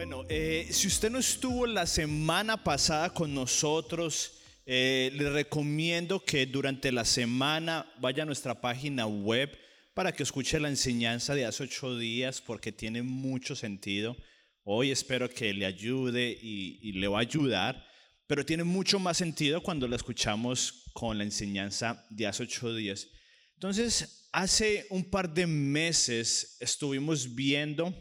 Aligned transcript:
Bueno, 0.00 0.24
eh, 0.30 0.66
si 0.70 0.86
usted 0.86 1.10
no 1.10 1.18
estuvo 1.18 1.66
la 1.66 1.86
semana 1.86 2.64
pasada 2.64 3.12
con 3.12 3.34
nosotros, 3.34 4.32
eh, 4.64 5.10
le 5.12 5.28
recomiendo 5.28 6.24
que 6.24 6.46
durante 6.46 6.90
la 6.90 7.04
semana 7.04 7.86
vaya 8.00 8.22
a 8.22 8.26
nuestra 8.26 8.62
página 8.62 9.06
web 9.06 9.54
para 9.92 10.10
que 10.12 10.22
escuche 10.22 10.58
la 10.58 10.70
enseñanza 10.70 11.34
de 11.34 11.44
hace 11.44 11.64
ocho 11.64 11.98
días 11.98 12.40
porque 12.40 12.72
tiene 12.72 13.02
mucho 13.02 13.54
sentido. 13.54 14.16
Hoy 14.64 14.90
espero 14.90 15.28
que 15.28 15.52
le 15.52 15.66
ayude 15.66 16.30
y, 16.30 16.78
y 16.80 16.92
le 16.92 17.06
va 17.06 17.18
a 17.18 17.20
ayudar, 17.20 17.86
pero 18.26 18.46
tiene 18.46 18.64
mucho 18.64 18.98
más 18.98 19.18
sentido 19.18 19.62
cuando 19.62 19.86
la 19.86 19.96
escuchamos 19.96 20.84
con 20.94 21.18
la 21.18 21.24
enseñanza 21.24 22.06
de 22.08 22.26
hace 22.26 22.44
ocho 22.44 22.74
días. 22.74 23.06
Entonces, 23.52 24.30
hace 24.32 24.86
un 24.88 25.04
par 25.04 25.28
de 25.28 25.46
meses 25.46 26.56
estuvimos 26.58 27.34
viendo 27.34 27.94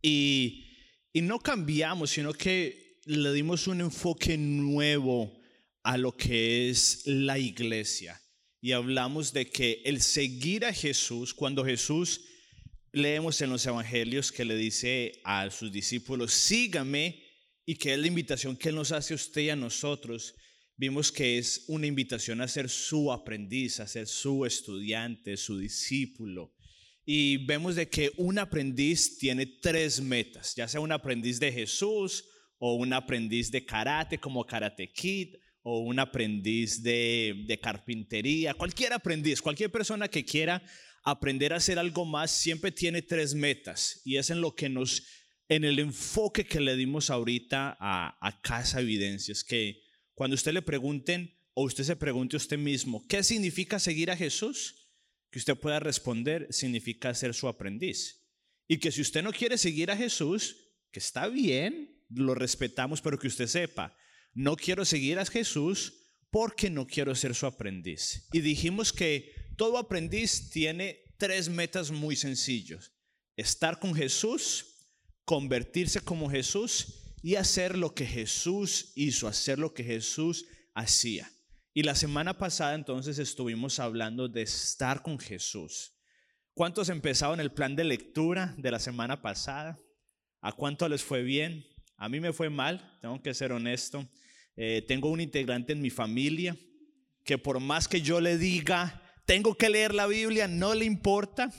y 0.00 0.69
y 1.12 1.22
no 1.22 1.38
cambiamos, 1.40 2.10
sino 2.10 2.32
que 2.32 3.00
le 3.04 3.32
dimos 3.32 3.66
un 3.66 3.80
enfoque 3.80 4.36
nuevo 4.36 5.40
a 5.82 5.96
lo 5.96 6.16
que 6.16 6.68
es 6.70 7.02
la 7.06 7.38
iglesia. 7.38 8.20
Y 8.60 8.72
hablamos 8.72 9.32
de 9.32 9.48
que 9.48 9.82
el 9.84 10.02
seguir 10.02 10.64
a 10.64 10.72
Jesús, 10.72 11.32
cuando 11.34 11.64
Jesús 11.64 12.20
leemos 12.92 13.40
en 13.40 13.50
los 13.50 13.64
evangelios 13.66 14.30
que 14.30 14.44
le 14.44 14.56
dice 14.56 15.20
a 15.24 15.50
sus 15.50 15.72
discípulos, 15.72 16.32
sígame, 16.32 17.22
y 17.64 17.76
que 17.76 17.94
es 17.94 17.98
la 17.98 18.06
invitación 18.06 18.56
que 18.56 18.70
Él 18.70 18.74
nos 18.74 18.92
hace 18.92 19.14
a 19.14 19.16
usted 19.16 19.42
y 19.42 19.50
a 19.50 19.56
nosotros, 19.56 20.34
vimos 20.76 21.12
que 21.12 21.38
es 21.38 21.64
una 21.68 21.86
invitación 21.86 22.40
a 22.40 22.48
ser 22.48 22.68
su 22.68 23.12
aprendiz, 23.12 23.80
a 23.80 23.86
ser 23.86 24.06
su 24.06 24.44
estudiante, 24.44 25.36
su 25.36 25.58
discípulo 25.58 26.54
y 27.12 27.38
vemos 27.38 27.74
de 27.74 27.88
que 27.88 28.12
un 28.18 28.38
aprendiz 28.38 29.18
tiene 29.18 29.44
tres 29.44 30.00
metas, 30.00 30.54
ya 30.54 30.68
sea 30.68 30.78
un 30.78 30.92
aprendiz 30.92 31.40
de 31.40 31.50
Jesús 31.50 32.24
o 32.56 32.74
un 32.74 32.92
aprendiz 32.92 33.50
de 33.50 33.64
karate 33.64 34.18
como 34.18 34.46
Karate 34.46 34.92
Kid 34.92 35.34
o 35.62 35.80
un 35.80 35.98
aprendiz 35.98 36.84
de, 36.84 37.58
carpintería, 37.60 38.54
cualquier 38.54 38.92
aprendiz, 38.92 39.42
cualquier 39.42 39.72
persona 39.72 40.06
que 40.06 40.24
quiera 40.24 40.62
aprender 41.02 41.52
a 41.52 41.56
hacer 41.56 41.80
algo 41.80 42.04
más 42.04 42.30
siempre 42.30 42.70
tiene 42.70 43.02
tres 43.02 43.34
metas 43.34 44.02
y 44.04 44.16
es 44.16 44.30
en 44.30 44.40
lo 44.40 44.54
que 44.54 44.68
nos, 44.68 45.02
en 45.48 45.64
el 45.64 45.80
enfoque 45.80 46.46
que 46.46 46.60
le 46.60 46.76
dimos 46.76 47.10
ahorita 47.10 47.76
a, 47.80 48.24
a 48.24 48.40
Casa 48.40 48.82
Evidencias, 48.82 49.42
que 49.42 49.82
cuando 50.14 50.36
usted 50.36 50.52
le 50.52 50.62
pregunten 50.62 51.36
o 51.54 51.64
usted 51.64 51.82
se 51.82 51.96
pregunte 51.96 52.36
usted 52.36 52.56
mismo, 52.56 53.04
¿qué 53.08 53.24
significa 53.24 53.80
seguir 53.80 54.12
a 54.12 54.16
Jesús? 54.16 54.79
Que 55.30 55.38
usted 55.38 55.56
pueda 55.56 55.80
responder 55.80 56.48
significa 56.50 57.14
ser 57.14 57.34
su 57.34 57.48
aprendiz. 57.48 58.26
Y 58.66 58.78
que 58.78 58.92
si 58.92 59.00
usted 59.00 59.22
no 59.22 59.32
quiere 59.32 59.58
seguir 59.58 59.90
a 59.90 59.96
Jesús, 59.96 60.56
que 60.90 60.98
está 60.98 61.28
bien, 61.28 62.04
lo 62.08 62.34
respetamos, 62.34 63.00
pero 63.00 63.18
que 63.18 63.28
usted 63.28 63.46
sepa, 63.46 63.96
no 64.34 64.56
quiero 64.56 64.84
seguir 64.84 65.18
a 65.18 65.26
Jesús 65.26 66.00
porque 66.30 66.70
no 66.70 66.86
quiero 66.86 67.14
ser 67.14 67.34
su 67.34 67.46
aprendiz. 67.46 68.28
Y 68.32 68.40
dijimos 68.40 68.92
que 68.92 69.32
todo 69.56 69.78
aprendiz 69.78 70.50
tiene 70.50 71.00
tres 71.18 71.48
metas 71.48 71.90
muy 71.90 72.16
sencillos. 72.16 72.92
Estar 73.36 73.78
con 73.78 73.94
Jesús, 73.94 74.88
convertirse 75.24 76.00
como 76.00 76.30
Jesús 76.30 77.14
y 77.22 77.34
hacer 77.36 77.76
lo 77.76 77.94
que 77.94 78.06
Jesús 78.06 78.92
hizo, 78.94 79.28
hacer 79.28 79.58
lo 79.58 79.74
que 79.74 79.84
Jesús 79.84 80.46
hacía. 80.74 81.30
Y 81.72 81.84
la 81.84 81.94
semana 81.94 82.36
pasada 82.36 82.74
entonces 82.74 83.18
estuvimos 83.18 83.78
hablando 83.78 84.28
de 84.28 84.42
estar 84.42 85.02
con 85.02 85.18
Jesús. 85.18 85.94
¿Cuántos 86.52 86.88
empezaron 86.88 87.38
el 87.38 87.52
plan 87.52 87.76
de 87.76 87.84
lectura 87.84 88.54
de 88.58 88.72
la 88.72 88.80
semana 88.80 89.22
pasada? 89.22 89.78
¿A 90.40 90.52
cuánto 90.52 90.88
les 90.88 91.04
fue 91.04 91.22
bien? 91.22 91.64
A 91.96 92.08
mí 92.08 92.18
me 92.18 92.32
fue 92.32 92.50
mal, 92.50 92.98
tengo 93.00 93.22
que 93.22 93.34
ser 93.34 93.52
honesto. 93.52 94.08
Eh, 94.56 94.84
tengo 94.88 95.10
un 95.10 95.20
integrante 95.20 95.72
en 95.72 95.80
mi 95.80 95.90
familia 95.90 96.56
que 97.24 97.38
por 97.38 97.60
más 97.60 97.86
que 97.86 98.02
yo 98.02 98.20
le 98.20 98.36
diga, 98.36 99.00
tengo 99.24 99.54
que 99.54 99.70
leer 99.70 99.94
la 99.94 100.08
Biblia, 100.08 100.48
no 100.48 100.74
le 100.74 100.84
importa. 100.84 101.52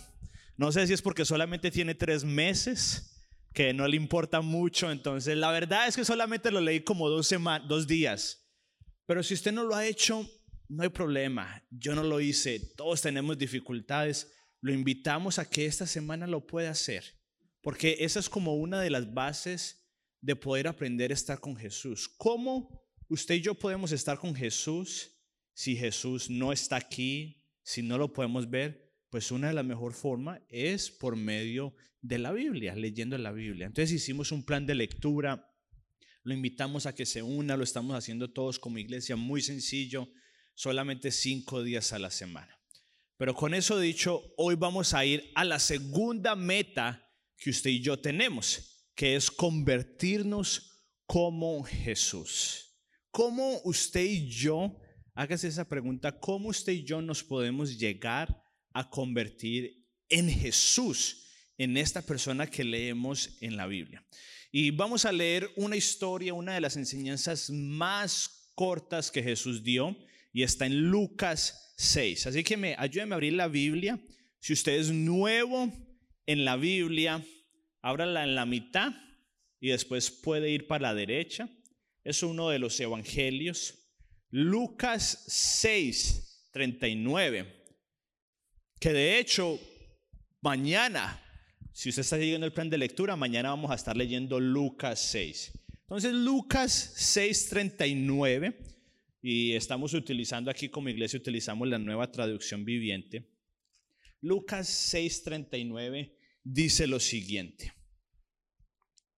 No 0.58 0.74
sé 0.74 0.86
si 0.88 0.94
es 0.94 1.02
porque 1.02 1.24
solamente 1.24 1.72
tiene 1.72 1.96
tres 1.96 2.26
meses, 2.26 3.30
que 3.54 3.74
no 3.74 3.88
le 3.88 3.96
importa 3.96 4.42
mucho. 4.42 4.92
Entonces, 4.92 5.38
la 5.38 5.52
verdad 5.52 5.88
es 5.88 5.96
que 5.96 6.04
solamente 6.04 6.52
lo 6.52 6.60
leí 6.60 6.82
como 6.82 7.10
dos, 7.10 7.34
dos 7.68 7.88
días. 7.88 8.41
Pero 9.12 9.24
si 9.24 9.34
usted 9.34 9.52
no 9.52 9.66
lo 9.66 9.76
ha 9.76 9.86
hecho, 9.86 10.26
no 10.70 10.84
hay 10.84 10.88
problema. 10.88 11.62
Yo 11.70 11.96
no 11.96 12.02
lo 12.02 12.22
hice. 12.22 12.62
Todos 12.78 13.02
tenemos 13.02 13.38
dificultades. 13.38 14.32
Lo 14.62 14.72
invitamos 14.72 15.38
a 15.38 15.50
que 15.50 15.66
esta 15.66 15.86
semana 15.86 16.28
lo 16.28 16.48
pueda 16.48 16.70
hacer. 16.70 17.04
Porque 17.62 17.98
esa 18.00 18.22
es 18.22 18.30
como 18.30 18.56
una 18.56 18.80
de 18.80 18.90
las 18.90 19.14
bases 19.14 19.86
de 20.22 20.38
poder 20.38 20.70
aprender 20.70 21.12
a 21.12 21.16
estar 21.16 21.42
con 21.42 21.58
Jesús. 21.58 22.08
¿Cómo 22.08 22.86
usted 23.10 23.36
y 23.36 23.42
yo 23.42 23.54
podemos 23.54 23.92
estar 23.92 24.18
con 24.18 24.34
Jesús 24.34 25.12
si 25.54 25.76
Jesús 25.76 26.30
no 26.30 26.54
está 26.54 26.78
aquí, 26.78 27.44
si 27.64 27.82
no 27.82 27.98
lo 27.98 28.14
podemos 28.14 28.50
ver? 28.50 28.96
Pues 29.10 29.30
una 29.30 29.50
de 29.50 29.56
las 29.56 29.66
mejores 29.66 29.98
formas 29.98 30.40
es 30.48 30.90
por 30.90 31.18
medio 31.18 31.76
de 32.00 32.18
la 32.18 32.32
Biblia, 32.32 32.78
leyendo 32.78 33.18
la 33.18 33.34
Biblia. 33.34 33.66
Entonces 33.66 33.92
hicimos 33.92 34.32
un 34.32 34.46
plan 34.46 34.66
de 34.66 34.76
lectura 34.76 35.51
lo 36.24 36.34
invitamos 36.34 36.86
a 36.86 36.94
que 36.94 37.06
se 37.06 37.22
una, 37.22 37.58
lo 37.58 37.64
estamos 37.64 37.96
haciendo 37.96 38.32
todos 38.32 38.60
como 38.60 38.78
iglesia, 38.78 39.16
muy 39.16 39.42
sencillo, 39.42 40.10
solamente 40.54 41.12
cinco 41.12 41.64
días 41.64 41.94
a 41.94 42.00
la 42.00 42.12
semana. 42.12 42.58
Pero 43.18 43.36
con 43.36 43.54
eso 43.54 43.80
dicho, 43.80 44.34
hoy 44.38 44.56
vamos 44.56 44.94
a 44.94 45.06
ir 45.06 45.32
a 45.36 45.44
la 45.44 45.60
segunda 45.60 46.36
meta 46.36 47.08
que 47.38 47.50
usted 47.50 47.70
y 47.70 47.82
yo 47.82 48.00
tenemos, 48.00 48.88
que 48.96 49.16
es 49.16 49.32
convertirnos 49.32 50.72
como 51.06 51.64
Jesús. 51.64 52.80
¿Cómo 53.12 53.60
usted 53.64 54.04
y 54.06 54.30
yo, 54.30 54.80
hágase 55.14 55.48
esa 55.48 55.68
pregunta, 55.68 56.20
cómo 56.20 56.50
usted 56.50 56.74
y 56.74 56.84
yo 56.84 57.02
nos 57.02 57.24
podemos 57.24 57.78
llegar 57.78 58.44
a 58.74 58.90
convertir 58.90 59.86
en 60.08 60.30
Jesús, 60.30 61.28
en 61.58 61.78
esta 61.78 62.02
persona 62.02 62.48
que 62.48 62.64
leemos 62.64 63.38
en 63.42 63.58
la 63.58 63.68
Biblia? 63.68 64.06
Y 64.52 64.72
vamos 64.72 65.06
a 65.06 65.14
leer 65.14 65.50
una 65.56 65.78
historia, 65.78 66.34
una 66.34 66.56
de 66.56 66.62
las 66.62 66.76
enseñanzas 66.76 67.50
más 67.50 68.52
cortas 68.54 69.10
que 69.10 69.24
Jesús 69.24 69.64
dio, 69.64 69.96
y 70.34 70.44
está 70.44 70.66
en 70.66 70.90
Lucas 70.90 71.74
6. 71.78 72.28
Así 72.28 72.44
que 72.44 72.58
me, 72.58 72.76
ayúdeme 72.78 73.14
a 73.14 73.16
abrir 73.16 73.34
la 73.34 73.48
Biblia. 73.48 74.00
Si 74.40 74.54
usted 74.54 74.74
es 74.74 74.92
nuevo 74.92 75.72
en 76.26 76.44
la 76.44 76.58
Biblia, 76.58 77.24
ábrala 77.82 78.24
en 78.24 78.36
la 78.36 78.46
mitad 78.46 78.94
y 79.60 79.70
después 79.70 80.12
puede 80.12 80.50
ir 80.50 80.68
para 80.68 80.90
la 80.90 80.96
derecha. 80.96 81.50
Es 82.04 82.24
uno 82.24 82.50
de 82.50 82.60
los 82.60 82.80
evangelios. 82.80 83.76
Lucas 84.32 85.24
6, 85.28 86.50
39. 86.52 87.64
Que 88.80 88.94
de 88.94 89.20
hecho, 89.20 89.60
mañana 90.42 91.21
si 91.74 91.90
usted 91.90 92.02
está 92.02 92.18
siguiendo 92.18 92.46
el 92.46 92.54
plan 92.54 92.70
de 92.70 92.78
lectura, 92.78 93.16
mañana 93.16 93.50
vamos 93.50 93.72
a 93.72 93.76
estar 93.76 93.96
leyendo 93.96 94.40
Lucas 94.40 95.00
6. 95.12 95.52
Entonces, 95.84 96.14
Lucas 96.14 96.94
6:39, 96.98 98.56
y 99.22 99.54
estamos 99.54 99.94
utilizando 99.94 100.52
aquí 100.52 100.70
como 100.70 100.90
iglesia, 100.90 101.20
utilizamos 101.20 101.68
la 101.68 101.78
nueva 101.78 102.12
traducción 102.12 102.66
viviente. 102.66 103.30
Lucas 104.22 104.68
6:39 104.94 106.14
dice 106.44 106.88
lo 106.88 107.00
siguiente. 107.00 107.74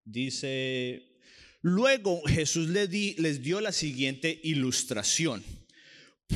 Dice, 0.05 1.17
luego 1.61 2.21
Jesús 2.23 2.69
les, 2.69 2.89
les 3.17 3.41
dio 3.41 3.61
la 3.61 3.71
siguiente 3.71 4.39
ilustración. 4.43 5.43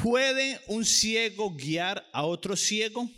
¿Puede 0.01 0.59
un 0.67 0.85
ciego 0.85 1.55
guiar 1.55 2.07
a 2.13 2.25
otro 2.25 2.55
ciego? 2.55 3.09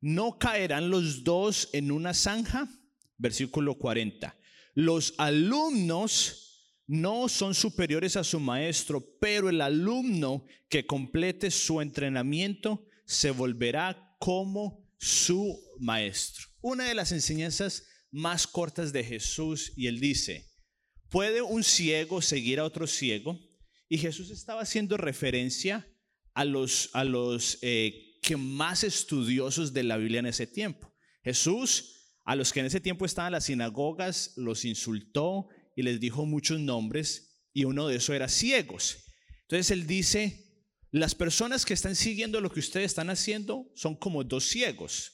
¿No 0.00 0.38
caerán 0.38 0.90
los 0.90 1.24
dos 1.24 1.70
en 1.72 1.90
una 1.90 2.14
zanja? 2.14 2.68
Versículo 3.16 3.78
40. 3.78 4.36
Los 4.74 5.14
alumnos 5.18 6.48
no 6.86 7.28
son 7.28 7.54
superiores 7.54 8.16
a 8.16 8.24
su 8.24 8.40
maestro, 8.40 9.04
pero 9.20 9.48
el 9.50 9.60
alumno 9.60 10.44
que 10.68 10.86
complete 10.86 11.50
su 11.50 11.80
entrenamiento 11.80 12.86
se 13.04 13.30
volverá 13.30 14.16
como 14.18 14.88
su 14.98 15.60
maestro. 15.78 16.46
Una 16.60 16.84
de 16.84 16.94
las 16.94 17.12
enseñanzas 17.12 17.86
más 18.10 18.46
cortas 18.46 18.92
de 18.92 19.04
Jesús 19.04 19.72
y 19.76 19.86
él 19.86 20.00
dice, 20.00 20.46
¿puede 21.10 21.42
un 21.42 21.62
ciego 21.62 22.22
seguir 22.22 22.60
a 22.60 22.64
otro 22.64 22.86
ciego? 22.86 23.38
Y 23.88 23.98
Jesús 23.98 24.30
estaba 24.30 24.62
haciendo 24.62 24.96
referencia 24.96 25.86
a 26.34 26.44
los, 26.44 26.90
a 26.92 27.04
los 27.04 27.58
eh, 27.62 28.07
que 28.20 28.36
más 28.36 28.84
estudiosos 28.84 29.72
de 29.72 29.82
la 29.82 29.96
Biblia 29.96 30.20
en 30.20 30.26
ese 30.26 30.46
tiempo. 30.46 30.92
Jesús, 31.22 32.16
a 32.24 32.36
los 32.36 32.52
que 32.52 32.60
en 32.60 32.66
ese 32.66 32.80
tiempo 32.80 33.04
estaban 33.04 33.30
en 33.30 33.34
las 33.34 33.44
sinagogas, 33.44 34.32
los 34.36 34.64
insultó 34.64 35.48
y 35.76 35.82
les 35.82 36.00
dijo 36.00 36.26
muchos 36.26 36.60
nombres 36.60 37.28
y 37.52 37.64
uno 37.64 37.88
de 37.88 37.96
esos 37.96 38.14
era 38.14 38.28
ciegos. 38.28 39.04
Entonces 39.42 39.70
él 39.70 39.86
dice, 39.86 40.48
las 40.90 41.14
personas 41.14 41.64
que 41.64 41.74
están 41.74 41.96
siguiendo 41.96 42.40
lo 42.40 42.50
que 42.50 42.60
ustedes 42.60 42.86
están 42.86 43.10
haciendo 43.10 43.70
son 43.74 43.94
como 43.94 44.24
dos 44.24 44.44
ciegos. 44.44 45.12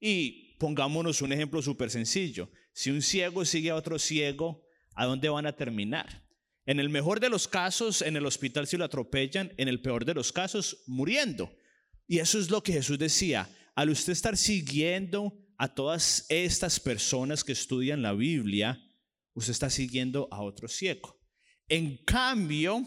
Y 0.00 0.56
pongámonos 0.58 1.22
un 1.22 1.32
ejemplo 1.32 1.62
súper 1.62 1.90
sencillo. 1.90 2.50
Si 2.72 2.90
un 2.90 3.02
ciego 3.02 3.44
sigue 3.44 3.70
a 3.70 3.76
otro 3.76 3.98
ciego, 3.98 4.66
¿a 4.94 5.06
dónde 5.06 5.28
van 5.28 5.46
a 5.46 5.56
terminar? 5.56 6.26
En 6.66 6.78
el 6.78 6.88
mejor 6.88 7.20
de 7.20 7.30
los 7.30 7.48
casos, 7.48 8.02
en 8.02 8.16
el 8.16 8.26
hospital 8.26 8.66
si 8.66 8.76
lo 8.76 8.84
atropellan, 8.84 9.52
en 9.56 9.68
el 9.68 9.80
peor 9.82 10.04
de 10.04 10.14
los 10.14 10.32
casos, 10.32 10.82
muriendo. 10.86 11.52
Y 12.10 12.18
eso 12.18 12.40
es 12.40 12.50
lo 12.50 12.60
que 12.60 12.72
Jesús 12.72 12.98
decía. 12.98 13.48
Al 13.76 13.88
usted 13.88 14.12
estar 14.12 14.36
siguiendo 14.36 15.32
a 15.56 15.72
todas 15.72 16.26
estas 16.28 16.80
personas 16.80 17.44
que 17.44 17.52
estudian 17.52 18.02
la 18.02 18.14
Biblia, 18.14 18.84
usted 19.32 19.52
está 19.52 19.70
siguiendo 19.70 20.26
a 20.32 20.42
otro 20.42 20.66
ciego. 20.66 21.22
En 21.68 21.98
cambio, 21.98 22.84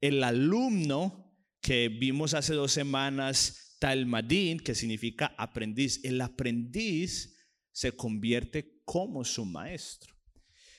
el 0.00 0.24
alumno 0.24 1.30
que 1.60 1.90
vimos 1.90 2.32
hace 2.32 2.54
dos 2.54 2.72
semanas, 2.72 3.76
Talmadín, 3.80 4.58
que 4.60 4.74
significa 4.74 5.34
aprendiz, 5.36 6.02
el 6.02 6.18
aprendiz 6.22 7.36
se 7.70 7.92
convierte 7.92 8.80
como 8.86 9.26
su 9.26 9.44
maestro. 9.44 10.14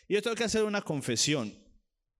Y 0.07 0.15
yo 0.15 0.23
tengo 0.23 0.35
que 0.35 0.45
hacer 0.45 0.63
una 0.63 0.81
confesión. 0.81 1.53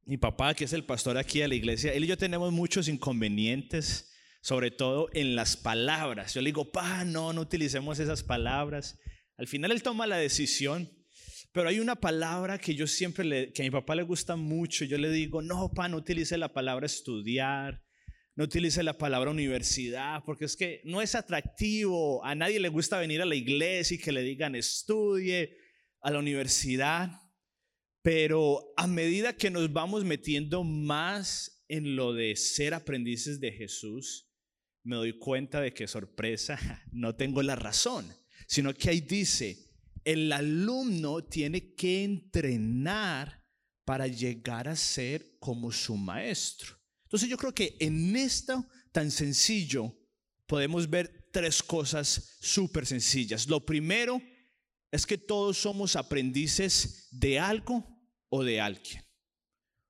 Mi 0.04 0.18
papá, 0.18 0.54
que 0.54 0.66
es 0.66 0.74
el 0.74 0.86
pastor 0.86 1.18
aquí 1.18 1.40
de 1.40 1.48
la 1.48 1.56
iglesia, 1.56 1.92
él 1.92 2.04
y 2.04 2.08
yo 2.08 2.20
tenemos 2.20 2.54
muchos 2.54 2.88
inconvenientes, 2.88 4.12
sobre 4.46 4.70
todo 4.70 5.10
en 5.14 5.36
las 5.36 5.58
palabras. 5.58 6.36
Yo 6.36 6.42
le 6.42 6.50
digo, 6.50 6.72
pa, 6.72 7.04
no, 7.04 7.34
no 7.34 7.42
utilicemos 7.42 7.98
esas 7.98 8.22
palabras. 8.22 9.00
Al 9.38 9.48
final 9.48 9.72
él 9.72 9.82
toma 9.82 10.06
la 10.06 10.18
decisión, 10.18 10.88
pero 11.52 11.68
hay 11.68 11.80
una 11.80 11.96
palabra 11.96 12.60
que 12.60 12.76
yo 12.76 12.86
siempre 12.86 13.26
le, 13.26 13.54
que 13.54 13.64
a 13.64 13.66
mi 13.66 13.72
papá 13.72 13.96
le 13.96 14.04
gusta 14.04 14.36
mucho. 14.36 14.86
Yo 14.86 15.00
le 15.00 15.10
digo, 15.10 15.42
no, 15.42 15.72
pa, 15.74 15.90
no 15.90 15.98
utilice 15.98 16.38
la 16.38 16.54
palabra 16.54 16.86
estudiar, 16.86 17.82
no 18.36 18.44
utilice 18.44 18.84
la 18.84 19.00
palabra 19.00 19.32
universidad, 19.32 20.22
porque 20.24 20.46
es 20.46 20.56
que 20.56 20.80
no 20.84 21.02
es 21.02 21.16
atractivo. 21.16 22.24
A 22.24 22.36
nadie 22.36 22.60
le 22.60 22.70
gusta 22.70 23.00
venir 23.00 23.24
a 23.24 23.26
la 23.26 23.34
iglesia 23.34 23.96
y 23.96 24.00
que 24.00 24.12
le 24.12 24.22
digan 24.22 24.54
estudie 24.54 25.58
a 26.02 26.12
la 26.12 26.20
universidad. 26.20 27.20
Pero 28.04 28.76
a 28.78 28.86
medida 28.86 29.36
que 29.36 29.50
nos 29.50 29.74
vamos 29.74 30.06
metiendo 30.06 30.64
más 30.64 31.66
en 31.68 31.96
lo 31.96 32.14
de 32.14 32.36
ser 32.36 32.76
aprendices 32.76 33.40
de 33.40 33.52
Jesús, 33.52 34.26
me 34.86 34.96
doy 34.96 35.18
cuenta 35.18 35.60
de 35.60 35.74
que 35.74 35.88
sorpresa, 35.88 36.58
no 36.92 37.16
tengo 37.16 37.44
la 37.44 37.56
razón, 37.56 38.08
sino 38.48 38.74
que 38.74 38.90
ahí 38.90 39.02
dice, 39.02 39.58
el 40.04 40.32
alumno 40.32 41.24
tiene 41.24 41.74
que 41.74 42.04
entrenar 42.04 43.44
para 43.84 44.08
llegar 44.08 44.68
a 44.68 44.76
ser 44.76 45.38
como 45.40 45.72
su 45.72 45.98
maestro. 45.98 46.76
Entonces 47.04 47.28
yo 47.28 47.38
creo 47.38 47.54
que 47.54 47.76
en 47.80 48.16
esto 48.16 48.66
tan 48.92 49.12
sencillo 49.12 49.96
podemos 50.48 50.90
ver 50.90 51.30
tres 51.32 51.62
cosas 51.62 52.38
súper 52.40 52.86
sencillas. 52.86 53.48
Lo 53.48 53.66
primero 53.66 54.22
es 54.92 55.06
que 55.06 55.18
todos 55.18 55.58
somos 55.58 55.96
aprendices 55.96 57.08
de 57.12 57.40
algo 57.40 57.84
o 58.30 58.44
de 58.44 58.62
alguien. 58.62 59.04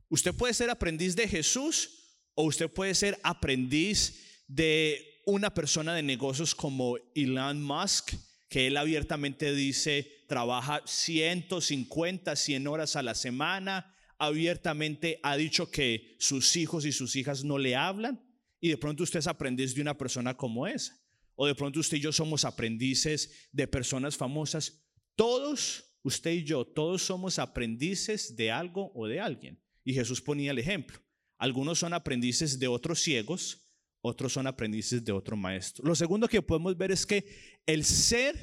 Usted 0.09 0.33
puede 0.33 0.53
ser 0.53 0.69
aprendiz 0.69 1.15
de 1.15 1.27
Jesús 1.27 2.21
o 2.33 2.45
usted 2.45 2.69
puede 2.69 2.95
ser 2.95 3.19
aprendiz 3.23 4.34
de 4.47 5.21
una 5.25 5.53
persona 5.53 5.93
de 5.93 6.03
negocios 6.03 6.53
como 6.53 6.97
Elon 7.15 7.61
Musk 7.61 8.13
que 8.49 8.67
él 8.67 8.77
abiertamente 8.77 9.53
dice 9.53 10.23
trabaja 10.27 10.81
150, 10.85 12.35
100 12.35 12.67
horas 12.67 12.95
a 12.95 13.03
la 13.03 13.15
semana, 13.15 13.93
abiertamente 14.17 15.19
ha 15.23 15.35
dicho 15.35 15.69
que 15.69 16.15
sus 16.19 16.55
hijos 16.55 16.85
y 16.85 16.91
sus 16.91 17.15
hijas 17.15 17.43
no 17.43 17.57
le 17.57 17.75
hablan 17.75 18.23
y 18.59 18.69
de 18.69 18.77
pronto 18.77 19.03
usted 19.03 19.19
es 19.19 19.27
aprendiz 19.27 19.75
de 19.75 19.81
una 19.81 19.97
persona 19.97 20.35
como 20.35 20.67
esa. 20.67 20.97
O 21.35 21.45
de 21.45 21.55
pronto 21.55 21.79
usted 21.79 21.97
y 21.97 22.01
yo 22.01 22.11
somos 22.11 22.45
aprendices 22.45 23.49
de 23.51 23.67
personas 23.67 24.15
famosas. 24.15 24.85
Todos, 25.15 25.83
usted 26.01 26.31
y 26.31 26.43
yo, 26.43 26.65
todos 26.65 27.03
somos 27.03 27.39
aprendices 27.39 28.35
de 28.35 28.51
algo 28.51 28.91
o 28.95 29.07
de 29.07 29.19
alguien. 29.19 29.61
Y 29.83 29.93
Jesús 29.93 30.21
ponía 30.21 30.51
el 30.51 30.59
ejemplo. 30.59 30.99
Algunos 31.37 31.79
son 31.79 31.93
aprendices 31.93 32.57
de 32.57 32.67
otros 32.67 33.01
ciegos, 33.01 33.64
otros 34.07 34.33
son 34.33 34.45
aprendices 34.45 35.03
de 35.03 35.11
otro 35.11 35.35
maestro. 35.35 35.83
Lo 35.83 35.95
segundo 35.95 36.27
que 36.27 36.41
podemos 36.41 36.77
ver 36.77 36.91
es 36.91 37.05
que 37.05 37.25
el 37.65 37.83
ser 37.83 38.35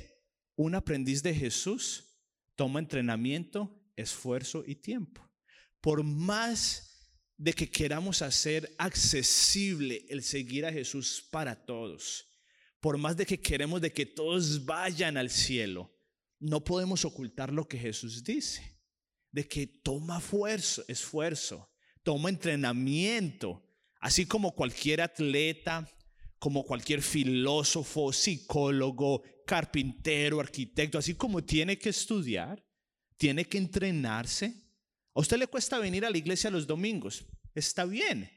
un 0.57 0.75
aprendiz 0.75 1.23
de 1.23 1.33
Jesús 1.33 2.19
toma 2.57 2.81
entrenamiento, 2.81 3.81
esfuerzo 3.95 4.65
y 4.67 4.75
tiempo. 4.75 5.25
Por 5.81 6.03
más 6.03 7.15
de 7.37 7.53
que 7.53 7.71
queramos 7.71 8.23
hacer 8.23 8.75
accesible 8.77 10.05
el 10.09 10.25
seguir 10.25 10.67
a 10.67 10.73
Jesús 10.73 11.27
para 11.31 11.65
todos, 11.65 12.27
por 12.81 12.99
más 12.99 13.17
de 13.17 13.25
que 13.25 13.41
queremos 13.41 13.81
de 13.81 13.93
que 13.93 14.05
todos 14.05 14.65
vayan 14.65 15.17
al 15.17 15.31
cielo, 15.31 15.97
no 16.41 16.65
podemos 16.65 17.05
ocultar 17.05 17.53
lo 17.53 17.69
que 17.69 17.79
Jesús 17.79 18.25
dice, 18.25 18.81
de 19.31 19.47
que 19.47 19.69
toma 19.69 20.19
esfuerzo, 20.19 20.85
esfuerzo, 20.89 21.73
toma 22.03 22.31
entrenamiento, 22.31 23.65
Así 24.03 24.27
como 24.27 24.53
cualquier 24.57 25.01
atleta, 25.01 25.89
como 26.41 26.65
cualquier 26.65 27.03
filósofo, 27.03 28.13
psicólogo, 28.13 29.23
carpintero, 29.47 30.41
arquitecto, 30.41 30.99
así 30.99 31.15
como 31.15 31.45
tiene 31.45 31.79
que 31.79 31.91
estudiar, 31.91 32.67
tiene 33.17 33.45
que 33.45 33.59
entrenarse. 33.59 34.55
A 35.15 35.21
usted 35.21 35.39
le 35.39 35.47
cuesta 35.47 35.79
venir 35.79 36.05
a 36.05 36.11
la 36.11 36.19
iglesia 36.19 36.51
los 36.51 36.67
domingos. 36.67 37.25
Está 37.55 37.85
bien. 37.85 38.29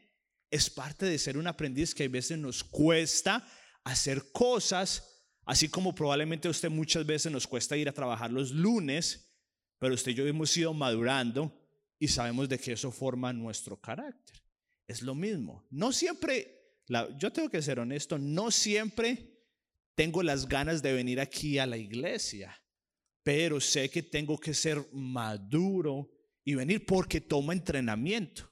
Es 0.51 0.69
parte 0.69 1.07
de 1.07 1.17
ser 1.17 1.35
un 1.35 1.47
aprendiz 1.47 1.95
que 1.95 2.03
a 2.03 2.09
veces 2.09 2.38
nos 2.38 2.63
cuesta 2.63 3.44
hacer 3.83 4.31
cosas, 4.31 5.25
así 5.45 5.67
como 5.67 5.95
probablemente 5.95 6.47
a 6.47 6.51
usted 6.51 6.69
muchas 6.69 7.07
veces 7.07 7.31
nos 7.31 7.47
cuesta 7.47 7.75
ir 7.75 7.89
a 7.89 7.94
trabajar 7.94 8.31
los 8.31 8.51
lunes, 8.51 9.33
pero 9.79 9.95
usted 9.95 10.12
y 10.12 10.15
yo 10.15 10.27
hemos 10.27 10.56
ido 10.56 10.75
madurando 10.75 11.59
y 11.97 12.07
sabemos 12.07 12.50
de 12.50 12.59
que 12.59 12.73
eso 12.73 12.91
forma 12.91 13.33
nuestro 13.33 13.81
carácter 13.81 14.44
es 14.88 15.02
lo 15.02 15.16
mismo. 15.16 15.66
No 15.70 15.92
siempre, 15.92 16.78
yo 17.18 17.32
tengo 17.32 17.50
que 17.50 17.62
ser 17.62 17.80
honesto, 17.80 18.18
no 18.18 18.52
siempre 18.52 19.36
tengo 19.96 20.24
las 20.24 20.48
ganas 20.48 20.82
de 20.82 20.94
venir 20.94 21.20
aquí 21.20 21.58
a 21.58 21.66
la 21.66 21.78
iglesia, 21.78 22.62
pero 23.24 23.60
sé 23.60 23.90
que 23.90 24.04
tengo 24.04 24.38
que 24.38 24.54
ser 24.54 24.86
maduro 24.92 26.12
y 26.44 26.56
venir 26.56 26.86
porque 26.86 27.22
toma 27.22 27.54
entrenamiento. 27.54 28.52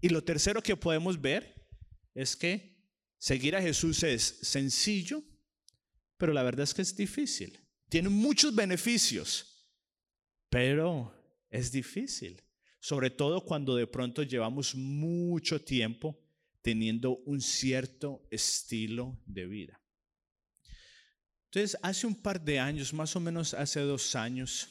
Y 0.00 0.08
lo 0.08 0.22
tercero 0.22 0.62
que 0.62 0.76
podemos 0.76 1.20
ver 1.20 1.66
es 2.14 2.36
que 2.36 2.76
seguir 3.18 3.56
a 3.56 3.62
Jesús 3.62 4.02
es 4.02 4.22
sencillo, 4.42 5.22
pero 6.16 6.32
la 6.32 6.42
verdad 6.42 6.64
es 6.64 6.74
que 6.74 6.82
es 6.82 6.96
difícil. 6.96 7.60
Tiene 7.88 8.08
muchos 8.08 8.54
beneficios, 8.54 9.68
pero 10.48 11.12
es 11.50 11.70
difícil 11.70 12.42
sobre 12.84 13.08
todo 13.08 13.40
cuando 13.40 13.76
de 13.76 13.86
pronto 13.86 14.22
llevamos 14.22 14.74
mucho 14.74 15.58
tiempo 15.58 16.22
teniendo 16.60 17.16
un 17.24 17.40
cierto 17.40 18.28
estilo 18.30 19.18
de 19.24 19.46
vida. 19.46 19.80
Entonces, 21.46 21.78
hace 21.80 22.06
un 22.06 22.14
par 22.14 22.44
de 22.44 22.58
años, 22.58 22.92
más 22.92 23.16
o 23.16 23.20
menos 23.20 23.54
hace 23.54 23.80
dos 23.80 24.14
años, 24.14 24.68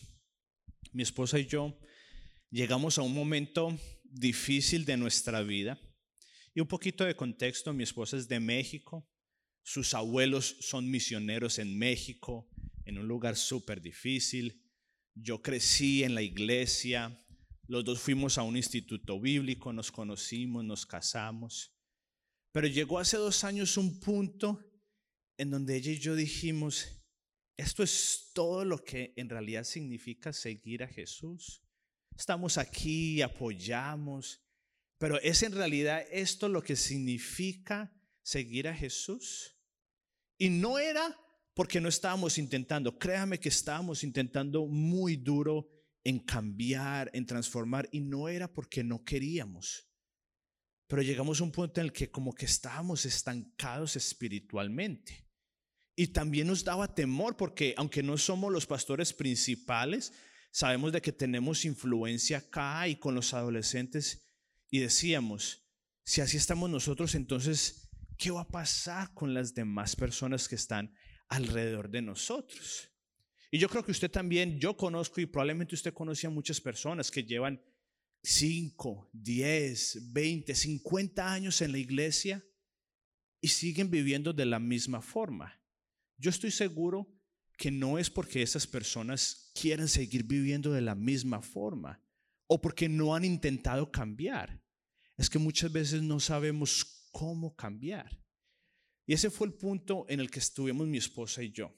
mi 0.92 1.02
esposa 1.02 1.40
y 1.40 1.48
yo 1.48 1.76
llegamos 2.52 3.00
a 3.00 3.02
un 3.02 3.16
momento 3.16 3.76
difícil 4.04 4.86
de 4.86 4.96
nuestra 4.96 5.42
vida. 5.42 5.80
Y 6.54 6.60
un 6.62 6.68
poquito 6.68 7.06
de 7.06 7.16
contexto, 7.16 7.74
mi 7.74 7.82
esposa 7.82 8.16
es 8.16 8.28
de 8.28 8.40
México, 8.40 9.10
sus 9.64 9.96
abuelos 9.96 10.58
son 10.60 10.88
misioneros 10.88 11.58
en 11.58 11.76
México, 11.80 12.48
en 12.86 13.00
un 13.00 13.08
lugar 13.08 13.36
súper 13.36 13.82
difícil. 13.82 14.62
Yo 15.16 15.42
crecí 15.42 16.04
en 16.04 16.14
la 16.14 16.22
iglesia, 16.22 17.20
los 17.68 17.86
dos 17.86 18.00
fuimos 18.00 18.38
a 18.38 18.44
un 18.44 18.58
instituto 18.58 19.20
bíblico, 19.20 19.72
nos 19.72 19.92
conocimos, 19.92 20.64
nos 20.64 20.86
casamos. 20.86 21.74
Pero 22.52 22.68
llegó 22.68 23.00
hace 23.00 23.18
dos 23.18 23.44
años 23.44 23.78
un 23.78 24.00
punto 24.00 24.60
en 25.38 25.50
donde 25.50 25.76
ella 25.76 25.92
y 25.92 26.00
yo 26.00 26.16
dijimos, 26.16 26.88
esto 27.58 27.84
es 27.84 28.32
todo 28.34 28.66
lo 28.66 28.84
que 28.84 29.14
en 29.16 29.30
realidad 29.30 29.64
significa 29.64 30.34
seguir 30.34 30.84
a 30.84 30.88
Jesús. 30.88 31.64
Estamos 32.16 32.58
aquí, 32.58 33.22
apoyamos, 33.22 34.42
pero 35.00 35.20
es 35.20 35.42
en 35.44 35.54
realidad 35.54 36.06
esto 36.12 36.48
lo 36.50 36.62
que 36.62 36.76
significa 36.76 37.92
seguir 38.22 38.68
a 38.68 38.76
Jesús. 38.76 39.58
Y 40.38 40.50
no 40.50 40.78
era 40.78 41.18
porque 41.54 41.80
no 41.80 41.90
estábamos 41.90 42.38
intentando, 42.38 42.98
créame 42.98 43.40
que 43.40 43.50
estábamos 43.50 44.04
intentando 44.04 44.66
muy 44.66 45.16
duro 45.16 45.73
en 46.04 46.20
cambiar, 46.20 47.10
en 47.14 47.26
transformar, 47.26 47.88
y 47.92 48.02
no 48.02 48.28
era 48.28 48.52
porque 48.52 48.84
no 48.84 49.04
queríamos. 49.04 49.90
Pero 50.88 51.02
llegamos 51.02 51.40
a 51.40 51.44
un 51.44 51.52
punto 51.52 51.80
en 51.80 51.88
el 51.88 51.94
que 51.94 52.12
como 52.12 52.34
que 52.34 52.46
estábamos 52.46 53.06
estancados 53.06 53.96
espiritualmente. 53.96 55.28
Y 55.96 56.08
también 56.08 56.48
nos 56.48 56.64
daba 56.64 56.94
temor 56.94 57.38
porque 57.38 57.74
aunque 57.78 58.04
no 58.04 58.18
somos 58.18 58.52
los 58.52 58.66
pastores 58.66 59.14
principales, 59.14 60.12
sabemos 60.52 60.92
de 60.92 61.02
que 61.02 61.12
tenemos 61.12 61.66
influencia 61.66 62.40
acá 62.40 62.88
y 62.88 62.96
con 62.96 63.16
los 63.16 63.34
adolescentes. 63.34 64.28
Y 64.70 64.80
decíamos, 64.80 65.64
si 66.04 66.22
así 66.22 66.38
estamos 66.38 66.70
nosotros, 66.70 67.16
entonces, 67.16 67.90
¿qué 68.18 68.32
va 68.32 68.42
a 68.42 68.48
pasar 68.48 69.14
con 69.14 69.34
las 69.34 69.54
demás 69.54 69.96
personas 69.96 70.48
que 70.48 70.56
están 70.56 70.94
alrededor 71.30 71.90
de 71.90 72.02
nosotros? 72.02 72.93
Y 73.54 73.60
yo 73.60 73.70
creo 73.70 73.86
que 73.86 73.92
usted 73.92 74.10
también, 74.10 74.60
yo 74.60 74.76
conozco 74.76 75.22
y 75.22 75.28
probablemente 75.28 75.76
usted 75.76 75.94
conoce 75.94 76.26
a 76.26 76.32
muchas 76.32 76.60
personas 76.60 77.12
que 77.12 77.24
llevan 77.24 77.62
5, 78.24 79.12
10, 79.14 80.12
20, 80.12 80.56
50 80.56 81.32
años 81.32 81.62
en 81.62 81.72
la 81.72 81.78
iglesia 81.78 82.44
y 83.40 83.50
siguen 83.50 83.92
viviendo 83.92 84.34
de 84.34 84.48
la 84.48 84.58
misma 84.58 85.04
forma. 85.04 85.62
Yo 86.18 86.32
estoy 86.32 86.50
seguro 86.50 87.16
que 87.56 87.70
no 87.70 88.00
es 88.00 88.10
porque 88.10 88.42
esas 88.42 88.66
personas 88.66 89.52
quieran 89.54 89.88
seguir 89.88 90.24
viviendo 90.24 90.72
de 90.72 90.82
la 90.82 90.96
misma 90.96 91.40
forma 91.44 92.02
o 92.48 92.60
porque 92.60 92.90
no 92.90 93.14
han 93.14 93.24
intentado 93.24 93.92
cambiar. 93.92 94.64
Es 95.16 95.30
que 95.30 95.38
muchas 95.38 95.72
veces 95.72 96.02
no 96.02 96.20
sabemos 96.20 97.08
cómo 97.12 97.56
cambiar. 97.56 98.20
Y 99.06 99.14
ese 99.14 99.30
fue 99.30 99.46
el 99.46 99.54
punto 99.54 100.08
en 100.10 100.22
el 100.22 100.32
que 100.32 100.40
estuvimos 100.40 100.88
mi 100.88 100.98
esposa 100.98 101.44
y 101.44 101.52
yo. 101.52 101.72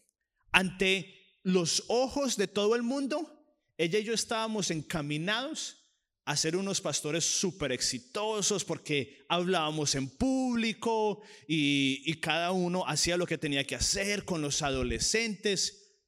Ante 0.53 1.25
los 1.46 1.84
ojos 1.90 2.38
de 2.38 2.48
todo 2.48 2.75
el 2.75 2.82
mundo, 2.82 3.32
ella 3.78 4.00
y 4.00 4.04
yo 4.04 4.14
estábamos 4.14 4.72
encaminados 4.72 5.78
a 6.25 6.36
ser 6.36 6.56
unos 6.56 6.82
pastores 6.82 7.24
súper 7.24 7.72
exitosos 7.72 8.66
porque 8.66 9.24
hablábamos 9.30 9.94
en 9.94 10.10
público 10.10 11.22
y, 11.48 12.02
y, 12.04 12.16
cada 12.16 12.52
uno 12.52 12.84
hacía 12.88 13.16
lo 13.16 13.28
que 13.28 13.38
tenía 13.38 13.64
que 13.64 13.75
hacer 13.75 14.25
con 14.25 14.42
los 14.42 14.64
adolescentes. 14.64 16.00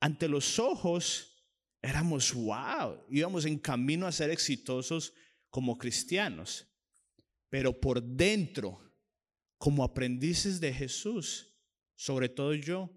Ante 0.00 0.28
los 0.28 0.58
ojos 0.58 1.44
éramos, 1.82 2.32
wow, 2.32 3.04
íbamos 3.10 3.44
en 3.44 3.58
camino 3.58 4.06
a 4.06 4.12
ser 4.12 4.30
exitosos 4.30 5.12
como 5.50 5.76
cristianos. 5.76 6.66
Pero 7.50 7.78
por 7.78 8.02
dentro 8.02 8.80
como 9.58 9.84
aprendices 9.84 10.58
de 10.58 10.72
Jesús, 10.72 11.54
sobre 11.96 12.30
todo 12.30 12.54
yo, 12.54 12.95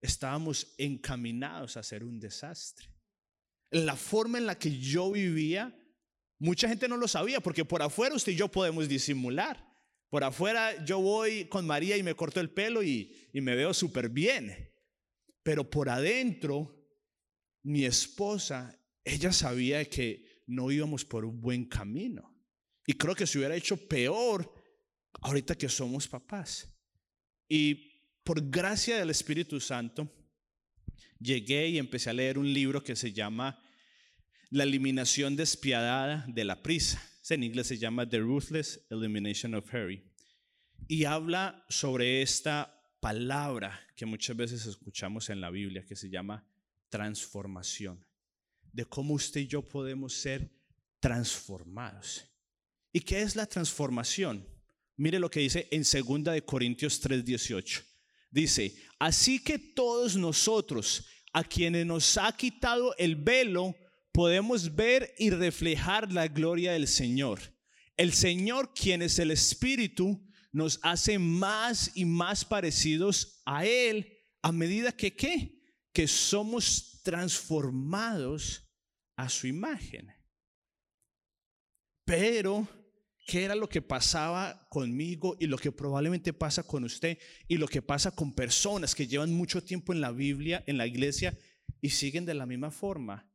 estábamos 0.00 0.74
encaminados 0.78 1.76
a 1.76 1.82
ser 1.82 2.04
un 2.04 2.20
desastre. 2.20 2.88
La 3.70 3.96
forma 3.96 4.38
en 4.38 4.46
la 4.46 4.58
que 4.58 4.78
yo 4.78 5.10
vivía, 5.10 5.76
mucha 6.38 6.68
gente 6.68 6.88
no 6.88 6.96
lo 6.96 7.08
sabía, 7.08 7.40
porque 7.40 7.64
por 7.64 7.82
afuera 7.82 8.14
usted 8.14 8.32
y 8.32 8.36
yo 8.36 8.48
podemos 8.48 8.88
disimular. 8.88 9.66
Por 10.08 10.24
afuera 10.24 10.84
yo 10.84 11.00
voy 11.00 11.46
con 11.46 11.66
María 11.66 11.96
y 11.96 12.02
me 12.02 12.14
corto 12.14 12.40
el 12.40 12.50
pelo 12.50 12.82
y, 12.82 13.28
y 13.32 13.40
me 13.40 13.54
veo 13.54 13.74
súper 13.74 14.08
bien. 14.08 14.72
Pero 15.42 15.68
por 15.68 15.88
adentro, 15.88 16.78
mi 17.62 17.84
esposa, 17.84 18.78
ella 19.04 19.32
sabía 19.32 19.84
que 19.84 20.42
no 20.46 20.70
íbamos 20.70 21.04
por 21.04 21.24
un 21.24 21.40
buen 21.40 21.66
camino. 21.66 22.34
Y 22.86 22.94
creo 22.94 23.14
que 23.14 23.26
se 23.26 23.38
hubiera 23.38 23.54
hecho 23.54 23.76
peor 23.76 24.50
ahorita 25.20 25.54
que 25.54 25.68
somos 25.68 26.08
papás. 26.08 26.68
Y 27.48 27.87
por 28.28 28.50
gracia 28.50 28.98
del 28.98 29.08
Espíritu 29.08 29.58
Santo, 29.58 30.06
llegué 31.18 31.66
y 31.68 31.78
empecé 31.78 32.10
a 32.10 32.12
leer 32.12 32.36
un 32.36 32.52
libro 32.52 32.84
que 32.84 32.94
se 32.94 33.14
llama 33.14 33.58
La 34.50 34.64
eliminación 34.64 35.34
despiadada 35.34 36.26
de 36.28 36.44
la 36.44 36.62
prisa. 36.62 37.02
En 37.30 37.42
inglés 37.42 37.68
se 37.68 37.78
llama 37.78 38.06
The 38.06 38.18
Ruthless 38.18 38.84
Elimination 38.90 39.54
of 39.54 39.72
Hurry. 39.72 40.04
Y 40.88 41.04
habla 41.04 41.64
sobre 41.70 42.20
esta 42.20 42.78
palabra 43.00 43.80
que 43.96 44.04
muchas 44.04 44.36
veces 44.36 44.66
escuchamos 44.66 45.30
en 45.30 45.40
la 45.40 45.48
Biblia, 45.48 45.86
que 45.86 45.96
se 45.96 46.10
llama 46.10 46.46
transformación. 46.90 48.04
De 48.70 48.84
cómo 48.84 49.14
usted 49.14 49.40
y 49.40 49.46
yo 49.46 49.66
podemos 49.66 50.12
ser 50.12 50.50
transformados. 51.00 52.26
¿Y 52.92 53.00
qué 53.00 53.22
es 53.22 53.36
la 53.36 53.46
transformación? 53.46 54.46
Mire 54.98 55.18
lo 55.18 55.30
que 55.30 55.40
dice 55.40 55.66
en 55.70 55.82
2 55.82 56.24
de 56.24 56.44
Corintios 56.44 57.00
3:18. 57.00 57.87
Dice, 58.30 58.74
"Así 58.98 59.42
que 59.42 59.58
todos 59.58 60.16
nosotros 60.16 61.06
a 61.32 61.44
quienes 61.44 61.86
nos 61.86 62.16
ha 62.16 62.32
quitado 62.36 62.94
el 62.96 63.16
velo 63.16 63.74
podemos 64.12 64.74
ver 64.74 65.14
y 65.18 65.30
reflejar 65.30 66.12
la 66.12 66.26
gloria 66.28 66.72
del 66.72 66.88
Señor. 66.88 67.40
El 67.96 68.12
Señor, 68.12 68.72
quien 68.74 69.02
es 69.02 69.18
el 69.18 69.30
Espíritu, 69.30 70.20
nos 70.52 70.80
hace 70.82 71.18
más 71.18 71.92
y 71.94 72.04
más 72.04 72.44
parecidos 72.44 73.42
a 73.44 73.64
Él 73.64 74.18
a 74.42 74.52
medida 74.52 74.92
que 74.92 75.14
qué? 75.14 75.60
Que 75.92 76.08
somos 76.08 77.00
transformados 77.02 78.68
a 79.16 79.28
su 79.28 79.46
imagen. 79.46 80.12
Pero 82.04 82.66
qué 83.28 83.44
era 83.44 83.54
lo 83.54 83.68
que 83.68 83.82
pasaba 83.82 84.66
conmigo 84.70 85.36
y 85.38 85.48
lo 85.48 85.58
que 85.58 85.70
probablemente 85.70 86.32
pasa 86.32 86.62
con 86.62 86.84
usted 86.84 87.18
y 87.46 87.58
lo 87.58 87.68
que 87.68 87.82
pasa 87.82 88.10
con 88.10 88.32
personas 88.32 88.94
que 88.94 89.06
llevan 89.06 89.34
mucho 89.34 89.62
tiempo 89.62 89.92
en 89.92 90.00
la 90.00 90.12
Biblia, 90.12 90.64
en 90.66 90.78
la 90.78 90.86
iglesia 90.86 91.38
y 91.82 91.90
siguen 91.90 92.24
de 92.24 92.32
la 92.32 92.46
misma 92.46 92.70
forma. 92.70 93.30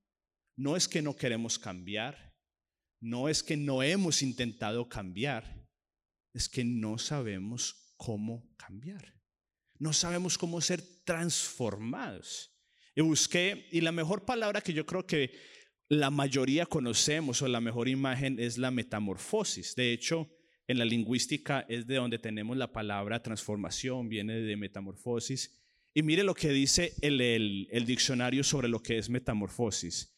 No 0.55 0.75
es 0.75 0.88
que 0.88 1.03
no 1.03 1.15
queremos 1.15 1.59
cambiar, 1.59 2.33
no 3.01 3.29
es 3.29 3.43
que 3.43 3.55
no 3.55 3.83
hemos 3.83 4.23
intentado 4.23 4.89
cambiar, 4.89 5.63
es 6.33 6.50
que 6.50 6.63
no 6.63 6.97
sabemos 6.97 7.93
cómo 7.95 8.51
cambiar. 8.57 9.13
No 9.77 9.93
sabemos 9.93 10.39
cómo 10.39 10.59
ser 10.59 10.81
transformados. 11.05 12.51
Y 12.95 13.01
busqué, 13.01 13.69
y 13.71 13.81
la 13.81 13.91
mejor 13.91 14.25
palabra 14.25 14.62
que 14.62 14.73
yo 14.73 14.88
creo 14.88 15.05
que 15.05 15.39
la 15.89 16.09
mayoría 16.09 16.65
conocemos 16.65 17.41
o 17.41 17.47
la 17.47 17.61
mejor 17.61 17.87
imagen 17.87 18.39
es 18.39 18.57
la 18.57 18.71
metamorfosis. 18.71 19.75
De 19.75 19.91
hecho, 19.91 20.29
en 20.67 20.79
la 20.79 20.85
lingüística 20.85 21.65
es 21.67 21.87
de 21.87 21.95
donde 21.95 22.19
tenemos 22.19 22.57
la 22.57 22.71
palabra 22.71 23.21
transformación, 23.21 24.09
viene 24.09 24.39
de 24.39 24.55
metamorfosis. 24.55 25.59
Y 25.93 26.01
mire 26.01 26.23
lo 26.23 26.33
que 26.33 26.49
dice 26.49 26.93
el, 27.01 27.85
diccionario 27.85 28.43
sobre 28.43 28.67
lo 28.67 28.81
que 28.81 28.97
es 28.97 29.09
metamorfosis. 29.09 30.15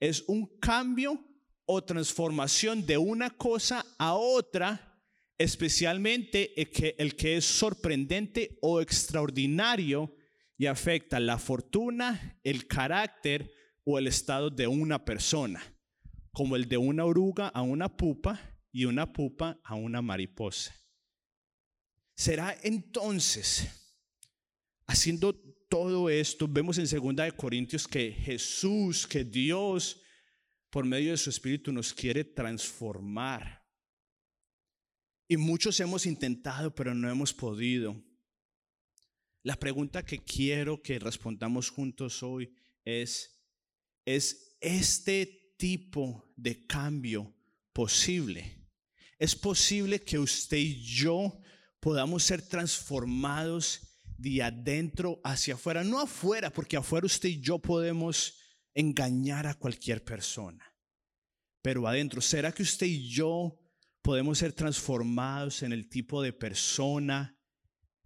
Es 0.00 0.24
un 0.28 0.58
cambio 0.58 1.24
o 1.66 1.84
transformación 1.84 2.86
de 2.86 2.96
una 2.96 3.30
cosa 3.30 3.84
a 3.98 4.14
otra, 4.14 5.02
especialmente 5.36 6.54
que, 6.72 6.94
el 6.98 7.14
que 7.14 7.36
es 7.36 7.44
sorprendente 7.44 8.56
o 8.62 8.80
extraordinario 8.80 10.14
y 10.56 10.66
afecta 10.66 11.20
la 11.20 11.38
fortuna, 11.38 12.40
el 12.42 12.66
carácter, 12.66 13.52
o 13.90 13.98
el 13.98 14.06
estado 14.06 14.50
de 14.50 14.66
una 14.66 15.02
persona, 15.02 15.62
como 16.30 16.56
el 16.56 16.68
de 16.68 16.76
una 16.76 17.06
oruga 17.06 17.48
a 17.48 17.62
una 17.62 17.96
pupa 17.96 18.38
y 18.70 18.84
una 18.84 19.14
pupa 19.14 19.58
a 19.64 19.76
una 19.76 20.02
mariposa. 20.02 20.76
Será 22.14 22.54
entonces, 22.62 23.66
haciendo 24.86 25.32
todo 25.70 26.10
esto, 26.10 26.46
vemos 26.46 26.76
en 26.76 26.84
2 26.84 27.32
Corintios 27.32 27.88
que 27.88 28.12
Jesús, 28.12 29.06
que 29.06 29.24
Dios, 29.24 30.02
por 30.68 30.84
medio 30.84 31.12
de 31.12 31.16
su 31.16 31.30
Espíritu, 31.30 31.72
nos 31.72 31.94
quiere 31.94 32.24
transformar. 32.24 33.66
Y 35.28 35.38
muchos 35.38 35.80
hemos 35.80 36.04
intentado, 36.04 36.74
pero 36.74 36.92
no 36.92 37.08
hemos 37.10 37.32
podido. 37.32 38.04
La 39.42 39.56
pregunta 39.56 40.04
que 40.04 40.18
quiero 40.18 40.82
que 40.82 40.98
respondamos 40.98 41.70
juntos 41.70 42.22
hoy 42.22 42.54
es, 42.84 43.37
es 44.16 44.56
este 44.60 45.52
tipo 45.58 46.32
de 46.34 46.66
cambio 46.66 47.34
posible. 47.74 48.66
Es 49.18 49.36
posible 49.36 50.02
que 50.02 50.18
usted 50.18 50.56
y 50.56 50.82
yo 50.82 51.38
podamos 51.78 52.22
ser 52.22 52.40
transformados 52.40 53.80
de 54.16 54.42
adentro 54.42 55.20
hacia 55.22 55.54
afuera, 55.54 55.84
no 55.84 56.00
afuera, 56.00 56.50
porque 56.50 56.78
afuera 56.78 57.04
usted 57.04 57.28
y 57.28 57.40
yo 57.40 57.58
podemos 57.58 58.38
engañar 58.74 59.46
a 59.46 59.54
cualquier 59.54 60.02
persona, 60.02 60.64
pero 61.60 61.86
adentro, 61.86 62.20
¿será 62.20 62.50
que 62.52 62.62
usted 62.62 62.86
y 62.86 63.08
yo 63.10 63.60
podemos 64.00 64.38
ser 64.38 64.54
transformados 64.54 65.62
en 65.62 65.72
el 65.72 65.88
tipo 65.88 66.22
de 66.22 66.32
persona 66.32 67.36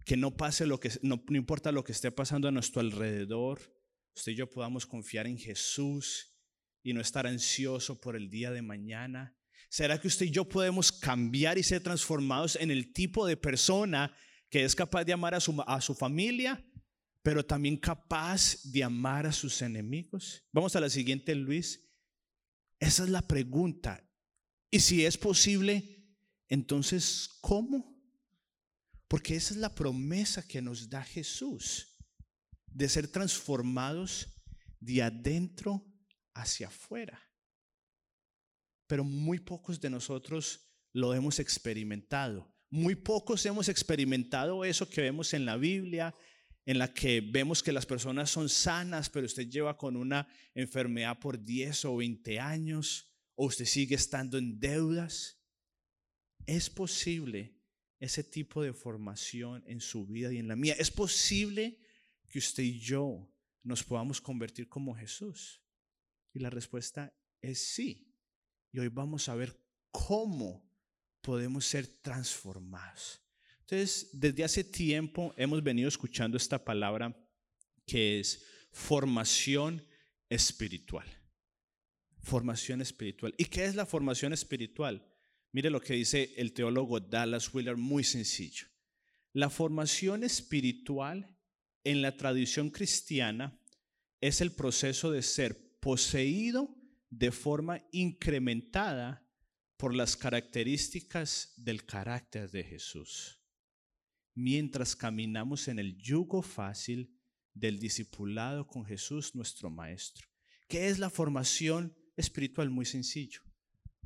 que 0.05 0.17
no 0.17 0.35
pase 0.35 0.65
lo 0.65 0.79
que 0.79 0.91
no, 1.01 1.23
no 1.29 1.37
importa 1.37 1.71
lo 1.71 1.83
que 1.83 1.93
esté 1.93 2.11
pasando 2.11 2.47
a 2.47 2.51
nuestro 2.51 2.81
alrededor? 2.81 3.72
Usted 4.15 4.33
y 4.33 4.35
yo 4.35 4.49
podamos 4.49 4.85
confiar 4.85 5.27
en 5.27 5.37
Jesús 5.37 6.35
y 6.83 6.93
no 6.93 7.01
estar 7.01 7.25
ansioso 7.25 7.99
por 7.99 8.15
el 8.15 8.29
día 8.29 8.51
de 8.51 8.61
mañana? 8.61 9.35
¿Será 9.69 9.99
que 9.99 10.07
usted 10.07 10.27
y 10.27 10.31
yo 10.31 10.47
podemos 10.47 10.91
cambiar 10.91 11.57
y 11.57 11.63
ser 11.63 11.81
transformados 11.81 12.55
en 12.55 12.69
el 12.69 12.93
tipo 12.93 13.25
de 13.25 13.37
persona 13.37 14.15
que 14.49 14.63
es 14.63 14.75
capaz 14.75 15.03
de 15.03 15.13
amar 15.13 15.33
a 15.33 15.39
su, 15.39 15.59
a 15.65 15.81
su 15.81 15.95
familia, 15.95 16.63
pero 17.23 17.43
también 17.43 17.77
capaz 17.77 18.61
de 18.65 18.83
amar 18.83 19.25
a 19.25 19.31
sus 19.31 19.61
enemigos? 19.61 20.43
Vamos 20.51 20.75
a 20.75 20.79
la 20.79 20.89
siguiente, 20.89 21.33
Luis. 21.33 21.81
Esa 22.79 23.03
es 23.03 23.09
la 23.09 23.21
pregunta. 23.23 24.07
Y 24.69 24.79
si 24.79 25.05
es 25.05 25.17
posible, 25.17 26.05
entonces, 26.49 27.29
¿cómo? 27.41 27.93
Porque 29.07 29.35
esa 29.35 29.53
es 29.53 29.59
la 29.59 29.73
promesa 29.73 30.47
que 30.47 30.61
nos 30.61 30.89
da 30.89 31.03
Jesús 31.03 31.92
de 32.73 32.89
ser 32.89 33.07
transformados 33.07 34.27
de 34.79 35.01
adentro 35.01 35.85
hacia 36.33 36.67
afuera. 36.67 37.21
Pero 38.87 39.03
muy 39.03 39.39
pocos 39.39 39.79
de 39.79 39.89
nosotros 39.89 40.67
lo 40.91 41.13
hemos 41.13 41.39
experimentado. 41.39 42.53
Muy 42.69 42.95
pocos 42.95 43.45
hemos 43.45 43.69
experimentado 43.69 44.65
eso 44.65 44.89
que 44.89 45.01
vemos 45.01 45.33
en 45.33 45.45
la 45.45 45.57
Biblia, 45.57 46.15
en 46.65 46.79
la 46.79 46.93
que 46.93 47.21
vemos 47.21 47.61
que 47.61 47.71
las 47.71 47.85
personas 47.85 48.29
son 48.29 48.49
sanas, 48.49 49.09
pero 49.09 49.25
usted 49.25 49.49
lleva 49.49 49.77
con 49.77 49.95
una 49.95 50.27
enfermedad 50.55 51.19
por 51.19 51.43
10 51.43 51.85
o 51.85 51.97
20 51.97 52.39
años, 52.39 53.11
o 53.35 53.45
usted 53.45 53.65
sigue 53.65 53.95
estando 53.95 54.37
en 54.37 54.59
deudas. 54.59 55.39
Es 56.45 56.69
posible 56.69 57.59
ese 57.99 58.23
tipo 58.23 58.61
de 58.63 58.73
formación 58.73 59.63
en 59.67 59.79
su 59.79 60.07
vida 60.07 60.33
y 60.33 60.37
en 60.37 60.47
la 60.47 60.55
mía. 60.55 60.75
Es 60.77 60.91
posible 60.91 61.79
que 62.33 62.39
usted 62.39 62.63
y 62.63 62.79
yo 62.79 63.31
nos 63.61 63.83
podamos 63.83 64.19
convertir 64.19 64.67
como 64.67 64.95
Jesús. 64.95 65.61
Y 66.33 66.39
la 66.39 66.49
respuesta 66.49 67.15
es 67.39 67.59
sí. 67.59 68.11
Y 68.71 68.79
hoy 68.79 68.87
vamos 68.87 69.29
a 69.29 69.35
ver 69.35 69.55
cómo 69.91 70.67
podemos 71.21 71.63
ser 71.63 71.85
transformados. 71.85 73.21
Entonces, 73.59 74.09
desde 74.13 74.43
hace 74.43 74.63
tiempo 74.63 75.31
hemos 75.37 75.61
venido 75.61 75.87
escuchando 75.87 76.35
esta 76.35 76.65
palabra 76.65 77.15
que 77.85 78.19
es 78.19 78.43
formación 78.71 79.85
espiritual. 80.27 81.05
Formación 82.17 82.81
espiritual. 82.81 83.35
¿Y 83.37 83.45
qué 83.45 83.65
es 83.65 83.75
la 83.75 83.85
formación 83.85 84.33
espiritual? 84.33 85.07
Mire 85.51 85.69
lo 85.69 85.79
que 85.79 85.93
dice 85.93 86.33
el 86.37 86.51
teólogo 86.53 86.99
Dallas 86.99 87.53
Wheeler, 87.53 87.77
muy 87.77 88.03
sencillo. 88.03 88.65
La 89.33 89.51
formación 89.51 90.23
espiritual 90.23 91.32
en 91.83 92.01
la 92.01 92.15
tradición 92.17 92.69
cristiana 92.69 93.59
es 94.21 94.41
el 94.41 94.51
proceso 94.51 95.11
de 95.11 95.21
ser 95.21 95.79
poseído 95.79 96.75
de 97.09 97.31
forma 97.31 97.85
incrementada 97.91 99.27
por 99.77 99.93
las 99.93 100.15
características 100.15 101.53
del 101.57 101.85
carácter 101.85 102.49
de 102.49 102.63
Jesús 102.63 103.43
mientras 104.35 104.95
caminamos 104.95 105.67
en 105.67 105.79
el 105.79 105.97
yugo 105.97 106.41
fácil 106.41 107.15
del 107.53 107.79
discipulado 107.79 108.67
con 108.67 108.85
Jesús 108.85 109.35
nuestro 109.35 109.69
Maestro. 109.69 110.27
¿Qué 110.67 110.87
es 110.87 110.99
la 110.99 111.09
formación 111.09 111.95
espiritual? 112.15 112.69
Muy 112.69 112.85
sencillo. 112.85 113.41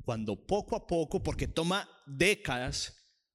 Cuando 0.02 0.46
poco 0.46 0.76
a 0.76 0.86
poco, 0.86 1.22
porque 1.22 1.48
toma 1.48 1.88
décadas, 2.06 2.94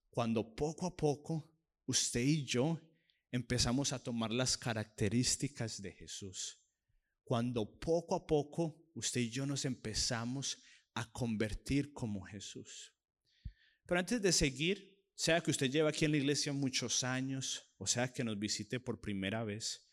cuando 0.10 0.56
poco 0.56 0.86
a 0.86 0.96
poco 0.96 1.50
usted 1.86 2.22
y 2.22 2.46
yo 2.46 2.80
empezamos 3.34 3.94
a 3.94 4.00
tomar 4.00 4.32
las 4.32 4.56
características 4.56 5.82
de 5.82 5.92
Jesús. 5.92 6.62
Cuando 7.24 7.80
poco 7.80 8.16
a 8.16 8.28
poco 8.28 8.92
usted 8.94 9.22
y 9.22 9.32
yo 9.32 9.48
nos 9.48 9.66
empezamos 9.66 10.60
a 10.94 11.12
convertir 11.12 11.94
como 11.94 12.22
Jesús. 12.22 12.94
Pero 13.88 14.00
antes 14.00 14.22
de 14.22 14.32
seguir, 14.32 15.04
sea 15.16 15.42
que 15.42 15.50
usted 15.50 15.72
lleva 15.72 15.90
aquí 15.90 16.06
en 16.06 16.12
la 16.12 16.18
iglesia 16.18 16.54
muchos 16.54 17.04
años, 17.04 17.74
o 17.78 17.88
sea 17.88 18.14
que 18.14 18.24
nos 18.24 18.38
visite 18.38 18.80
por 18.80 19.02
primera 19.02 19.44
vez, 19.44 19.84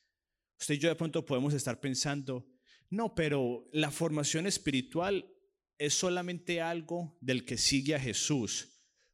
usted 0.59 0.75
y 0.75 0.79
yo 0.79 0.91
de 0.91 0.97
pronto 0.97 1.25
podemos 1.25 1.55
estar 1.55 1.81
pensando, 1.81 2.47
no, 2.91 3.15
pero 3.15 3.71
la 3.73 3.91
formación 3.91 4.47
espiritual 4.47 5.35
es 5.79 5.95
solamente 5.95 6.61
algo 6.61 7.17
del 7.23 7.47
que 7.47 7.57
sigue 7.57 7.95
a 7.95 8.01
Jesús 8.01 8.69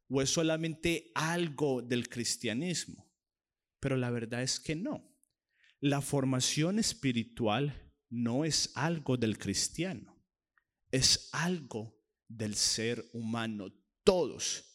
o 0.09 0.21
es 0.21 0.29
solamente 0.29 1.11
algo 1.15 1.81
del 1.81 2.09
cristianismo. 2.09 3.06
Pero 3.79 3.97
la 3.97 4.09
verdad 4.09 4.43
es 4.43 4.59
que 4.59 4.75
no. 4.75 5.09
La 5.79 6.01
formación 6.01 6.79
espiritual 6.79 7.91
no 8.09 8.45
es 8.45 8.71
algo 8.75 9.17
del 9.17 9.37
cristiano, 9.37 10.23
es 10.91 11.29
algo 11.31 11.99
del 12.27 12.55
ser 12.55 13.05
humano. 13.13 13.73
Todos 14.03 14.67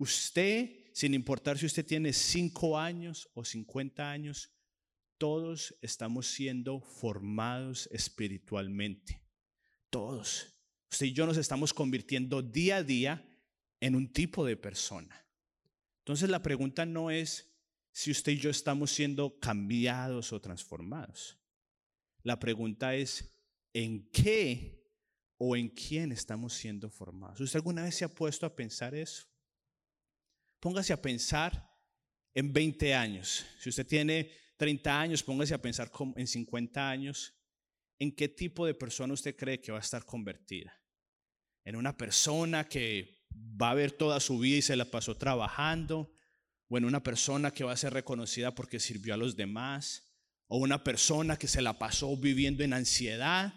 Usted, 0.00 0.70
sin 0.94 1.12
importar 1.12 1.58
si 1.58 1.66
usted 1.66 1.84
tiene 1.84 2.14
5 2.14 2.78
años 2.78 3.28
o 3.34 3.44
50 3.44 4.10
años, 4.10 4.50
todos 5.18 5.74
estamos 5.82 6.26
siendo 6.26 6.80
formados 6.80 7.86
espiritualmente. 7.92 9.22
Todos. 9.90 10.54
Usted 10.90 11.04
y 11.04 11.12
yo 11.12 11.26
nos 11.26 11.36
estamos 11.36 11.74
convirtiendo 11.74 12.40
día 12.40 12.76
a 12.76 12.82
día 12.82 13.28
en 13.78 13.94
un 13.94 14.10
tipo 14.10 14.42
de 14.46 14.56
persona. 14.56 15.22
Entonces 15.98 16.30
la 16.30 16.40
pregunta 16.40 16.86
no 16.86 17.10
es 17.10 17.49
si 17.92 18.10
usted 18.10 18.32
y 18.32 18.38
yo 18.38 18.50
estamos 18.50 18.90
siendo 18.90 19.38
cambiados 19.38 20.32
o 20.32 20.40
transformados. 20.40 21.38
La 22.22 22.38
pregunta 22.38 22.94
es 22.94 23.34
en 23.72 24.10
qué 24.10 24.80
o 25.38 25.56
en 25.56 25.68
quién 25.68 26.12
estamos 26.12 26.52
siendo 26.52 26.90
formados. 26.90 27.40
¿Usted 27.40 27.56
alguna 27.56 27.84
vez 27.84 27.96
se 27.96 28.04
ha 28.04 28.14
puesto 28.14 28.46
a 28.46 28.54
pensar 28.54 28.94
eso? 28.94 29.24
Póngase 30.60 30.92
a 30.92 31.00
pensar 31.00 31.70
en 32.34 32.52
20 32.52 32.94
años. 32.94 33.46
Si 33.58 33.70
usted 33.70 33.86
tiene 33.86 34.30
30 34.56 35.00
años, 35.00 35.22
póngase 35.22 35.54
a 35.54 35.62
pensar 35.62 35.90
en 36.16 36.26
50 36.26 36.90
años. 36.90 37.34
¿En 37.98 38.14
qué 38.14 38.28
tipo 38.28 38.66
de 38.66 38.74
persona 38.74 39.14
usted 39.14 39.34
cree 39.36 39.60
que 39.60 39.72
va 39.72 39.78
a 39.78 39.82
estar 39.82 40.04
convertida? 40.04 40.72
¿En 41.64 41.76
una 41.76 41.96
persona 41.96 42.68
que 42.68 43.24
va 43.30 43.70
a 43.70 43.74
ver 43.74 43.92
toda 43.92 44.20
su 44.20 44.38
vida 44.38 44.58
y 44.58 44.62
se 44.62 44.76
la 44.76 44.84
pasó 44.84 45.16
trabajando? 45.16 46.12
¿O 46.70 46.84
una 46.84 47.02
persona 47.02 47.50
que 47.50 47.64
va 47.64 47.72
a 47.72 47.76
ser 47.76 47.92
reconocida 47.92 48.54
porque 48.54 48.80
sirvió 48.80 49.12
a 49.12 49.18
los 49.18 49.36
demás? 49.36 50.14
¿O 50.46 50.56
una 50.56 50.82
persona 50.82 51.36
que 51.36 51.48
se 51.48 51.60
la 51.60 51.78
pasó 51.78 52.16
viviendo 52.16 52.64
en 52.64 52.72
ansiedad? 52.72 53.52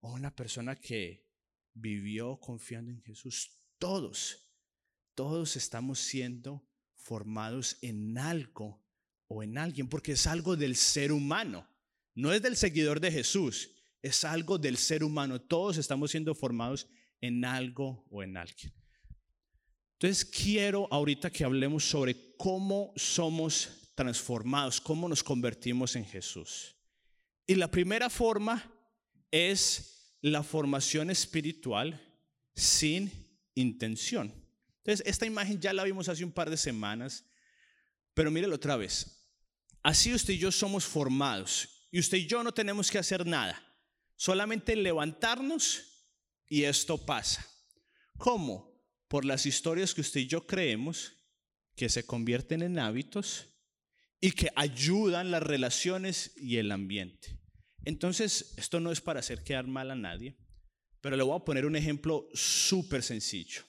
¿O 0.00 0.12
una 0.12 0.34
persona 0.34 0.76
que 0.76 1.28
vivió 1.74 2.40
confiando 2.40 2.90
en 2.90 3.02
Jesús? 3.02 3.50
Todos 3.78 4.42
todos 5.14 5.56
estamos 5.56 5.98
siendo 5.98 6.66
formados 6.96 7.78
en 7.82 8.16
algo 8.18 8.82
o 9.26 9.42
en 9.42 9.58
alguien, 9.58 9.88
porque 9.88 10.12
es 10.12 10.26
algo 10.26 10.56
del 10.56 10.76
ser 10.76 11.12
humano, 11.12 11.68
no 12.14 12.32
es 12.32 12.42
del 12.42 12.56
seguidor 12.56 13.00
de 13.00 13.10
Jesús, 13.10 13.70
es 14.02 14.24
algo 14.24 14.58
del 14.58 14.76
ser 14.76 15.04
humano. 15.04 15.40
Todos 15.40 15.78
estamos 15.78 16.10
siendo 16.10 16.34
formados 16.34 16.88
en 17.20 17.44
algo 17.44 18.06
o 18.10 18.22
en 18.22 18.36
alguien. 18.36 18.72
Entonces 20.02 20.24
quiero 20.24 20.88
ahorita 20.90 21.30
que 21.30 21.44
hablemos 21.44 21.88
sobre 21.88 22.34
cómo 22.36 22.92
somos 22.96 23.92
transformados, 23.94 24.80
cómo 24.80 25.08
nos 25.08 25.22
convertimos 25.22 25.94
en 25.94 26.04
Jesús. 26.04 26.74
Y 27.46 27.54
la 27.54 27.70
primera 27.70 28.10
forma 28.10 28.68
es 29.30 30.16
la 30.20 30.42
formación 30.42 31.08
espiritual 31.08 32.04
sin 32.52 33.12
intención. 33.54 34.34
Entonces, 34.78 35.06
esta 35.06 35.24
imagen 35.24 35.60
ya 35.60 35.72
la 35.72 35.84
vimos 35.84 36.08
hace 36.08 36.24
un 36.24 36.32
par 36.32 36.50
de 36.50 36.56
semanas, 36.56 37.24
pero 38.12 38.32
mírelo 38.32 38.56
otra 38.56 38.74
vez. 38.74 39.30
Así 39.84 40.12
usted 40.12 40.34
y 40.34 40.38
yo 40.38 40.50
somos 40.50 40.84
formados 40.84 41.86
y 41.92 42.00
usted 42.00 42.18
y 42.18 42.26
yo 42.26 42.42
no 42.42 42.52
tenemos 42.52 42.90
que 42.90 42.98
hacer 42.98 43.24
nada, 43.24 43.64
solamente 44.16 44.74
levantarnos 44.74 46.08
y 46.48 46.64
esto 46.64 46.98
pasa. 46.98 47.48
¿Cómo? 48.18 48.71
Por 49.12 49.26
las 49.26 49.44
historias 49.44 49.92
que 49.92 50.00
usted 50.00 50.20
y 50.20 50.26
yo 50.26 50.46
creemos 50.46 51.18
que 51.76 51.90
se 51.90 52.06
convierten 52.06 52.62
en 52.62 52.78
hábitos 52.78 53.46
y 54.22 54.32
que 54.32 54.48
ayudan 54.56 55.30
las 55.30 55.42
relaciones 55.42 56.32
y 56.38 56.56
el 56.56 56.72
ambiente. 56.72 57.38
Entonces, 57.84 58.54
esto 58.56 58.80
no 58.80 58.90
es 58.90 59.02
para 59.02 59.20
hacer 59.20 59.44
quedar 59.44 59.66
mal 59.66 59.90
a 59.90 59.94
nadie, 59.94 60.38
pero 61.02 61.14
le 61.14 61.24
voy 61.24 61.36
a 61.36 61.44
poner 61.44 61.66
un 61.66 61.76
ejemplo 61.76 62.26
súper 62.32 63.02
sencillo. 63.02 63.60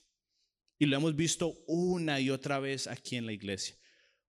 Y 0.79 0.85
lo 0.85 0.95
hemos 0.95 1.13
visto 1.13 1.53
una 1.67 2.21
y 2.21 2.29
otra 2.29 2.59
vez 2.59 2.87
aquí 2.87 3.17
en 3.17 3.25
la 3.25 3.33
iglesia. 3.33 3.75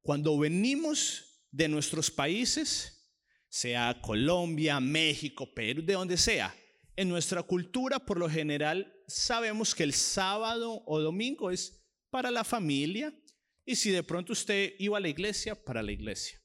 Cuando 0.02 0.36
venimos 0.36 1.46
de 1.52 1.68
nuestros 1.68 2.10
países, 2.10 3.08
sea 3.48 4.00
Colombia, 4.02 4.80
México, 4.80 5.54
Perú, 5.54 5.80
de 5.84 5.92
donde 5.92 6.16
sea, 6.16 6.52
en 6.96 7.08
nuestra 7.08 7.44
cultura 7.44 8.00
por 8.00 8.18
lo 8.18 8.28
general 8.28 8.93
sabemos 9.06 9.74
que 9.74 9.82
el 9.82 9.92
sábado 9.92 10.82
o 10.86 11.00
domingo 11.00 11.50
es 11.50 11.84
para 12.10 12.30
la 12.30 12.44
familia 12.44 13.12
y 13.64 13.76
si 13.76 13.90
de 13.90 14.02
pronto 14.02 14.32
usted 14.32 14.74
iba 14.78 14.98
a 14.98 15.00
la 15.00 15.08
iglesia, 15.08 15.54
para 15.54 15.82
la 15.82 15.92
iglesia. 15.92 16.40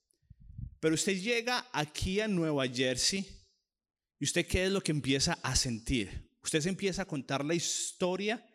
Pero 0.79 0.95
usted 0.95 1.19
llega 1.19 1.67
aquí 1.73 2.21
a 2.21 2.27
Nueva 2.27 2.67
Jersey 2.67 3.25
y 4.19 4.25
usted 4.25 4.47
qué 4.47 4.65
es 4.65 4.71
lo 4.71 4.81
que 4.81 4.91
empieza 4.91 5.33
a 5.43 5.55
sentir. 5.55 6.29
Usted 6.41 6.61
se 6.61 6.69
empieza 6.69 7.03
a 7.03 7.07
contar 7.07 7.43
la 7.43 7.55
historia 7.55 8.45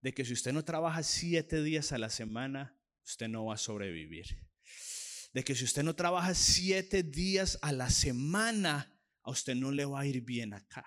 de 0.00 0.12
que 0.12 0.24
si 0.24 0.32
usted 0.32 0.52
no 0.52 0.64
trabaja 0.64 1.02
siete 1.02 1.62
días 1.62 1.92
a 1.92 1.98
la 1.98 2.10
semana, 2.10 2.76
usted 3.04 3.28
no 3.28 3.46
va 3.46 3.54
a 3.54 3.58
sobrevivir. 3.58 4.26
De 5.32 5.44
que 5.44 5.54
si 5.54 5.64
usted 5.64 5.82
no 5.82 5.94
trabaja 5.94 6.34
siete 6.34 7.02
días 7.02 7.58
a 7.62 7.72
la 7.72 7.90
semana, 7.90 9.00
a 9.22 9.30
usted 9.30 9.54
no 9.54 9.70
le 9.70 9.84
va 9.84 10.00
a 10.00 10.06
ir 10.06 10.20
bien 10.20 10.52
acá. 10.52 10.84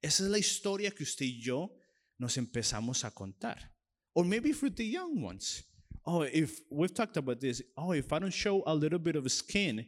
Esa 0.00 0.24
es 0.24 0.30
la 0.30 0.38
historia 0.38 0.90
que 0.90 1.02
usted 1.02 1.26
y 1.26 1.40
yo 1.40 1.74
nos 2.20 2.36
empezamos 2.36 3.04
a 3.04 3.10
contar. 3.10 3.72
Or 4.14 4.24
maybe 4.24 4.52
for 4.52 4.68
the 4.68 4.84
young 4.84 5.22
ones. 5.22 5.64
Oh, 6.04 6.22
if 6.22 6.60
we've 6.70 6.92
talked 6.92 7.16
about 7.16 7.40
this. 7.40 7.62
Oh, 7.76 7.92
if 7.92 8.12
I 8.12 8.18
don't 8.18 8.32
show 8.32 8.62
a 8.66 8.74
little 8.74 8.98
bit 8.98 9.16
of 9.16 9.30
skin, 9.32 9.86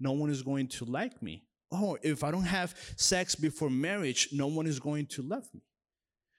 no 0.00 0.12
one 0.12 0.30
is 0.30 0.42
going 0.42 0.68
to 0.68 0.84
like 0.86 1.22
me. 1.22 1.44
Oh, 1.70 1.98
if 2.02 2.24
I 2.24 2.30
don't 2.30 2.46
have 2.46 2.74
sex 2.96 3.34
before 3.34 3.70
marriage, 3.70 4.30
no 4.32 4.46
one 4.46 4.66
is 4.66 4.80
going 4.80 5.06
to 5.08 5.22
love 5.22 5.46
me. 5.52 5.60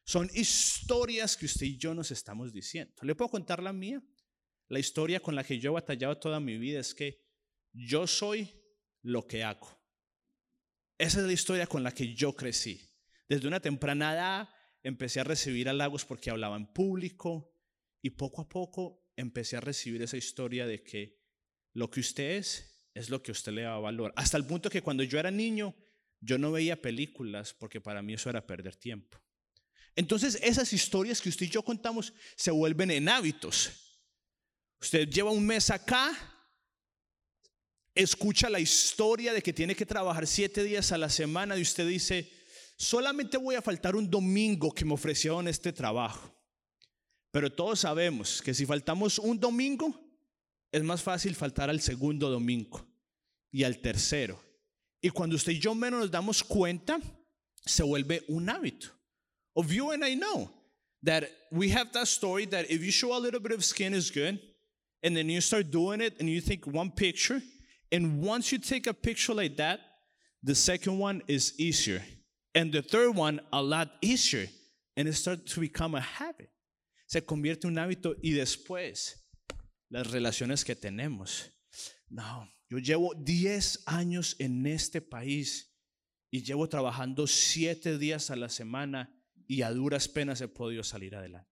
Son 0.08 0.30
historias 0.30 1.38
que 1.38 1.48
usted 1.48 1.66
y 1.66 1.78
yo 1.78 1.94
nos 1.94 2.12
estamos 2.12 2.52
diciendo. 2.52 2.94
¿Le 3.04 3.16
puedo 3.16 3.30
contar 3.30 3.62
la 3.62 3.74
mía? 3.74 4.02
La 4.68 4.80
historia 4.80 5.20
con 5.20 5.36
la 5.36 5.44
que 5.44 5.60
yo 5.60 5.72
he 5.72 5.74
batallado 5.74 6.18
toda 6.18 6.40
mi 6.40 6.58
vida 6.58 6.80
es 6.80 6.94
que 6.94 7.20
yo 7.74 8.08
soy 8.08 8.50
lo 9.04 9.28
que 9.28 9.44
hago. 9.44 9.68
Esa 10.98 11.20
es 11.20 11.26
la 11.26 11.34
historia 11.34 11.68
con 11.68 11.84
la 11.84 11.92
que 11.92 12.14
yo 12.16 12.34
crecí. 12.34 12.82
Desde 13.28 13.48
una 13.48 13.60
temprana 13.60 14.14
edad 14.14 14.50
empecé 14.86 15.20
a 15.20 15.24
recibir 15.24 15.68
halagos 15.68 16.06
porque 16.06 16.30
hablaba 16.30 16.56
en 16.56 16.68
público 16.68 17.52
y 18.04 18.12
poco 18.12 18.44
a 18.44 18.48
poco 18.48 19.12
empecé 19.16 19.58
a 19.58 19.60
recibir 19.62 20.04
esa 20.04 20.16
historia 20.16 20.68
de 20.68 20.84
que 20.84 21.20
lo 21.74 21.90
que 21.90 22.02
usted 22.02 22.38
es 22.38 22.88
es 22.94 23.10
lo 23.10 23.22
que 23.24 23.32
usted 23.32 23.52
le 23.52 23.64
da 23.64 23.80
valor. 23.80 24.14
Hasta 24.16 24.38
el 24.38 24.46
punto 24.46 24.70
que 24.70 24.84
cuando 24.84 25.02
yo 25.02 25.18
era 25.18 25.32
niño 25.32 25.76
yo 26.22 26.38
no 26.38 26.52
veía 26.52 26.80
películas 26.80 27.52
porque 27.52 27.82
para 27.82 28.04
mí 28.04 28.14
eso 28.14 28.30
era 28.30 28.46
perder 28.46 28.76
tiempo. 28.76 29.20
Entonces 29.96 30.38
esas 30.44 30.72
historias 30.72 31.20
que 31.20 31.30
usted 31.30 31.48
y 31.48 31.50
yo 31.50 31.64
contamos 31.64 32.14
se 32.36 32.52
vuelven 32.52 32.92
en 32.92 33.10
hábitos. 33.10 33.72
Usted 34.80 35.10
lleva 35.10 35.32
un 35.32 35.48
mes 35.48 35.72
acá, 35.72 36.16
escucha 37.96 38.52
la 38.52 38.60
historia 38.60 39.34
de 39.34 39.42
que 39.42 39.52
tiene 39.52 39.76
que 39.76 39.88
trabajar 39.88 40.28
siete 40.28 40.64
días 40.64 40.92
a 40.92 41.00
la 41.00 41.10
semana 41.10 41.58
y 41.58 41.64
usted 41.64 41.88
dice, 41.88 42.32
solamente 42.78 43.38
voy 43.38 43.56
a 43.56 43.62
faltar 43.62 43.96
un 43.96 44.10
domingo 44.10 44.72
que 44.72 44.86
me 44.86 44.94
ofrecieron 44.94 45.48
este 45.48 45.72
trabajo. 45.72 46.32
Pero 47.32 47.52
todos 47.52 47.82
sabemos 47.82 48.42
que 48.42 48.54
si 48.54 48.66
faltamos 48.66 49.20
un 49.20 49.40
domingo, 49.40 49.94
es 50.72 50.84
más 50.84 51.02
fácil 51.02 51.36
faltar 51.36 51.70
al 51.70 51.82
segundo 51.82 52.30
domingo 52.30 52.86
y 53.52 53.64
al 53.64 53.80
tercero. 53.80 54.42
Y 55.02 55.10
cuando 55.10 55.36
usted 55.36 55.54
y 55.54 55.60
yo 55.60 55.76
menos 55.76 56.00
nos 56.00 56.12
damos 56.12 56.44
cuenta, 56.44 57.00
se 57.66 57.84
vuelve 57.84 58.24
un 58.28 58.50
hábito. 58.50 58.88
Of 59.54 59.72
you 59.72 59.92
and 59.92 60.04
I 60.04 60.16
know 60.16 60.50
that 61.04 61.26
we 61.52 61.70
have 61.70 61.92
that 61.94 62.08
story 62.08 62.46
that 62.48 62.70
if 62.70 62.82
you 62.82 62.92
show 62.92 63.14
a 63.16 63.20
little 63.20 63.40
bit 63.40 63.52
of 63.52 63.64
skin 63.64 63.94
is 63.94 64.10
good, 64.10 64.40
and 65.04 65.16
then 65.16 65.30
you 65.30 65.40
start 65.40 65.72
doing 65.72 66.02
it 66.02 66.20
and 66.20 66.28
you 66.28 66.42
take 66.42 66.66
one 66.66 66.90
picture, 66.90 67.42
and 67.92 68.22
once 68.22 68.52
you 68.52 68.58
take 68.58 68.88
a 68.88 68.94
picture 68.94 69.34
like 69.34 69.56
that, 69.58 69.80
the 70.44 70.56
second 70.56 70.98
one 70.98 71.22
is 71.28 71.54
easier. 71.58 72.02
And 72.56 72.72
the 72.72 72.82
third 72.82 73.16
one, 73.16 73.42
a 73.52 73.62
lot 73.62 73.92
easier. 74.02 74.48
And 74.98 75.08
it 75.10 75.14
starts 75.14 75.54
to 75.54 75.60
become 75.60 75.94
a 75.94 76.02
habit. 76.02 76.50
Se 77.06 77.22
convierte 77.22 77.66
en 77.66 77.72
un 77.72 77.80
hábito 77.80 78.16
y 78.24 78.32
después 78.32 79.28
las 79.90 80.08
relaciones 80.08 80.64
que 80.64 80.76
tenemos. 80.76 81.52
No, 82.10 82.50
yo 82.70 82.80
llevo 82.80 83.14
10 83.14 83.84
años 83.86 84.36
en 84.40 84.66
este 84.66 85.02
país 85.02 85.76
y 86.32 86.44
llevo 86.44 86.68
trabajando 86.68 87.28
7 87.28 87.98
días 87.98 88.32
a 88.32 88.36
la 88.36 88.50
semana 88.50 89.14
y 89.48 89.62
a 89.62 89.72
duras 89.72 90.08
penas 90.08 90.42
he 90.42 90.48
podido 90.48 90.84
salir 90.84 91.16
adelante. 91.16 91.50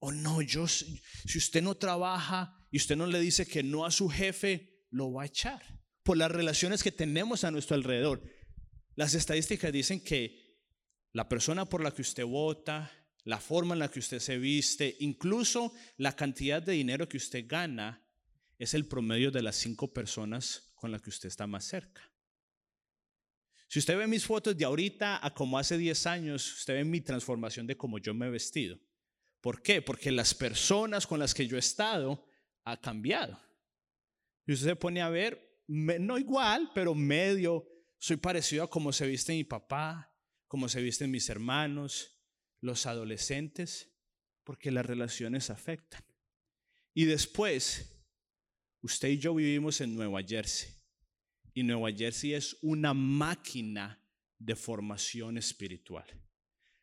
O 0.00 0.08
oh, 0.08 0.12
no, 0.12 0.42
yo, 0.42 0.66
si 0.66 1.00
usted 1.36 1.62
no 1.62 1.76
trabaja 1.76 2.58
y 2.72 2.78
usted 2.78 2.96
no 2.96 3.06
le 3.06 3.20
dice 3.20 3.46
que 3.46 3.62
no 3.62 3.86
a 3.86 3.92
su 3.92 4.08
jefe, 4.08 4.86
lo 4.90 5.12
va 5.12 5.22
a 5.22 5.26
echar 5.26 5.62
por 6.02 6.16
las 6.16 6.30
relaciones 6.30 6.82
que 6.82 6.90
tenemos 6.90 7.44
a 7.44 7.50
nuestro 7.50 7.76
alrededor. 7.76 8.22
Las 8.94 9.14
estadísticas 9.14 9.72
dicen 9.72 10.02
que 10.02 10.58
la 11.12 11.28
persona 11.28 11.64
por 11.64 11.82
la 11.82 11.92
que 11.92 12.02
usted 12.02 12.24
vota, 12.24 12.90
la 13.24 13.38
forma 13.38 13.74
en 13.74 13.80
la 13.80 13.90
que 13.90 14.00
usted 14.00 14.18
se 14.18 14.38
viste, 14.38 14.96
incluso 15.00 15.72
la 15.96 16.14
cantidad 16.14 16.62
de 16.62 16.72
dinero 16.72 17.08
que 17.08 17.16
usted 17.16 17.46
gana, 17.46 18.02
es 18.58 18.74
el 18.74 18.86
promedio 18.86 19.30
de 19.30 19.42
las 19.42 19.56
cinco 19.56 19.92
personas 19.92 20.72
con 20.74 20.90
las 20.90 21.02
que 21.02 21.10
usted 21.10 21.28
está 21.28 21.46
más 21.46 21.64
cerca. 21.64 22.02
Si 23.68 23.78
usted 23.78 23.96
ve 23.96 24.06
mis 24.06 24.26
fotos 24.26 24.56
de 24.56 24.64
ahorita 24.64 25.24
a 25.24 25.32
como 25.32 25.58
hace 25.58 25.78
10 25.78 26.06
años, 26.06 26.58
usted 26.58 26.74
ve 26.74 26.84
mi 26.84 27.00
transformación 27.00 27.66
de 27.66 27.76
cómo 27.76 27.98
yo 27.98 28.12
me 28.12 28.26
he 28.26 28.30
vestido. 28.30 28.78
¿Por 29.40 29.62
qué? 29.62 29.80
Porque 29.80 30.12
las 30.12 30.34
personas 30.34 31.06
con 31.06 31.18
las 31.18 31.32
que 31.32 31.46
yo 31.46 31.56
he 31.56 31.60
estado 31.60 32.22
ha 32.64 32.78
cambiado. 32.80 33.40
Y 34.46 34.52
usted 34.52 34.68
se 34.68 34.76
pone 34.76 35.00
a 35.00 35.08
ver, 35.08 35.62
no 35.66 36.18
igual, 36.18 36.70
pero 36.74 36.94
medio, 36.94 37.66
soy 38.02 38.16
parecido 38.16 38.64
a 38.64 38.68
cómo 38.68 38.92
se 38.92 39.06
viste 39.06 39.32
mi 39.32 39.44
papá, 39.44 40.12
cómo 40.48 40.68
se 40.68 40.82
visten 40.82 41.12
mis 41.12 41.28
hermanos, 41.28 42.18
los 42.60 42.86
adolescentes, 42.86 43.92
porque 44.42 44.72
las 44.72 44.84
relaciones 44.84 45.50
afectan. 45.50 46.02
Y 46.94 47.04
después, 47.04 48.02
usted 48.80 49.06
y 49.06 49.18
yo 49.18 49.36
vivimos 49.36 49.80
en 49.80 49.94
Nueva 49.94 50.20
Jersey. 50.20 50.68
Y 51.54 51.62
Nueva 51.62 51.92
Jersey 51.92 52.34
es 52.34 52.56
una 52.60 52.92
máquina 52.92 54.04
de 54.36 54.56
formación 54.56 55.38
espiritual. 55.38 56.06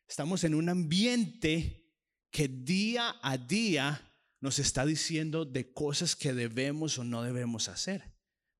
Estamos 0.08 0.42
en 0.44 0.54
un 0.54 0.70
ambiente 0.70 1.92
que 2.30 2.48
día 2.48 3.16
a 3.20 3.36
día 3.36 4.10
nos 4.40 4.58
está 4.58 4.86
diciendo 4.86 5.44
de 5.44 5.70
cosas 5.74 6.16
que 6.16 6.32
debemos 6.32 6.98
o 6.98 7.04
no 7.04 7.22
debemos 7.22 7.68
hacer. 7.68 8.10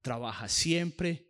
Trabaja 0.02 0.46
siempre, 0.50 1.29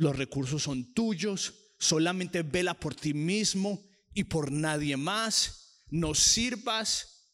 los 0.00 0.16
recursos 0.16 0.62
son 0.62 0.94
tuyos, 0.94 1.74
solamente 1.78 2.42
vela 2.42 2.72
por 2.72 2.94
ti 2.94 3.12
mismo 3.12 3.86
y 4.14 4.24
por 4.24 4.50
nadie 4.50 4.96
más, 4.96 5.84
no 5.90 6.14
sirvas. 6.14 7.28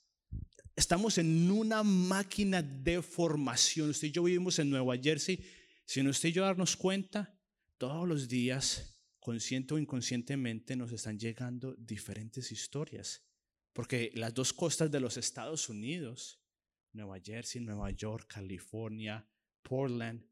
Estamos 0.75 1.17
en 1.19 1.49
una 1.49 1.85
máquina 1.85 2.63
de 2.63 3.03
formación. 3.03 3.91
Usted 3.91 4.09
y 4.09 4.11
yo 4.11 4.25
vivimos 4.25 4.59
en 4.59 4.71
Nueva 4.71 4.97
Jersey 4.99 5.45
si 5.85 6.03
no 6.03 6.11
usted 6.11 6.31
y 6.31 6.33
yo 6.33 6.43
darnos 6.43 6.77
cuenta, 6.77 7.39
todos 7.79 8.09
los 8.09 8.27
días, 8.27 9.01
consciente 9.21 9.75
o 9.75 9.79
inconscientemente, 9.79 10.75
nos 10.75 10.91
están 10.91 11.21
llegando 11.21 11.77
diferentes 11.79 12.51
historias. 12.51 13.23
Porque 13.73 14.11
las 14.15 14.35
dos 14.35 14.53
costas 14.53 14.91
de 14.91 14.99
los 14.99 15.17
Estados 15.17 15.69
Unidos, 15.69 16.43
Nueva 16.93 17.21
Jersey, 17.25 17.61
Nueva 17.61 17.93
York, 17.93 18.27
California, 18.27 19.25
Portland, 19.63 20.27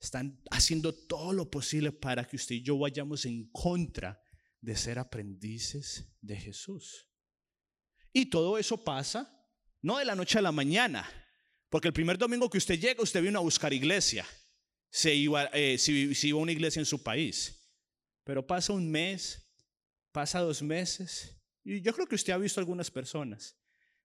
están 0.00 0.40
haciendo 0.50 0.94
todo 0.94 1.32
lo 1.32 1.50
posible 1.50 1.92
para 1.92 2.24
que 2.24 2.36
usted 2.36 2.56
y 2.56 2.62
yo 2.62 2.78
vayamos 2.78 3.24
en 3.24 3.48
contra 3.50 4.22
de 4.60 4.76
ser 4.76 4.98
aprendices 4.98 6.16
de 6.20 6.36
Jesús. 6.36 7.08
Y 8.12 8.26
todo 8.26 8.58
eso 8.58 8.84
pasa 8.84 9.34
no 9.82 9.98
de 9.98 10.04
la 10.04 10.14
noche 10.14 10.38
a 10.38 10.42
la 10.42 10.52
mañana, 10.52 11.08
porque 11.68 11.88
el 11.88 11.94
primer 11.94 12.18
domingo 12.18 12.50
que 12.50 12.58
usted 12.58 12.78
llega, 12.78 13.02
usted 13.02 13.22
vino 13.22 13.38
a 13.38 13.42
buscar 13.42 13.72
iglesia 13.72 14.26
se 14.90 15.14
iba, 15.14 15.44
eh, 15.52 15.78
si, 15.78 16.14
si 16.14 16.28
iba 16.28 16.38
a 16.38 16.42
una 16.42 16.52
iglesia 16.52 16.80
en 16.80 16.86
su 16.86 17.02
país. 17.02 17.70
Pero 18.24 18.46
pasa 18.46 18.72
un 18.72 18.90
mes, 18.90 19.50
pasa 20.12 20.40
dos 20.40 20.62
meses, 20.62 21.36
y 21.64 21.80
yo 21.80 21.92
creo 21.94 22.06
que 22.06 22.14
usted 22.14 22.32
ha 22.32 22.38
visto 22.38 22.60
algunas 22.60 22.90
personas, 22.90 23.56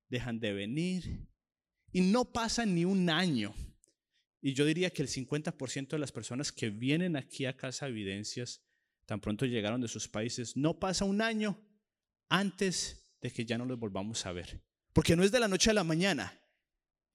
dejan 0.09 0.39
de 0.39 0.53
venir, 0.53 1.27
y 1.91 2.01
no 2.01 2.25
pasa 2.25 2.65
ni 2.65 2.85
un 2.85 3.09
año. 3.09 3.53
Y 4.45 4.53
yo 4.53 4.65
diría 4.65 4.89
que 4.89 5.01
el 5.01 5.07
50% 5.07 5.87
de 5.87 5.99
las 5.99 6.11
personas 6.11 6.51
que 6.51 6.69
vienen 6.69 7.15
aquí 7.15 7.45
a 7.45 7.55
Casa 7.55 7.87
Evidencias, 7.87 8.61
tan 9.05 9.21
pronto 9.21 9.45
llegaron 9.45 9.79
de 9.79 9.87
sus 9.87 10.09
países, 10.09 10.57
no 10.57 10.77
pasa 10.79 11.05
un 11.05 11.21
año 11.21 11.57
antes 12.27 13.15
de 13.21 13.31
que 13.31 13.45
ya 13.45 13.57
no 13.57 13.63
los 13.63 13.79
volvamos 13.79 14.25
a 14.25 14.33
ver. 14.33 14.61
Porque 14.91 15.15
no 15.15 15.23
es 15.23 15.31
de 15.31 15.39
la 15.39 15.47
noche 15.47 15.69
a 15.69 15.73
la 15.73 15.85
mañana, 15.85 16.37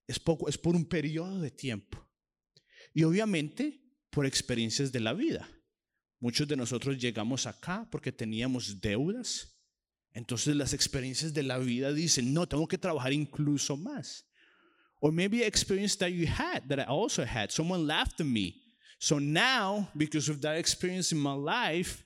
es, 0.07 0.19
poco, 0.19 0.49
es 0.49 0.57
por 0.57 0.75
un 0.75 0.87
periodo 0.87 1.39
de 1.43 1.51
tiempo. 1.51 2.03
Y 2.95 3.05
obviamente 3.05 3.79
por 4.09 4.25
experiencias 4.25 4.91
de 4.91 5.01
la 5.01 5.13
vida. 5.13 5.47
Muchos 6.21 6.49
de 6.49 6.57
nosotros 6.57 6.97
llegamos 6.97 7.47
acá 7.47 7.87
porque 7.91 8.11
teníamos 8.11 8.81
deudas. 8.81 9.61
Entonces 10.13 10.57
las 10.57 10.73
experiencias 10.73 11.35
de 11.35 11.43
la 11.43 11.59
vida 11.59 11.93
dicen, 11.93 12.33
no, 12.33 12.49
tengo 12.49 12.67
que 12.67 12.79
trabajar 12.79 13.13
incluso 13.13 13.77
más. 13.77 14.28
Or 15.01 15.13
maybe 15.13 15.43
an 15.43 15.49
experience 15.49 15.97
that 15.97 16.13
you 16.13 16.27
had, 16.27 16.69
that 16.69 16.81
I 16.81 16.85
also 16.85 17.25
had. 17.25 17.53
Someone 17.53 17.87
laughed 17.87 18.21
at 18.21 18.27
me. 18.27 18.57
So 18.99 19.19
now, 19.19 19.89
because 19.97 20.29
of 20.29 20.41
that 20.43 20.57
experience 20.57 21.13
in 21.13 21.19
my 21.19 21.35
life, 21.35 22.05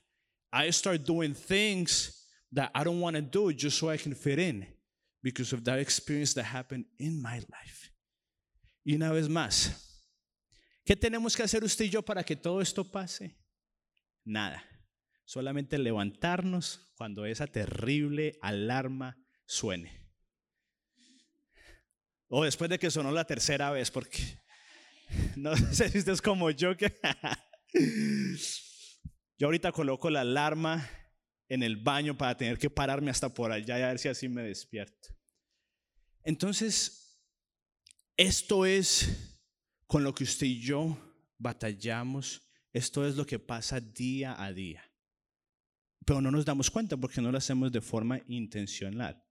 I 0.51 0.69
start 0.69 1.03
doing 1.03 1.33
things 1.33 2.27
that 2.51 2.69
I 2.75 2.83
don't 2.83 2.99
want 2.99 3.15
to 3.15 3.21
do 3.21 3.51
just 3.51 3.79
so 3.79 3.89
I 3.89 3.97
can 3.97 4.13
fit 4.13 4.37
in. 4.37 4.67
Because 5.23 5.53
of 5.53 5.63
that 5.63 5.79
experience 5.79 6.33
that 6.33 6.43
happened 6.43 6.85
in 6.99 7.21
my 7.21 7.35
life. 7.35 7.89
Y 8.85 8.95
una 8.95 9.13
vez 9.13 9.29
más, 9.29 9.71
¿Qué 10.85 10.97
tenemos 10.97 11.35
que 11.35 11.43
hacer 11.43 11.63
usted 11.63 11.85
y 11.85 11.89
yo 11.89 12.01
para 12.03 12.23
que 12.23 12.35
todo 12.35 12.59
esto 12.59 12.83
pase? 12.83 13.37
Nada. 14.25 14.63
Solamente 15.23 15.77
levantarnos 15.77 16.93
cuando 16.97 17.25
esa 17.25 17.47
terrible 17.47 18.37
alarma 18.41 19.17
suene. 19.45 20.02
O 22.35 22.43
después 22.43 22.67
de 22.67 22.79
que 22.79 22.89
sonó 22.89 23.11
la 23.11 23.25
tercera 23.25 23.69
vez, 23.69 23.91
porque 23.91 24.39
no 25.35 25.55
sé 25.55 25.89
si 25.89 25.99
usted 25.99 26.13
es 26.13 26.21
como 26.21 26.49
yo 26.49 26.75
que... 26.75 26.91
yo 29.37 29.45
ahorita 29.45 29.71
coloco 29.71 30.09
la 30.09 30.21
alarma 30.21 30.89
en 31.47 31.61
el 31.61 31.77
baño 31.77 32.17
para 32.17 32.35
tener 32.35 32.57
que 32.57 32.71
pararme 32.71 33.11
hasta 33.11 33.31
por 33.31 33.51
allá 33.51 33.77
y 33.77 33.83
a 33.83 33.89
ver 33.89 33.99
si 33.99 34.07
así 34.07 34.27
me 34.29 34.41
despierto. 34.41 35.09
Entonces, 36.23 37.21
esto 38.17 38.65
es 38.65 39.37
con 39.85 40.03
lo 40.03 40.15
que 40.15 40.23
usted 40.23 40.47
y 40.47 40.59
yo 40.59 40.97
batallamos, 41.37 42.41
esto 42.71 43.05
es 43.05 43.15
lo 43.15 43.27
que 43.27 43.37
pasa 43.37 43.79
día 43.79 44.41
a 44.43 44.51
día. 44.51 44.83
Pero 46.03 46.19
no 46.19 46.31
nos 46.31 46.45
damos 46.45 46.71
cuenta 46.71 46.97
porque 46.97 47.21
no 47.21 47.31
lo 47.31 47.37
hacemos 47.37 47.71
de 47.71 47.81
forma 47.81 48.19
intencional. 48.25 49.22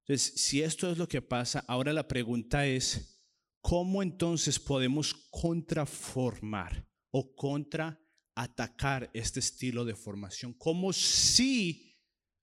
Entonces, 0.00 0.32
si 0.36 0.62
esto 0.62 0.90
es 0.90 0.98
lo 0.98 1.08
que 1.08 1.22
pasa, 1.22 1.64
ahora 1.68 1.92
la 1.92 2.08
pregunta 2.08 2.66
es, 2.66 3.22
¿cómo 3.60 4.02
entonces 4.02 4.58
podemos 4.58 5.14
contraformar 5.30 6.88
o 7.10 7.34
contra 7.34 8.00
atacar 8.34 9.10
este 9.12 9.40
estilo 9.40 9.84
de 9.84 9.94
formación. 9.94 10.54
¿Cómo 10.54 10.92
sí 10.92 11.98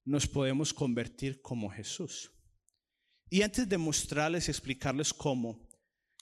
nos 0.05 0.27
podemos 0.27 0.73
convertir 0.73 1.41
como 1.41 1.69
Jesús? 1.69 2.31
Y 3.29 3.41
antes 3.41 3.67
de 3.67 3.77
mostrarles 3.77 4.47
y 4.47 4.51
explicarles 4.51 5.13
cómo, 5.13 5.67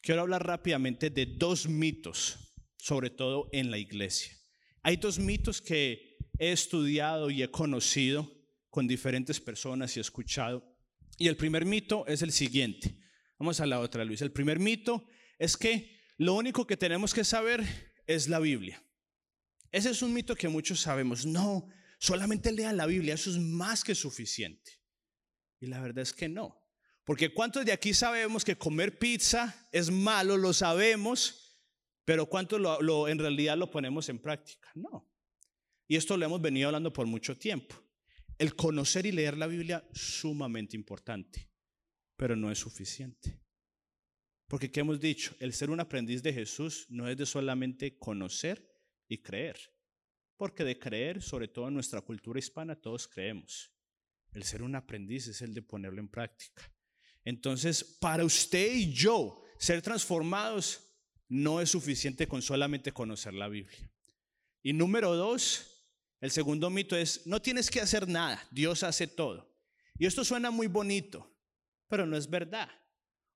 quiero 0.01 0.21
hablar 0.21 0.45
rápidamente 0.45 1.09
de 1.09 1.25
dos 1.25 1.67
mitos, 1.67 2.55
sobre 2.77 3.09
todo 3.09 3.49
en 3.51 3.69
la 3.69 3.77
iglesia. 3.77 4.33
Hay 4.81 4.97
dos 4.97 5.19
mitos 5.19 5.61
que 5.61 6.17
he 6.39 6.51
estudiado 6.51 7.29
y 7.29 7.43
he 7.43 7.51
conocido 7.51 8.31
con 8.69 8.87
diferentes 8.87 9.39
personas 9.39 9.95
y 9.95 9.99
he 9.99 10.01
escuchado. 10.01 10.74
Y 11.17 11.27
el 11.27 11.37
primer 11.37 11.65
mito 11.65 12.05
es 12.07 12.21
el 12.21 12.31
siguiente. 12.31 12.97
Vamos 13.39 13.59
a 13.59 13.65
la 13.65 13.79
otra, 13.79 14.03
Luis. 14.05 14.21
El 14.21 14.31
primer 14.31 14.59
mito 14.59 15.07
es 15.39 15.57
que 15.57 15.99
lo 16.17 16.33
único 16.33 16.65
que 16.65 16.77
tenemos 16.77 17.13
que 17.13 17.23
saber 17.23 17.63
es 18.07 18.29
la 18.29 18.39
Biblia. 18.39 18.81
Ese 19.71 19.89
es 19.89 20.01
un 20.01 20.13
mito 20.13 20.35
que 20.35 20.47
muchos 20.47 20.79
sabemos. 20.79 21.25
No, 21.25 21.67
solamente 21.99 22.51
lean 22.51 22.77
la 22.77 22.85
Biblia, 22.85 23.13
eso 23.13 23.29
es 23.29 23.37
más 23.37 23.83
que 23.83 23.95
suficiente. 23.95 24.79
Y 25.59 25.67
la 25.67 25.81
verdad 25.81 25.99
es 25.99 26.13
que 26.13 26.29
no. 26.29 26.61
Porque 27.03 27.33
¿cuántos 27.33 27.65
de 27.65 27.71
aquí 27.71 27.93
sabemos 27.93 28.43
que 28.43 28.57
comer 28.57 28.97
pizza 28.97 29.67
es 29.71 29.91
malo? 29.91 30.37
Lo 30.37 30.53
sabemos, 30.53 31.61
pero 32.03 32.25
¿cuántos 32.25 32.59
lo, 32.59 33.07
en 33.07 33.19
realidad 33.19 33.57
lo 33.57 33.69
ponemos 33.69 34.09
en 34.09 34.19
práctica? 34.19 34.71
No. 34.73 35.11
Y 35.87 35.97
esto 35.97 36.17
lo 36.17 36.25
hemos 36.25 36.41
venido 36.41 36.67
hablando 36.67 36.91
por 36.91 37.05
mucho 37.05 37.37
tiempo. 37.37 37.75
El 38.37 38.55
conocer 38.55 39.05
y 39.05 39.11
leer 39.11 39.37
la 39.37 39.47
Biblia 39.47 39.87
sumamente 39.93 40.75
importante, 40.75 41.49
pero 42.17 42.35
no 42.35 42.51
es 42.51 42.59
suficiente. 42.59 43.39
Porque 44.47 44.71
¿qué 44.71 44.81
hemos 44.81 44.99
dicho? 44.99 45.35
El 45.39 45.53
ser 45.53 45.69
un 45.69 45.79
aprendiz 45.79 46.21
de 46.21 46.33
Jesús 46.33 46.85
no 46.89 47.09
es 47.09 47.17
de 47.17 47.25
solamente 47.25 47.97
conocer 47.97 48.69
y 49.07 49.21
creer. 49.21 49.57
Porque 50.37 50.63
de 50.63 50.77
creer, 50.77 51.21
sobre 51.21 51.47
todo 51.47 51.67
en 51.69 51.73
nuestra 51.73 52.01
cultura 52.01 52.39
hispana, 52.39 52.75
todos 52.75 53.07
creemos. 53.07 53.71
El 54.33 54.43
ser 54.43 54.61
un 54.61 54.75
aprendiz 54.75 55.27
es 55.27 55.41
el 55.41 55.53
de 55.53 55.61
ponerlo 55.61 55.99
en 55.99 56.09
práctica. 56.09 56.71
Entonces, 57.23 57.83
para 57.83 58.25
usted 58.25 58.75
y 58.75 58.93
yo 58.93 59.41
ser 59.57 59.81
transformados 59.81 60.81
no 61.27 61.61
es 61.61 61.71
suficiente 61.71 62.27
con 62.27 62.41
solamente 62.41 62.91
conocer 62.91 63.33
la 63.33 63.47
Biblia. 63.47 63.91
Y 64.61 64.73
número 64.73 65.15
dos, 65.15 65.74
el 66.21 66.31
segundo 66.31 66.69
mito 66.69 66.95
es, 66.95 67.25
no 67.25 67.41
tienes 67.41 67.69
que 67.69 67.81
hacer 67.81 68.07
nada, 68.07 68.41
Dios 68.51 68.83
hace 68.83 69.07
todo. 69.07 69.53
Y 69.97 70.05
esto 70.05 70.23
suena 70.25 70.51
muy 70.51 70.67
bonito, 70.67 71.35
pero 71.87 72.05
no 72.05 72.17
es 72.17 72.29
verdad. 72.29 72.69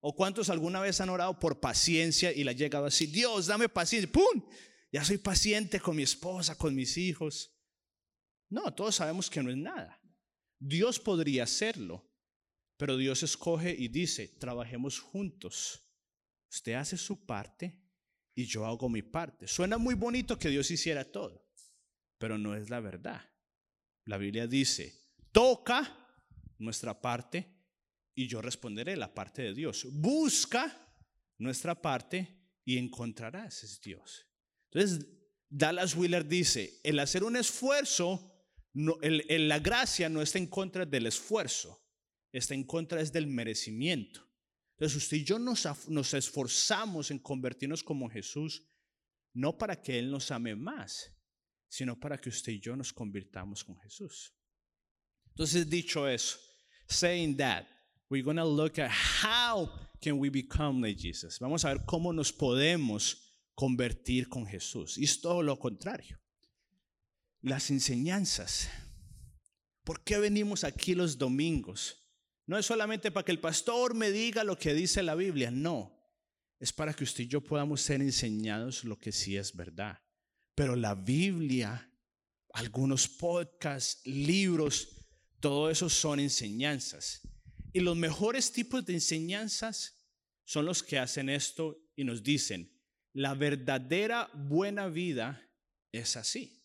¿O 0.00 0.14
cuántos 0.14 0.48
alguna 0.48 0.80
vez 0.80 1.00
han 1.00 1.10
orado 1.10 1.38
por 1.38 1.60
paciencia 1.60 2.32
y 2.32 2.42
la 2.42 2.52
ha 2.52 2.54
llegado 2.54 2.86
así, 2.86 3.06
Dios, 3.06 3.46
dame 3.46 3.68
paciencia, 3.68 4.10
¡pum! 4.10 4.48
Ya 4.92 5.04
soy 5.04 5.18
paciente 5.18 5.78
con 5.78 5.94
mi 5.96 6.02
esposa, 6.02 6.56
con 6.56 6.74
mis 6.74 6.96
hijos. 6.96 7.54
No, 8.48 8.74
todos 8.74 8.96
sabemos 8.96 9.30
que 9.30 9.42
no 9.42 9.50
es 9.50 9.56
nada. 9.56 10.00
Dios 10.58 10.98
podría 10.98 11.44
hacerlo, 11.44 12.10
pero 12.76 12.96
Dios 12.96 13.22
escoge 13.22 13.74
y 13.76 13.88
dice, 13.88 14.26
trabajemos 14.26 14.98
juntos. 14.98 15.86
Usted 16.50 16.72
hace 16.72 16.96
su 16.96 17.24
parte 17.24 17.80
y 18.34 18.46
yo 18.46 18.66
hago 18.66 18.88
mi 18.88 19.02
parte. 19.02 19.46
Suena 19.46 19.78
muy 19.78 19.94
bonito 19.94 20.38
que 20.38 20.48
Dios 20.48 20.70
hiciera 20.70 21.04
todo, 21.04 21.46
pero 22.20 22.36
no 22.36 22.54
es 22.54 22.68
la 22.68 22.80
verdad. 22.80 23.22
La 24.04 24.18
Biblia 24.18 24.46
dice, 24.46 24.94
toca 25.32 26.14
nuestra 26.58 27.00
parte 27.00 27.56
y 28.14 28.28
yo 28.28 28.42
responderé 28.42 28.94
la 28.94 29.14
parte 29.14 29.40
de 29.40 29.54
Dios. 29.54 29.86
Busca 29.90 30.94
nuestra 31.38 31.80
parte 31.80 32.36
y 32.66 32.76
encontrarás, 32.76 33.64
es 33.64 33.80
Dios. 33.80 34.26
Entonces, 34.70 35.08
Dallas 35.48 35.96
Wheeler 35.96 36.28
dice, 36.28 36.78
el 36.84 36.98
hacer 36.98 37.24
un 37.24 37.36
esfuerzo, 37.36 38.30
no, 38.74 38.98
la 39.00 39.58
gracia 39.58 40.10
no 40.10 40.20
está 40.20 40.36
en 40.36 40.46
contra 40.46 40.84
del 40.84 41.06
esfuerzo, 41.06 41.82
está 42.32 42.52
en 42.52 42.64
contra 42.64 43.00
es 43.00 43.12
del 43.12 43.28
merecimiento. 43.28 44.28
Entonces 44.72 45.02
usted 45.02 45.16
y 45.16 45.24
yo 45.24 45.38
nos 45.38 46.14
esforzamos 46.14 47.10
en 47.10 47.18
convertirnos 47.18 47.82
como 47.82 48.10
Jesús, 48.10 48.66
no 49.32 49.56
para 49.56 49.80
que 49.80 49.98
Él 49.98 50.10
nos 50.10 50.30
ame 50.30 50.54
más, 50.54 51.14
sino 51.70 51.98
para 51.98 52.18
que 52.18 52.28
usted 52.28 52.52
y 52.52 52.60
yo 52.60 52.76
nos 52.76 52.92
convirtamos 52.92 53.64
con 53.64 53.78
Jesús. 53.78 54.34
Entonces 55.28 55.70
dicho 55.70 56.06
eso, 56.06 56.38
saying 56.88 57.36
that, 57.36 57.64
we're 58.10 58.24
going 58.24 58.36
look 58.36 58.78
at 58.78 58.90
how 58.90 59.70
can 60.02 60.18
we 60.18 60.28
become 60.28 60.82
like 60.86 61.00
Jesus. 61.00 61.38
Vamos 61.38 61.64
a 61.64 61.72
ver 61.72 61.84
cómo 61.86 62.12
nos 62.12 62.32
podemos 62.32 63.30
convertir 63.54 64.28
con 64.28 64.44
Jesús. 64.46 64.98
Y 64.98 65.04
es 65.04 65.20
todo 65.20 65.42
lo 65.42 65.58
contrario. 65.58 66.18
Las 67.40 67.70
enseñanzas. 67.70 68.68
¿Por 69.84 70.02
qué 70.02 70.18
venimos 70.18 70.64
aquí 70.64 70.94
los 70.94 71.16
domingos? 71.16 71.96
No 72.46 72.58
es 72.58 72.66
solamente 72.66 73.12
para 73.12 73.24
que 73.24 73.32
el 73.32 73.38
pastor 73.38 73.94
me 73.94 74.10
diga 74.10 74.42
lo 74.42 74.58
que 74.58 74.74
dice 74.74 75.02
la 75.04 75.14
Biblia, 75.14 75.50
no. 75.50 75.96
Es 76.58 76.72
para 76.72 76.92
que 76.92 77.04
usted 77.04 77.24
y 77.24 77.28
yo 77.28 77.40
podamos 77.40 77.80
ser 77.80 78.02
enseñados 78.02 78.84
lo 78.84 78.98
que 78.98 79.12
sí 79.12 79.36
es 79.36 79.54
verdad. 79.54 79.98
Pero 80.60 80.76
la 80.76 80.94
Biblia, 80.94 81.90
algunos 82.52 83.08
podcasts, 83.08 84.04
libros, 84.04 84.88
todo 85.40 85.70
eso 85.70 85.88
son 85.88 86.20
enseñanzas. 86.20 87.22
Y 87.72 87.80
los 87.80 87.96
mejores 87.96 88.52
tipos 88.52 88.84
de 88.84 88.92
enseñanzas 88.92 90.06
son 90.44 90.66
los 90.66 90.82
que 90.82 90.98
hacen 90.98 91.30
esto 91.30 91.82
y 91.96 92.04
nos 92.04 92.22
dicen, 92.22 92.78
la 93.14 93.32
verdadera 93.32 94.30
buena 94.34 94.88
vida 94.88 95.42
es 95.92 96.18
así. 96.18 96.62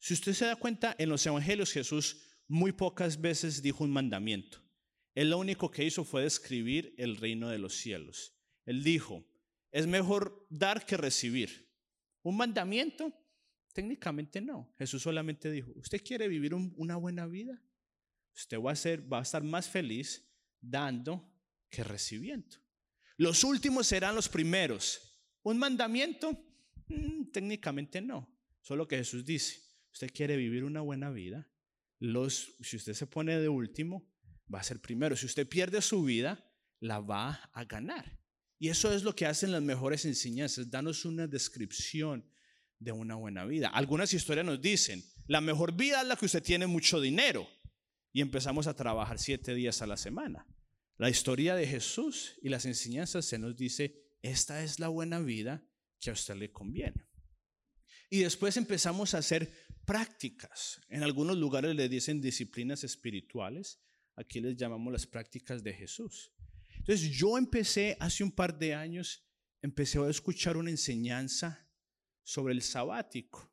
Si 0.00 0.14
usted 0.14 0.32
se 0.32 0.46
da 0.46 0.56
cuenta, 0.56 0.96
en 0.98 1.10
los 1.10 1.24
evangelios 1.24 1.70
Jesús 1.70 2.40
muy 2.48 2.72
pocas 2.72 3.20
veces 3.20 3.62
dijo 3.62 3.84
un 3.84 3.92
mandamiento. 3.92 4.58
Él 5.14 5.30
lo 5.30 5.38
único 5.38 5.70
que 5.70 5.84
hizo 5.84 6.02
fue 6.02 6.24
describir 6.24 6.92
el 6.98 7.18
reino 7.18 7.50
de 7.50 7.58
los 7.58 7.76
cielos. 7.76 8.34
Él 8.66 8.82
dijo, 8.82 9.24
es 9.70 9.86
mejor 9.86 10.44
dar 10.50 10.84
que 10.84 10.96
recibir. 10.96 11.63
¿Un 12.24 12.36
mandamiento? 12.38 13.12
Técnicamente 13.72 14.40
no. 14.40 14.74
Jesús 14.78 15.02
solamente 15.02 15.50
dijo, 15.50 15.72
¿usted 15.76 16.02
quiere 16.02 16.26
vivir 16.26 16.54
una 16.54 16.96
buena 16.96 17.26
vida? 17.26 17.62
Usted 18.34 18.58
va 18.58 18.72
a, 18.72 18.76
ser, 18.76 19.12
va 19.12 19.18
a 19.18 19.22
estar 19.22 19.44
más 19.44 19.68
feliz 19.68 20.26
dando 20.60 21.30
que 21.68 21.84
recibiendo. 21.84 22.56
Los 23.16 23.44
últimos 23.44 23.86
serán 23.86 24.14
los 24.14 24.28
primeros. 24.28 25.20
¿Un 25.42 25.58
mandamiento? 25.58 26.32
Mm, 26.88 27.30
técnicamente 27.30 28.00
no. 28.00 28.34
Solo 28.62 28.88
que 28.88 28.96
Jesús 28.96 29.24
dice, 29.24 29.60
usted 29.92 30.10
quiere 30.12 30.36
vivir 30.36 30.64
una 30.64 30.80
buena 30.80 31.10
vida, 31.10 31.46
los, 31.98 32.56
si 32.60 32.76
usted 32.76 32.94
se 32.94 33.06
pone 33.06 33.38
de 33.38 33.48
último, 33.48 34.10
va 34.52 34.60
a 34.60 34.64
ser 34.64 34.80
primero. 34.80 35.14
Si 35.14 35.26
usted 35.26 35.46
pierde 35.46 35.82
su 35.82 36.02
vida, 36.02 36.42
la 36.80 37.00
va 37.00 37.50
a 37.52 37.64
ganar. 37.64 38.18
Y 38.64 38.70
eso 38.70 38.94
es 38.94 39.02
lo 39.02 39.14
que 39.14 39.26
hacen 39.26 39.52
las 39.52 39.60
mejores 39.60 40.06
enseñanzas, 40.06 40.70
danos 40.70 41.04
una 41.04 41.26
descripción 41.26 42.24
de 42.78 42.92
una 42.92 43.14
buena 43.14 43.44
vida. 43.44 43.68
Algunas 43.68 44.14
historias 44.14 44.46
nos 44.46 44.62
dicen, 44.62 45.04
la 45.26 45.42
mejor 45.42 45.76
vida 45.76 46.00
es 46.00 46.08
la 46.08 46.16
que 46.16 46.24
usted 46.24 46.42
tiene 46.42 46.66
mucho 46.66 46.98
dinero 46.98 47.46
y 48.10 48.22
empezamos 48.22 48.66
a 48.66 48.74
trabajar 48.74 49.18
siete 49.18 49.54
días 49.54 49.82
a 49.82 49.86
la 49.86 49.98
semana. 49.98 50.46
La 50.96 51.10
historia 51.10 51.54
de 51.54 51.66
Jesús 51.66 52.38
y 52.40 52.48
las 52.48 52.64
enseñanzas 52.64 53.26
se 53.26 53.38
nos 53.38 53.54
dice, 53.54 54.02
esta 54.22 54.64
es 54.64 54.80
la 54.80 54.88
buena 54.88 55.18
vida 55.18 55.62
que 56.00 56.08
a 56.08 56.14
usted 56.14 56.36
le 56.36 56.50
conviene. 56.50 57.04
Y 58.08 58.20
después 58.20 58.56
empezamos 58.56 59.12
a 59.12 59.18
hacer 59.18 59.52
prácticas. 59.84 60.80
En 60.88 61.02
algunos 61.02 61.36
lugares 61.36 61.76
le 61.76 61.90
dicen 61.90 62.22
disciplinas 62.22 62.82
espirituales. 62.82 63.82
Aquí 64.16 64.40
les 64.40 64.56
llamamos 64.56 64.90
las 64.90 65.06
prácticas 65.06 65.62
de 65.62 65.74
Jesús. 65.74 66.33
Entonces 66.86 67.08
yo 67.16 67.38
empecé 67.38 67.96
hace 67.98 68.22
un 68.22 68.30
par 68.30 68.58
de 68.58 68.74
años, 68.74 69.24
empecé 69.62 69.98
a 69.98 70.10
escuchar 70.10 70.58
una 70.58 70.68
enseñanza 70.68 71.66
sobre 72.22 72.52
el 72.52 72.60
sabático, 72.60 73.50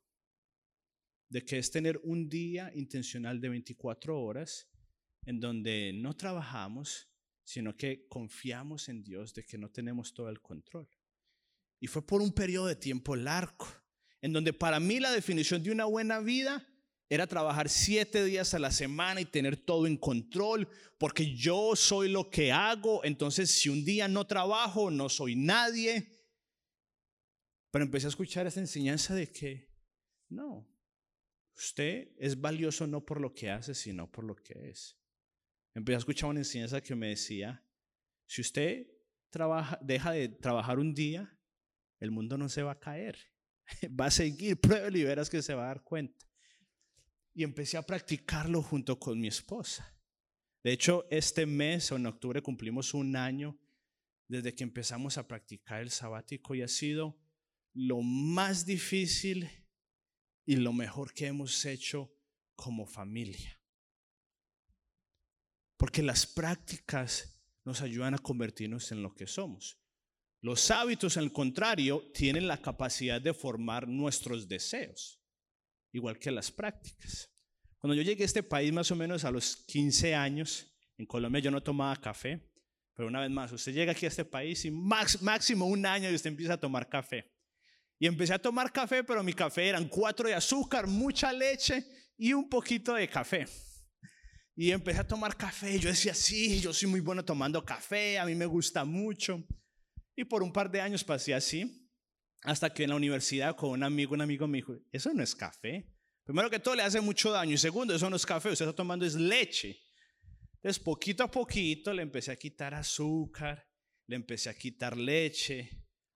de 1.30 1.46
que 1.46 1.58
es 1.58 1.72
tener 1.72 2.02
un 2.04 2.28
día 2.28 2.74
intencional 2.76 3.40
de 3.40 3.48
24 3.48 4.22
horas 4.22 4.70
en 5.24 5.40
donde 5.40 5.94
no 5.94 6.18
trabajamos, 6.18 7.10
sino 7.46 7.78
que 7.78 8.06
confiamos 8.10 8.90
en 8.90 9.02
Dios 9.02 9.34
de 9.34 9.46
que 9.46 9.58
no 9.58 9.72
tenemos 9.72 10.14
todo 10.14 10.28
el 10.28 10.42
control. 10.42 10.90
Y 11.80 11.88
fue 11.88 12.06
por 12.06 12.22
un 12.22 12.34
periodo 12.34 12.68
de 12.68 12.76
tiempo 12.76 13.16
largo 13.16 13.66
en 14.20 14.34
donde 14.34 14.52
para 14.52 14.82
mí 14.82 15.00
la 15.00 15.10
definición 15.10 15.64
de 15.64 15.72
una 15.72 15.86
buena 15.86 16.20
vida 16.20 16.68
era 17.12 17.28
trabajar 17.28 17.68
siete 17.68 18.24
días 18.24 18.54
a 18.54 18.60
la 18.60 18.72
semana 18.72 19.20
y 19.20 19.26
tener 19.26 19.58
todo 19.58 19.86
en 19.86 19.98
control, 19.98 20.70
porque 20.98 21.36
yo 21.36 21.76
soy 21.76 22.08
lo 22.08 22.30
que 22.30 22.54
hago, 22.54 23.04
entonces 23.04 23.52
si 23.52 23.68
un 23.68 23.84
día 23.84 24.08
no 24.08 24.26
trabajo, 24.26 24.90
no 24.90 25.10
soy 25.10 25.36
nadie. 25.36 26.10
Pero 27.70 27.84
empecé 27.84 28.08
a 28.08 28.10
escuchar 28.12 28.48
esa 28.48 28.62
enseñanza 28.62 29.14
de 29.14 29.30
que 29.30 29.76
no, 30.30 30.66
usted 31.54 32.14
es 32.18 32.40
valioso 32.40 32.88
no 32.88 33.06
por 33.06 33.20
lo 33.20 33.34
que 33.34 33.50
hace, 33.50 33.76
sino 33.76 34.10
por 34.10 34.24
lo 34.24 34.34
que 34.34 34.70
es. 34.70 34.98
Empecé 35.76 35.96
a 35.96 36.00
escuchar 36.00 36.30
una 36.30 36.40
enseñanza 36.40 36.80
que 36.80 36.96
me 36.96 37.10
decía, 37.10 37.62
si 38.26 38.40
usted 38.40 38.88
deja 39.82 40.12
de 40.14 40.30
trabajar 40.30 40.80
un 40.80 40.94
día, 40.94 41.38
el 42.00 42.12
mundo 42.12 42.38
no 42.38 42.48
se 42.48 42.64
va 42.64 42.72
a 42.72 42.80
caer. 42.80 43.18
Va 44.00 44.06
a 44.06 44.12
seguir, 44.12 44.62
pruébelo 44.62 44.98
y 44.98 45.04
verás 45.04 45.30
que 45.30 45.42
se 45.42 45.54
va 45.54 45.64
a 45.64 45.68
dar 45.68 45.84
cuenta. 45.84 46.31
Y 47.34 47.44
empecé 47.44 47.78
a 47.78 47.86
practicarlo 47.86 48.62
junto 48.62 49.00
con 49.00 49.20
mi 49.20 49.28
esposa. 49.28 49.98
De 50.64 50.72
hecho, 50.72 51.08
este 51.10 51.46
mes 51.46 51.92
o 51.92 51.96
en 51.96 52.06
octubre 52.06 52.42
cumplimos 52.42 52.94
un 52.94 53.16
año 53.16 53.58
desde 54.28 54.54
que 54.54 54.64
empezamos 54.64 55.18
a 55.18 55.28
practicar 55.28 55.82
el 55.82 55.90
sabático 55.90 56.56
y 56.56 56.62
ha 56.62 56.68
sido 56.68 57.18
lo 57.74 58.02
más 58.02 58.66
difícil 58.66 59.50
y 60.46 60.58
lo 60.58 60.74
mejor 60.74 61.14
que 61.14 61.28
hemos 61.28 61.66
hecho 61.66 62.14
como 62.56 62.86
familia. 62.86 63.60
Porque 65.78 66.04
las 66.04 66.28
prácticas 66.28 67.42
nos 67.64 67.82
ayudan 67.82 68.14
a 68.14 68.20
convertirnos 68.20 68.92
en 68.92 69.02
lo 69.02 69.14
que 69.14 69.28
somos. 69.28 69.80
Los 70.42 70.72
hábitos, 70.72 71.18
al 71.18 71.32
contrario, 71.32 72.12
tienen 72.14 72.48
la 72.48 72.62
capacidad 72.62 73.22
de 73.22 73.34
formar 73.34 73.88
nuestros 73.88 74.48
deseos, 74.48 75.21
igual 75.92 76.20
que 76.20 76.32
las 76.32 76.52
prácticas. 76.52 77.32
Cuando 77.80 77.96
yo 77.96 78.04
llegué 78.04 78.24
a 78.24 78.26
este 78.26 78.44
país 78.44 78.72
más 78.72 78.92
o 78.92 78.96
menos 78.96 79.26
a 79.26 79.32
los 79.32 79.58
15 79.68 80.14
años, 80.14 80.68
en 80.98 81.06
Colombia 81.06 81.42
yo 81.42 81.52
no 81.52 81.64
tomaba 81.64 81.96
café, 81.96 82.52
pero 82.96 83.08
una 83.08 83.22
vez 83.22 83.32
más, 83.32 83.52
usted 83.52 83.74
llega 83.74 83.94
aquí 83.94 84.06
a 84.06 84.10
este 84.10 84.26
país 84.26 84.64
y 84.66 84.72
máximo 84.72 85.66
un 85.66 85.86
año 85.86 86.10
y 86.10 86.14
usted 86.16 86.30
empieza 86.30 86.54
a 86.54 86.60
tomar 86.60 86.88
café. 86.88 87.32
Y 87.98 88.08
empecé 88.08 88.34
a 88.34 88.40
tomar 88.40 88.72
café, 88.72 89.04
pero 89.04 89.24
mi 89.24 89.34
café 89.34 89.70
eran 89.70 89.88
cuatro 89.88 90.28
de 90.28 90.36
azúcar, 90.36 90.88
mucha 90.88 91.32
leche 91.32 91.86
y 92.18 92.34
un 92.34 92.50
poquito 92.50 92.94
de 92.94 93.08
café. 93.08 93.48
Y 94.56 94.72
empecé 94.72 95.00
a 95.00 95.08
tomar 95.08 95.36
café. 95.36 95.80
Yo 95.80 95.90
decía, 95.90 96.14
sí, 96.14 96.60
yo 96.60 96.74
soy 96.74 96.90
muy 96.90 97.00
bueno 97.00 97.26
tomando 97.26 97.64
café, 97.66 98.20
a 98.20 98.26
mí 98.26 98.36
me 98.36 98.46
gusta 98.46 98.86
mucho. 98.86 99.44
Y 100.16 100.26
por 100.26 100.44
un 100.44 100.52
par 100.52 100.70
de 100.70 100.82
años 100.82 101.04
pasé 101.04 101.34
así, 101.34 101.81
hasta 102.44 102.74
que 102.74 102.84
en 102.84 102.90
la 102.90 102.96
universidad 102.96 103.56
con 103.56 103.72
un 103.72 103.84
amigo, 103.84 104.14
un 104.14 104.22
amigo 104.22 104.48
me 104.48 104.60
dijo, 104.60 104.76
eso 104.92 105.14
no 105.14 105.24
es 105.24 105.36
café. 105.36 105.88
Primero 106.24 106.50
que 106.50 106.60
todo 106.60 106.76
le 106.76 106.84
hace 106.84 107.02
mucho 107.02 107.32
daño 107.32 107.54
y 107.54 107.58
segundo, 107.58 107.96
eso 107.96 108.10
no 108.10 108.16
es 108.16 108.26
café, 108.26 108.50
usted 108.50 108.66
está 108.66 108.76
tomando 108.76 109.06
es 109.06 109.16
leche. 109.16 109.80
Entonces, 110.56 110.82
poquito 110.82 111.24
a 111.24 111.32
poquito 111.32 111.94
le 111.94 112.04
empecé 112.04 112.32
a 112.32 112.36
quitar 112.36 112.74
azúcar, 112.74 113.68
le 114.08 114.16
empecé 114.16 114.50
a 114.50 114.58
quitar 114.58 114.96
leche, 114.96 115.70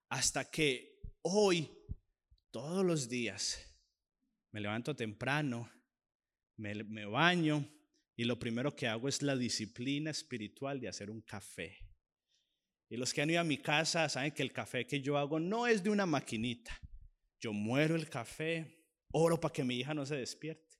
hasta 0.08 0.48
que 0.50 1.00
hoy, 1.22 1.70
todos 2.50 2.84
los 2.84 3.08
días, 3.08 3.58
me 4.52 4.60
levanto 4.60 4.94
temprano, 4.94 5.70
me, 6.56 6.74
me 6.84 7.04
baño 7.06 7.68
y 8.16 8.24
lo 8.24 8.38
primero 8.38 8.74
que 8.74 8.86
hago 8.86 9.08
es 9.08 9.22
la 9.22 9.36
disciplina 9.36 10.10
espiritual 10.10 10.80
de 10.80 10.88
hacer 10.88 11.10
un 11.10 11.20
café. 11.20 11.85
Y 12.88 12.96
los 12.96 13.12
que 13.12 13.22
han 13.22 13.30
ido 13.30 13.40
a 13.40 13.44
mi 13.44 13.58
casa 13.58 14.08
saben 14.08 14.32
que 14.32 14.42
el 14.42 14.52
café 14.52 14.86
que 14.86 15.00
yo 15.00 15.18
hago 15.18 15.40
no 15.40 15.66
es 15.66 15.82
de 15.82 15.90
una 15.90 16.06
maquinita. 16.06 16.80
Yo 17.40 17.52
muero 17.52 17.96
el 17.96 18.08
café, 18.08 18.84
oro 19.10 19.40
para 19.40 19.52
que 19.52 19.64
mi 19.64 19.76
hija 19.76 19.92
no 19.92 20.06
se 20.06 20.16
despierte. 20.16 20.76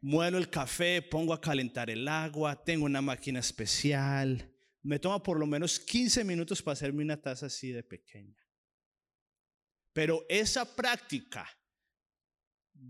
Muero 0.00 0.38
el 0.38 0.48
café, 0.48 1.02
pongo 1.02 1.32
a 1.32 1.40
calentar 1.40 1.90
el 1.90 2.06
agua, 2.06 2.62
tengo 2.62 2.84
una 2.84 3.02
máquina 3.02 3.40
especial. 3.40 4.52
Me 4.82 5.00
toma 5.00 5.20
por 5.20 5.38
lo 5.38 5.46
menos 5.46 5.80
15 5.80 6.22
minutos 6.22 6.62
para 6.62 6.74
hacerme 6.74 7.02
una 7.02 7.20
taza 7.20 7.46
así 7.46 7.72
de 7.72 7.82
pequeña. 7.82 8.40
Pero 9.92 10.24
esa 10.28 10.76
práctica, 10.76 11.48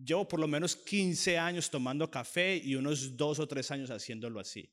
llevo 0.05 0.29
por 0.29 0.41
lo 0.41 0.49
menos 0.49 0.77
15 0.77 1.39
años 1.39 1.71
tomando 1.71 2.11
café 2.11 2.57
y 2.57 2.75
unos 2.75 3.17
dos 3.17 3.39
o 3.39 3.49
tres 3.49 3.71
años 3.71 3.91
haciéndolo 3.91 4.41
así. 4.41 4.71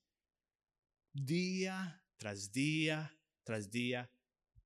Día 1.13 2.03
tras 2.17 2.51
día 2.51 3.15
tras 3.43 3.69
día, 3.69 4.09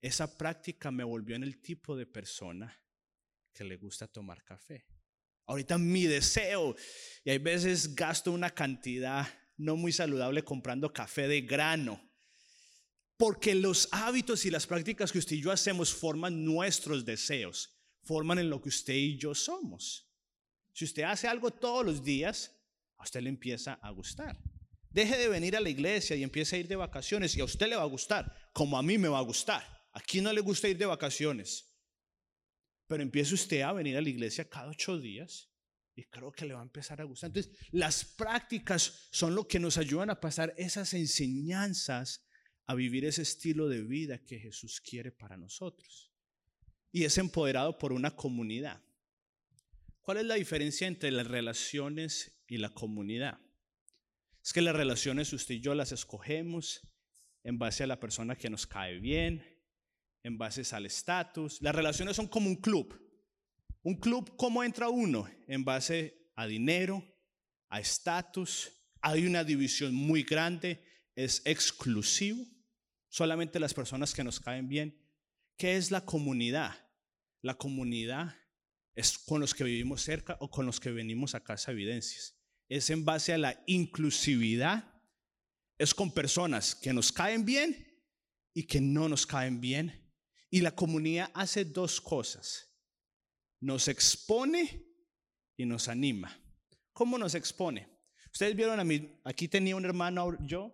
esa 0.01 0.37
práctica 0.37 0.91
me 0.91 1.03
volvió 1.03 1.35
en 1.35 1.43
el 1.43 1.61
tipo 1.61 1.95
de 1.95 2.05
persona 2.05 2.75
que 3.53 3.63
le 3.63 3.77
gusta 3.77 4.07
tomar 4.07 4.43
café. 4.43 4.85
Ahorita 5.45 5.77
mi 5.77 6.03
deseo, 6.03 6.75
y 7.23 7.31
hay 7.31 7.37
veces 7.37 7.95
gasto 7.95 8.31
una 8.31 8.49
cantidad 8.49 9.27
no 9.57 9.75
muy 9.75 9.91
saludable 9.91 10.43
comprando 10.43 10.93
café 10.93 11.27
de 11.27 11.41
grano, 11.41 12.01
porque 13.17 13.55
los 13.55 13.89
hábitos 13.91 14.45
y 14.45 14.51
las 14.51 14.67
prácticas 14.67 15.11
que 15.11 15.17
usted 15.17 15.37
y 15.37 15.41
yo 15.41 15.51
hacemos 15.51 15.93
forman 15.93 16.45
nuestros 16.45 17.03
deseos, 17.03 17.75
forman 18.03 18.37
en 18.39 18.49
lo 18.49 18.61
que 18.61 18.69
usted 18.69 18.93
y 18.93 19.17
yo 19.17 19.33
somos. 19.33 20.07
Si 20.71 20.85
usted 20.85 21.03
hace 21.03 21.27
algo 21.27 21.49
todos 21.49 21.83
los 21.83 22.03
días, 22.03 22.55
a 22.97 23.03
usted 23.03 23.21
le 23.21 23.29
empieza 23.29 23.73
a 23.81 23.89
gustar. 23.89 24.39
Deje 24.97 25.15
de 25.15 25.29
venir 25.29 25.55
a 25.55 25.59
la 25.59 25.69
iglesia 25.69 26.15
y 26.15 26.23
empiece 26.23 26.55
a 26.55 26.59
ir 26.59 26.67
de 26.67 26.75
vacaciones 26.75 27.37
y 27.37 27.39
a 27.39 27.43
usted 27.43 27.67
le 27.67 27.75
va 27.75 27.83
a 27.83 27.85
gustar, 27.85 28.35
como 28.51 28.79
a 28.79 28.81
mí 28.81 28.97
me 28.97 29.07
va 29.07 29.19
a 29.19 29.21
gustar. 29.21 29.63
¿A 29.93 29.99
quién 29.99 30.23
no 30.23 30.33
le 30.33 30.41
gusta 30.41 30.69
ir 30.69 30.75
de 30.75 30.87
vacaciones? 30.87 31.71
Pero 32.87 33.03
empiece 33.03 33.35
usted 33.35 33.61
a 33.61 33.73
venir 33.73 33.95
a 33.95 34.01
la 34.01 34.09
iglesia 34.09 34.49
cada 34.49 34.69
ocho 34.69 34.97
días 34.97 35.51
y 35.93 36.05
creo 36.05 36.31
que 36.31 36.45
le 36.45 36.55
va 36.55 36.61
a 36.61 36.63
empezar 36.63 36.99
a 36.99 37.03
gustar. 37.03 37.27
Entonces, 37.27 37.55
las 37.69 38.05
prácticas 38.05 39.07
son 39.11 39.35
lo 39.35 39.47
que 39.47 39.59
nos 39.59 39.77
ayudan 39.77 40.09
a 40.09 40.19
pasar 40.19 40.55
esas 40.57 40.95
enseñanzas 40.95 42.25
a 42.65 42.73
vivir 42.73 43.05
ese 43.05 43.21
estilo 43.21 43.69
de 43.69 43.83
vida 43.83 44.25
que 44.25 44.39
Jesús 44.39 44.81
quiere 44.81 45.11
para 45.11 45.37
nosotros. 45.37 46.11
Y 46.91 47.03
es 47.03 47.19
empoderado 47.19 47.77
por 47.77 47.93
una 47.93 48.15
comunidad. 48.15 48.81
¿Cuál 50.01 50.17
es 50.17 50.25
la 50.25 50.33
diferencia 50.33 50.87
entre 50.87 51.11
las 51.11 51.27
relaciones 51.27 52.41
y 52.47 52.57
la 52.57 52.71
comunidad? 52.73 53.39
Es 54.47 54.53
que 54.53 54.61
las 54.61 54.77
relaciones 54.77 55.33
usted 55.33 55.55
y 55.55 55.59
yo 55.59 55.75
las 55.75 55.91
escogemos 55.91 56.79
en 57.43 57.59
base 57.59 57.83
a 57.83 57.87
la 57.87 57.99
persona 57.99 58.37
que 58.37 58.49
nos 58.49 58.65
cae 58.65 58.97
bien, 58.97 59.43
en 60.23 60.37
base 60.37 60.63
al 60.73 60.85
estatus. 60.85 61.61
Las 61.61 61.75
relaciones 61.75 62.15
son 62.15 62.29
como 62.29 62.47
un 62.47 62.55
club. 62.55 62.97
Un 63.83 63.95
club, 63.99 64.37
¿cómo 64.37 64.63
entra 64.63 64.87
uno? 64.87 65.29
En 65.49 65.65
base 65.65 66.31
a 66.33 66.47
dinero, 66.47 67.03
a 67.67 67.81
estatus. 67.81 68.71
Hay 69.01 69.27
una 69.27 69.43
división 69.43 69.93
muy 69.93 70.23
grande, 70.23 70.81
es 71.13 71.41
exclusivo. 71.43 72.41
Solamente 73.09 73.59
las 73.59 73.73
personas 73.73 74.13
que 74.13 74.23
nos 74.23 74.39
caen 74.39 74.69
bien. 74.69 74.97
¿Qué 75.57 75.75
es 75.75 75.91
la 75.91 76.05
comunidad? 76.05 76.73
La 77.41 77.55
comunidad 77.55 78.33
es 78.95 79.17
con 79.17 79.41
los 79.41 79.53
que 79.53 79.65
vivimos 79.65 80.03
cerca 80.03 80.37
o 80.39 80.49
con 80.49 80.65
los 80.65 80.79
que 80.79 80.91
venimos 80.91 81.35
a 81.35 81.43
casa 81.43 81.73
evidencias 81.73 82.36
es 82.69 82.89
en 82.89 83.05
base 83.05 83.33
a 83.33 83.37
la 83.37 83.63
inclusividad, 83.65 84.93
es 85.77 85.93
con 85.93 86.11
personas 86.11 86.75
que 86.75 86.93
nos 86.93 87.11
caen 87.11 87.45
bien 87.45 87.87
y 88.53 88.63
que 88.63 88.81
no 88.81 89.07
nos 89.07 89.25
caen 89.25 89.61
bien. 89.61 90.11
Y 90.49 90.61
la 90.61 90.71
comunidad 90.71 91.29
hace 91.33 91.65
dos 91.65 92.01
cosas. 92.01 92.73
Nos 93.59 93.87
expone 93.87 94.85
y 95.55 95.65
nos 95.65 95.87
anima. 95.87 96.39
¿Cómo 96.93 97.17
nos 97.17 97.35
expone? 97.35 97.87
Ustedes 98.31 98.55
vieron 98.55 98.79
a 98.79 98.83
mí, 98.83 99.19
aquí 99.23 99.47
tenía 99.47 99.75
un 99.75 99.85
hermano 99.85 100.37
yo 100.45 100.71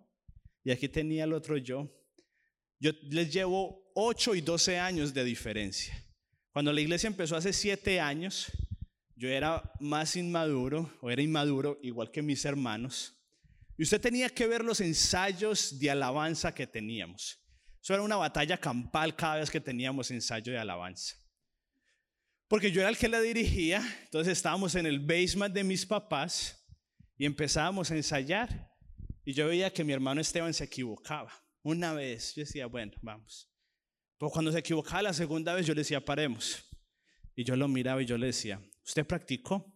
y 0.62 0.70
aquí 0.70 0.88
tenía 0.88 1.24
el 1.24 1.32
otro 1.32 1.56
yo. 1.56 1.90
Yo 2.78 2.92
les 3.10 3.32
llevo 3.32 3.90
8 3.94 4.34
y 4.34 4.40
12 4.40 4.78
años 4.78 5.14
de 5.14 5.24
diferencia. 5.24 5.94
Cuando 6.52 6.72
la 6.72 6.80
iglesia 6.80 7.06
empezó 7.06 7.36
hace 7.36 7.52
7 7.52 8.00
años, 8.00 8.50
yo 9.16 9.28
era 9.28 9.72
más 9.80 10.16
inmaduro, 10.16 10.92
o 11.00 11.10
era 11.10 11.22
inmaduro, 11.22 11.78
igual 11.82 12.10
que 12.10 12.22
mis 12.22 12.44
hermanos. 12.44 13.14
Y 13.76 13.82
usted 13.82 14.00
tenía 14.00 14.28
que 14.28 14.46
ver 14.46 14.64
los 14.64 14.80
ensayos 14.80 15.78
de 15.78 15.90
alabanza 15.90 16.54
que 16.54 16.66
teníamos. 16.66 17.40
Eso 17.82 17.94
era 17.94 18.02
una 18.02 18.16
batalla 18.16 18.56
campal 18.58 19.14
cada 19.14 19.36
vez 19.36 19.50
que 19.50 19.60
teníamos 19.60 20.10
ensayo 20.10 20.52
de 20.52 20.58
alabanza. 20.58 21.16
Porque 22.48 22.70
yo 22.70 22.80
era 22.80 22.90
el 22.90 22.96
que 22.96 23.08
la 23.08 23.20
dirigía, 23.20 23.82
entonces 24.04 24.32
estábamos 24.32 24.74
en 24.74 24.86
el 24.86 25.00
basement 25.00 25.54
de 25.54 25.64
mis 25.64 25.84
papás 25.84 26.64
y 27.16 27.24
empezábamos 27.24 27.90
a 27.90 27.96
ensayar. 27.96 28.70
Y 29.24 29.32
yo 29.32 29.48
veía 29.48 29.72
que 29.72 29.84
mi 29.84 29.92
hermano 29.92 30.20
Esteban 30.20 30.54
se 30.54 30.64
equivocaba. 30.64 31.32
Una 31.62 31.94
vez 31.94 32.34
yo 32.34 32.42
decía, 32.42 32.66
bueno, 32.66 32.92
vamos. 33.00 33.50
Pero 34.18 34.30
cuando 34.30 34.52
se 34.52 34.58
equivocaba 34.58 35.02
la 35.02 35.12
segunda 35.12 35.54
vez, 35.54 35.66
yo 35.66 35.74
le 35.74 35.80
decía, 35.80 36.04
paremos. 36.04 36.64
Y 37.34 37.44
yo 37.44 37.56
lo 37.56 37.66
miraba 37.68 38.02
y 38.02 38.06
yo 38.06 38.16
le 38.16 38.26
decía, 38.26 38.60
¿Usted 38.84 39.06
practicó? 39.06 39.72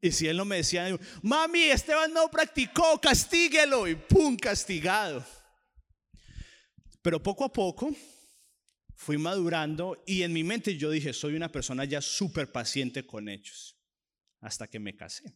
Y 0.00 0.12
si 0.12 0.26
él 0.26 0.36
no 0.36 0.44
me 0.44 0.56
decía, 0.56 0.98
mami, 1.22 1.64
Esteban 1.64 2.12
no 2.12 2.30
practicó, 2.30 2.98
castíguelo. 3.00 3.86
Y 3.86 3.96
pum, 3.96 4.36
castigado. 4.36 5.24
Pero 7.02 7.22
poco 7.22 7.44
a 7.44 7.52
poco 7.52 7.94
fui 8.94 9.18
madurando 9.18 10.02
y 10.06 10.22
en 10.22 10.32
mi 10.32 10.44
mente 10.44 10.76
yo 10.76 10.90
dije, 10.90 11.12
soy 11.12 11.34
una 11.34 11.50
persona 11.50 11.84
ya 11.84 12.00
súper 12.00 12.50
paciente 12.50 13.06
con 13.06 13.28
ellos. 13.28 13.76
Hasta 14.40 14.66
que 14.66 14.78
me 14.78 14.96
casé. 14.96 15.34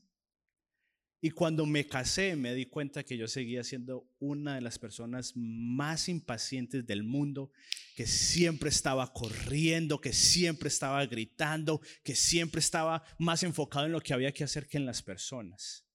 Y 1.25 1.31
cuando 1.31 1.65
me 1.65 1.87
casé 1.87 2.37
me 2.37 2.53
di 2.53 2.67
cuenta 2.67 3.03
que 3.03 3.17
yo 3.17 3.27
seguía 3.27 3.65
siendo 3.65 4.15
una 4.19 4.57
de 4.57 4.61
las 4.61 4.79
personas 4.79 5.33
más 5.35 6.11
impacientes 6.11 6.87
del 6.87 7.03
mundo, 7.03 7.51
que 7.97 8.07
siempre 8.07 8.69
estaba 8.69 9.11
corriendo, 9.11 10.03
que 10.03 10.13
siempre 10.13 10.69
estaba 10.69 11.07
gritando, 11.07 11.81
que 12.03 12.15
siempre 12.15 12.59
estaba 12.59 13.03
más 13.19 13.43
enfocado 13.43 13.87
en 13.87 13.93
lo 13.93 14.03
que 14.03 14.13
había 14.13 14.33
que 14.33 14.45
hacer 14.45 14.69
que 14.69 14.77
en 14.77 14.85
las 14.85 15.03
personas. 15.03 15.89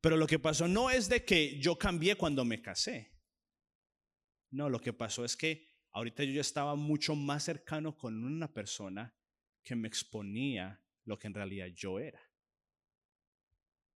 Pero 0.00 0.16
lo 0.16 0.28
que 0.28 0.38
pasó 0.38 0.68
no 0.68 0.88
es 0.88 1.08
de 1.08 1.24
que 1.24 1.58
yo 1.58 1.76
cambié 1.76 2.14
cuando 2.14 2.44
me 2.44 2.62
casé. 2.62 3.12
No, 4.52 4.70
lo 4.70 4.80
que 4.80 4.92
pasó 4.92 5.24
es 5.24 5.36
que 5.36 5.66
ahorita 5.90 6.22
yo 6.22 6.30
ya 6.30 6.42
estaba 6.42 6.76
mucho 6.76 7.16
más 7.16 7.42
cercano 7.42 7.96
con 7.96 8.22
una 8.22 8.54
persona 8.54 9.12
que 9.64 9.74
me 9.74 9.88
exponía 9.88 10.80
lo 11.04 11.18
que 11.18 11.26
en 11.26 11.34
realidad 11.34 11.66
yo 11.74 11.98
era. 11.98 12.20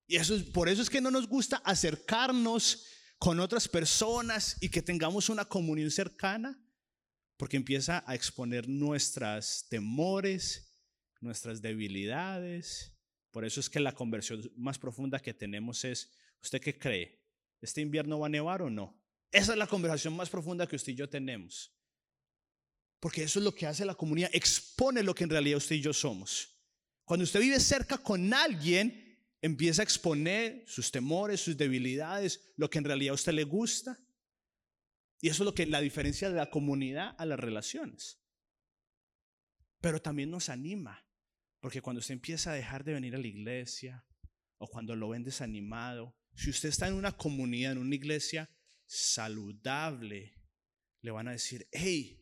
Y 0.09 0.15
eso 0.15 0.35
es, 0.35 0.41
por 0.41 0.67
eso 0.67 0.81
es 0.81 0.89
que 0.89 1.01
no 1.01 1.11
nos 1.11 1.27
gusta 1.27 1.57
acercarnos 1.57 2.83
con 3.19 3.39
otras 3.39 3.67
personas 3.67 4.57
y 4.59 4.69
que 4.69 4.81
tengamos 4.81 5.29
una 5.29 5.45
comunión 5.45 5.91
cercana, 5.91 6.59
porque 7.37 7.57
empieza 7.57 8.03
a 8.07 8.15
exponer 8.15 8.67
nuestras 8.67 9.67
temores, 9.69 10.73
nuestras 11.21 11.61
debilidades. 11.61 12.91
Por 13.29 13.45
eso 13.45 13.59
es 13.59 13.69
que 13.69 13.79
la 13.79 13.93
conversión 13.93 14.51
más 14.55 14.79
profunda 14.79 15.19
que 15.19 15.35
tenemos 15.35 15.85
es, 15.85 16.11
¿usted 16.41 16.59
qué 16.59 16.79
cree? 16.79 17.23
¿Este 17.61 17.81
invierno 17.81 18.17
va 18.17 18.25
a 18.25 18.29
nevar 18.29 18.63
o 18.63 18.69
no? 18.71 18.99
Esa 19.31 19.51
es 19.51 19.59
la 19.59 19.67
conversación 19.67 20.15
más 20.15 20.31
profunda 20.31 20.65
que 20.65 20.75
usted 20.75 20.93
y 20.93 20.95
yo 20.95 21.07
tenemos. 21.07 21.71
Porque 22.99 23.21
eso 23.21 23.37
es 23.37 23.45
lo 23.45 23.53
que 23.53 23.67
hace 23.67 23.85
la 23.85 23.93
comunidad, 23.93 24.31
expone 24.33 25.03
lo 25.03 25.13
que 25.13 25.25
en 25.25 25.29
realidad 25.29 25.57
usted 25.57 25.75
y 25.75 25.81
yo 25.81 25.93
somos. 25.93 26.49
Cuando 27.03 27.25
usted 27.25 27.41
vive 27.41 27.59
cerca 27.59 27.99
con 27.99 28.33
alguien, 28.33 29.08
empieza 29.41 29.81
a 29.81 29.83
exponer 29.83 30.63
sus 30.67 30.91
temores, 30.91 31.41
sus 31.41 31.57
debilidades, 31.57 32.51
lo 32.55 32.69
que 32.69 32.77
en 32.77 32.85
realidad 32.85 33.11
a 33.11 33.15
usted 33.15 33.33
le 33.33 33.43
gusta. 33.43 33.99
Y 35.21 35.29
eso 35.29 35.43
es 35.43 35.45
lo 35.45 35.53
que 35.53 35.65
la 35.65 35.81
diferencia 35.81 36.29
de 36.29 36.35
la 36.35 36.49
comunidad 36.49 37.15
a 37.17 37.25
las 37.25 37.39
relaciones. 37.39 38.21
Pero 39.81 40.01
también 40.01 40.29
nos 40.29 40.49
anima, 40.49 41.05
porque 41.59 41.81
cuando 41.81 41.99
usted 41.99 42.13
empieza 42.13 42.51
a 42.51 42.55
dejar 42.55 42.83
de 42.83 42.93
venir 42.93 43.15
a 43.15 43.19
la 43.19 43.27
iglesia 43.27 44.05
o 44.57 44.67
cuando 44.67 44.95
lo 44.95 45.09
ven 45.09 45.23
desanimado, 45.23 46.17
si 46.35 46.49
usted 46.49 46.69
está 46.69 46.87
en 46.87 46.93
una 46.93 47.13
comunidad, 47.13 47.73
en 47.73 47.79
una 47.79 47.95
iglesia 47.95 48.49
saludable, 48.85 50.33
le 51.01 51.11
van 51.11 51.27
a 51.27 51.31
decir, 51.31 51.67
hey, 51.71 52.18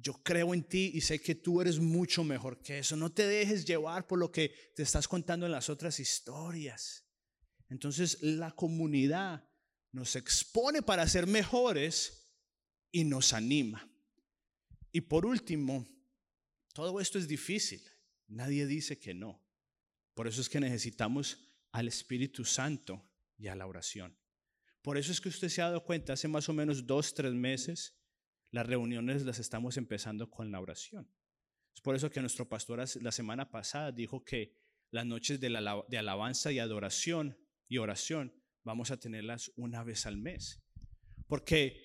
yo 0.00 0.14
creo 0.22 0.54
en 0.54 0.62
ti 0.62 0.92
y 0.94 1.00
sé 1.00 1.20
que 1.20 1.34
tú 1.34 1.60
eres 1.60 1.80
mucho 1.80 2.22
mejor 2.22 2.62
que 2.62 2.78
eso. 2.78 2.96
No 2.96 3.10
te 3.10 3.26
dejes 3.26 3.64
llevar 3.64 4.06
por 4.06 4.18
lo 4.18 4.30
que 4.30 4.54
te 4.74 4.84
estás 4.84 5.08
contando 5.08 5.44
en 5.44 5.52
las 5.52 5.68
otras 5.68 5.98
historias. 5.98 7.04
Entonces 7.68 8.22
la 8.22 8.52
comunidad 8.52 9.44
nos 9.90 10.14
expone 10.14 10.82
para 10.82 11.06
ser 11.08 11.26
mejores 11.26 12.32
y 12.92 13.04
nos 13.04 13.32
anima. 13.32 13.90
Y 14.92 15.00
por 15.00 15.26
último, 15.26 15.86
todo 16.72 17.00
esto 17.00 17.18
es 17.18 17.26
difícil. 17.26 17.82
Nadie 18.28 18.66
dice 18.66 19.00
que 19.00 19.14
no. 19.14 19.44
Por 20.14 20.28
eso 20.28 20.40
es 20.40 20.48
que 20.48 20.60
necesitamos 20.60 21.38
al 21.72 21.88
Espíritu 21.88 22.44
Santo 22.44 23.04
y 23.36 23.48
a 23.48 23.56
la 23.56 23.66
oración. 23.66 24.16
Por 24.80 24.96
eso 24.96 25.10
es 25.10 25.20
que 25.20 25.28
usted 25.28 25.48
se 25.48 25.60
ha 25.60 25.66
dado 25.66 25.84
cuenta 25.84 26.12
hace 26.12 26.28
más 26.28 26.48
o 26.48 26.52
menos 26.52 26.86
dos, 26.86 27.12
tres 27.14 27.34
meses 27.34 27.97
las 28.50 28.66
reuniones 28.66 29.24
las 29.24 29.38
estamos 29.38 29.76
empezando 29.76 30.30
con 30.30 30.50
la 30.50 30.60
oración. 30.60 31.10
Es 31.74 31.80
por 31.80 31.94
eso 31.94 32.10
que 32.10 32.20
nuestro 32.20 32.48
pastor 32.48 32.84
la 33.00 33.12
semana 33.12 33.50
pasada 33.50 33.92
dijo 33.92 34.24
que 34.24 34.56
las 34.90 35.06
noches 35.06 35.38
de, 35.40 35.48
alabanza 35.98 36.50
y 36.50 36.58
adoración 36.58 37.38
y 37.68 37.78
oración 37.78 38.34
vamos 38.64 38.90
a 38.90 38.98
tenerlas 38.98 39.52
una 39.56 39.84
vez 39.84 40.06
al 40.06 40.16
mes. 40.16 40.60
Porque 41.26 41.80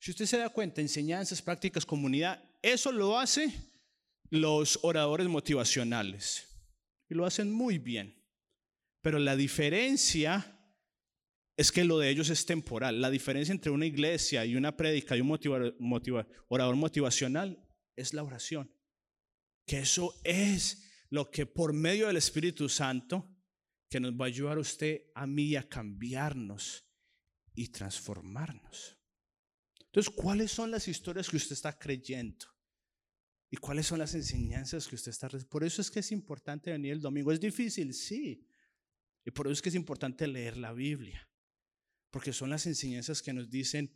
si 0.00 0.10
usted 0.10 0.26
se 0.26 0.38
da 0.38 0.48
cuenta, 0.48 0.80
enseñanzas, 0.80 1.42
prácticas, 1.42 1.84
comunidad, 1.84 2.42
eso 2.62 2.92
lo 2.92 3.18
hace 3.18 3.52
los 4.30 4.80
oradores 4.82 5.28
motivacionales. 5.28 6.48
Y 7.08 7.14
lo 7.14 7.24
hacen 7.24 7.52
muy 7.52 7.78
bien. 7.78 8.20
Pero 9.00 9.18
la 9.18 9.36
diferencia 9.36 10.55
es 11.56 11.72
que 11.72 11.84
lo 11.84 11.98
de 11.98 12.10
ellos 12.10 12.28
es 12.28 12.44
temporal. 12.44 13.00
La 13.00 13.10
diferencia 13.10 13.52
entre 13.52 13.70
una 13.70 13.86
iglesia 13.86 14.44
y 14.44 14.56
una 14.56 14.76
prédica 14.76 15.16
y 15.16 15.22
un 15.22 15.30
orador 16.48 16.76
motivacional 16.76 17.66
es 17.96 18.12
la 18.12 18.22
oración. 18.22 18.70
Que 19.66 19.78
eso 19.78 20.14
es 20.22 20.84
lo 21.08 21.30
que 21.30 21.46
por 21.46 21.72
medio 21.72 22.08
del 22.08 22.18
Espíritu 22.18 22.68
Santo, 22.68 23.34
que 23.88 24.00
nos 24.00 24.12
va 24.12 24.26
a 24.26 24.28
ayudar 24.28 24.58
a 24.58 24.60
usted, 24.60 25.04
a 25.14 25.26
mí, 25.26 25.56
a 25.56 25.66
cambiarnos 25.66 26.84
y 27.54 27.68
transformarnos. 27.68 28.98
Entonces, 29.86 30.12
¿cuáles 30.14 30.50
son 30.50 30.70
las 30.70 30.86
historias 30.88 31.30
que 31.30 31.38
usted 31.38 31.54
está 31.54 31.78
creyendo? 31.78 32.44
¿Y 33.50 33.56
cuáles 33.56 33.86
son 33.86 34.00
las 34.00 34.14
enseñanzas 34.14 34.86
que 34.86 34.96
usted 34.96 35.10
está 35.10 35.28
Por 35.48 35.64
eso 35.64 35.80
es 35.80 35.90
que 35.90 36.00
es 36.00 36.12
importante 36.12 36.70
venir 36.70 36.92
el 36.92 37.00
domingo. 37.00 37.32
Es 37.32 37.40
difícil, 37.40 37.94
sí. 37.94 38.46
Y 39.24 39.30
por 39.30 39.46
eso 39.46 39.54
es 39.54 39.62
que 39.62 39.70
es 39.70 39.74
importante 39.74 40.26
leer 40.26 40.58
la 40.58 40.74
Biblia 40.74 41.26
porque 42.16 42.32
son 42.32 42.48
las 42.48 42.64
enseñanzas 42.64 43.20
que 43.20 43.34
nos 43.34 43.50
dicen 43.50 43.92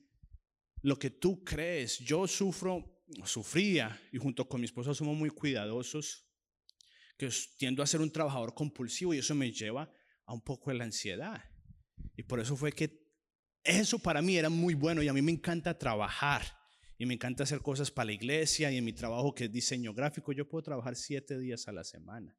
lo 0.83 0.99
que 0.99 1.09
tú 1.09 1.43
crees. 1.43 2.01
Yo 2.01 2.29
sufro, 2.29 3.03
sufría, 3.25 3.99
y 4.13 4.19
junto 4.19 4.47
con 4.47 4.61
mi 4.61 4.67
esposa 4.67 4.93
somos 4.93 5.17
muy 5.17 5.31
cuidadosos, 5.31 6.29
que 7.17 7.31
tiendo 7.57 7.83
a 7.83 7.87
ser 7.87 8.03
un 8.03 8.13
trabajador 8.13 8.53
compulsivo 8.53 9.15
y 9.15 9.21
eso 9.21 9.35
me 9.35 9.51
lleva 9.51 9.91
a 10.27 10.35
un 10.35 10.43
poco 10.43 10.71
de 10.71 10.77
la 10.77 10.85
ansiedad. 10.85 11.43
Y 12.15 12.23
por 12.25 12.41
eso 12.41 12.59
fue 12.59 12.73
que 12.73 13.11
eso 13.65 13.99
para 13.99 14.21
mí 14.21 14.37
era 14.37 14.51
muy 14.51 14.75
bueno 14.75 15.03
y 15.03 15.09
a 15.09 15.15
mí 15.15 15.23
me 15.23 15.33
encanta 15.33 15.79
trabajar 15.79 16.43
y 16.99 17.07
me 17.07 17.15
encanta 17.15 17.45
hacer 17.45 17.63
cosas 17.63 17.91
para 17.91 18.09
la 18.09 18.13
iglesia 18.13 18.71
y 18.71 18.77
en 18.77 18.85
mi 18.85 18.93
trabajo 18.93 19.35
que 19.35 19.45
es 19.45 19.51
diseño 19.51 19.95
gráfico 19.95 20.33
yo 20.33 20.47
puedo 20.47 20.63
trabajar 20.63 20.95
siete 20.95 21.39
días 21.39 21.69
a 21.69 21.73
la 21.73 21.85
semana. 21.85 22.37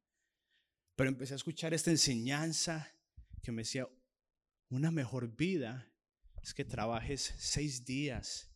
Pero 0.96 1.10
empecé 1.10 1.34
a 1.34 1.38
escuchar 1.38 1.74
esta 1.74 1.90
enseñanza 1.90 2.88
que 3.42 3.52
me 3.52 3.64
decía, 3.64 3.88
una 4.72 4.90
mejor 4.90 5.36
vida 5.36 5.92
es 6.42 6.54
que 6.54 6.64
trabajes 6.64 7.34
seis 7.38 7.86
días 7.86 8.50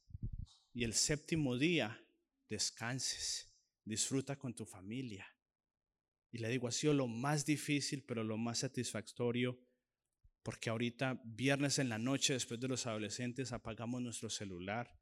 y 0.73 0.85
el 0.85 0.93
séptimo 0.93 1.57
día 1.57 2.01
descanses, 2.49 3.53
disfruta 3.83 4.37
con 4.37 4.53
tu 4.53 4.65
familia. 4.65 5.27
Y 6.31 6.37
le 6.37 6.49
digo, 6.49 6.69
ha 6.69 6.71
sido 6.71 6.93
lo 6.93 7.07
más 7.07 7.45
difícil, 7.45 8.03
pero 8.03 8.23
lo 8.23 8.37
más 8.37 8.59
satisfactorio, 8.59 9.59
porque 10.41 10.69
ahorita, 10.69 11.21
viernes 11.25 11.79
en 11.79 11.89
la 11.89 11.97
noche, 11.97 12.33
después 12.33 12.61
de 12.61 12.69
los 12.69 12.87
adolescentes, 12.87 13.51
apagamos 13.51 14.01
nuestro 14.01 14.29
celular. 14.29 14.97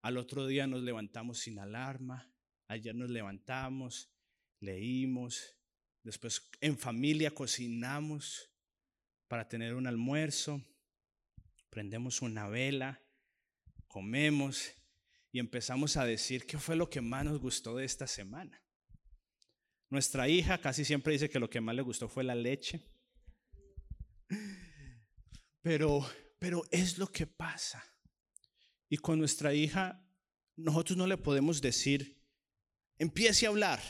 Al 0.00 0.16
otro 0.16 0.46
día 0.46 0.68
nos 0.68 0.82
levantamos 0.82 1.40
sin 1.40 1.58
alarma. 1.58 2.32
Ayer 2.68 2.94
nos 2.94 3.10
levantamos, 3.10 4.12
leímos. 4.60 5.56
Después 6.04 6.48
en 6.60 6.78
familia 6.78 7.32
cocinamos 7.32 8.51
para 9.32 9.48
tener 9.48 9.74
un 9.74 9.86
almuerzo, 9.86 10.62
prendemos 11.70 12.20
una 12.20 12.48
vela, 12.48 13.02
comemos 13.88 14.74
y 15.30 15.38
empezamos 15.38 15.96
a 15.96 16.04
decir 16.04 16.44
qué 16.44 16.58
fue 16.58 16.76
lo 16.76 16.90
que 16.90 17.00
más 17.00 17.24
nos 17.24 17.40
gustó 17.40 17.76
de 17.78 17.86
esta 17.86 18.06
semana. 18.06 18.62
Nuestra 19.88 20.28
hija 20.28 20.60
casi 20.60 20.84
siempre 20.84 21.14
dice 21.14 21.30
que 21.30 21.38
lo 21.38 21.48
que 21.48 21.62
más 21.62 21.74
le 21.74 21.80
gustó 21.80 22.10
fue 22.10 22.24
la 22.24 22.34
leche. 22.34 22.92
Pero, 25.62 26.06
pero 26.38 26.64
es 26.70 26.98
lo 26.98 27.06
que 27.06 27.26
pasa. 27.26 27.82
Y 28.90 28.98
con 28.98 29.18
nuestra 29.18 29.54
hija, 29.54 30.06
nosotros 30.56 30.98
no 30.98 31.06
le 31.06 31.16
podemos 31.16 31.62
decir, 31.62 32.22
empiece 32.98 33.46
a 33.46 33.48
hablar 33.48 33.80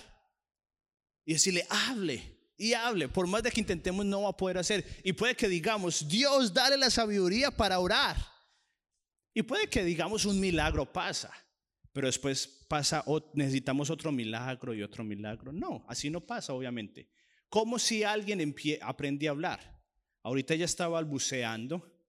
y 1.24 1.32
decirle, 1.32 1.66
hable 1.68 2.41
y 2.62 2.74
hable. 2.74 3.08
Por 3.08 3.26
más 3.26 3.42
de 3.42 3.50
que 3.50 3.60
intentemos, 3.60 4.06
no 4.06 4.22
va 4.22 4.28
a 4.30 4.36
poder 4.36 4.56
hacer. 4.56 4.86
Y 5.02 5.12
puede 5.12 5.34
que 5.34 5.48
digamos, 5.48 6.06
Dios, 6.08 6.54
dale 6.54 6.76
la 6.76 6.90
sabiduría 6.90 7.50
para 7.50 7.80
orar. 7.80 8.16
Y 9.34 9.42
puede 9.42 9.66
que 9.66 9.82
digamos, 9.82 10.24
un 10.26 10.38
milagro 10.38 10.92
pasa. 10.92 11.32
Pero 11.92 12.06
después 12.06 12.46
pasa, 12.68 13.04
necesitamos 13.34 13.90
otro 13.90 14.12
milagro 14.12 14.72
y 14.74 14.82
otro 14.82 15.02
milagro. 15.02 15.52
No, 15.52 15.84
así 15.88 16.08
no 16.08 16.20
pasa, 16.20 16.52
obviamente. 16.52 17.10
Como 17.48 17.80
si 17.80 18.04
alguien 18.04 18.54
aprende 18.80 19.26
a 19.26 19.32
hablar. 19.32 19.82
Ahorita 20.22 20.54
ella 20.54 20.64
estaba 20.64 21.00
balbuceando 21.00 22.00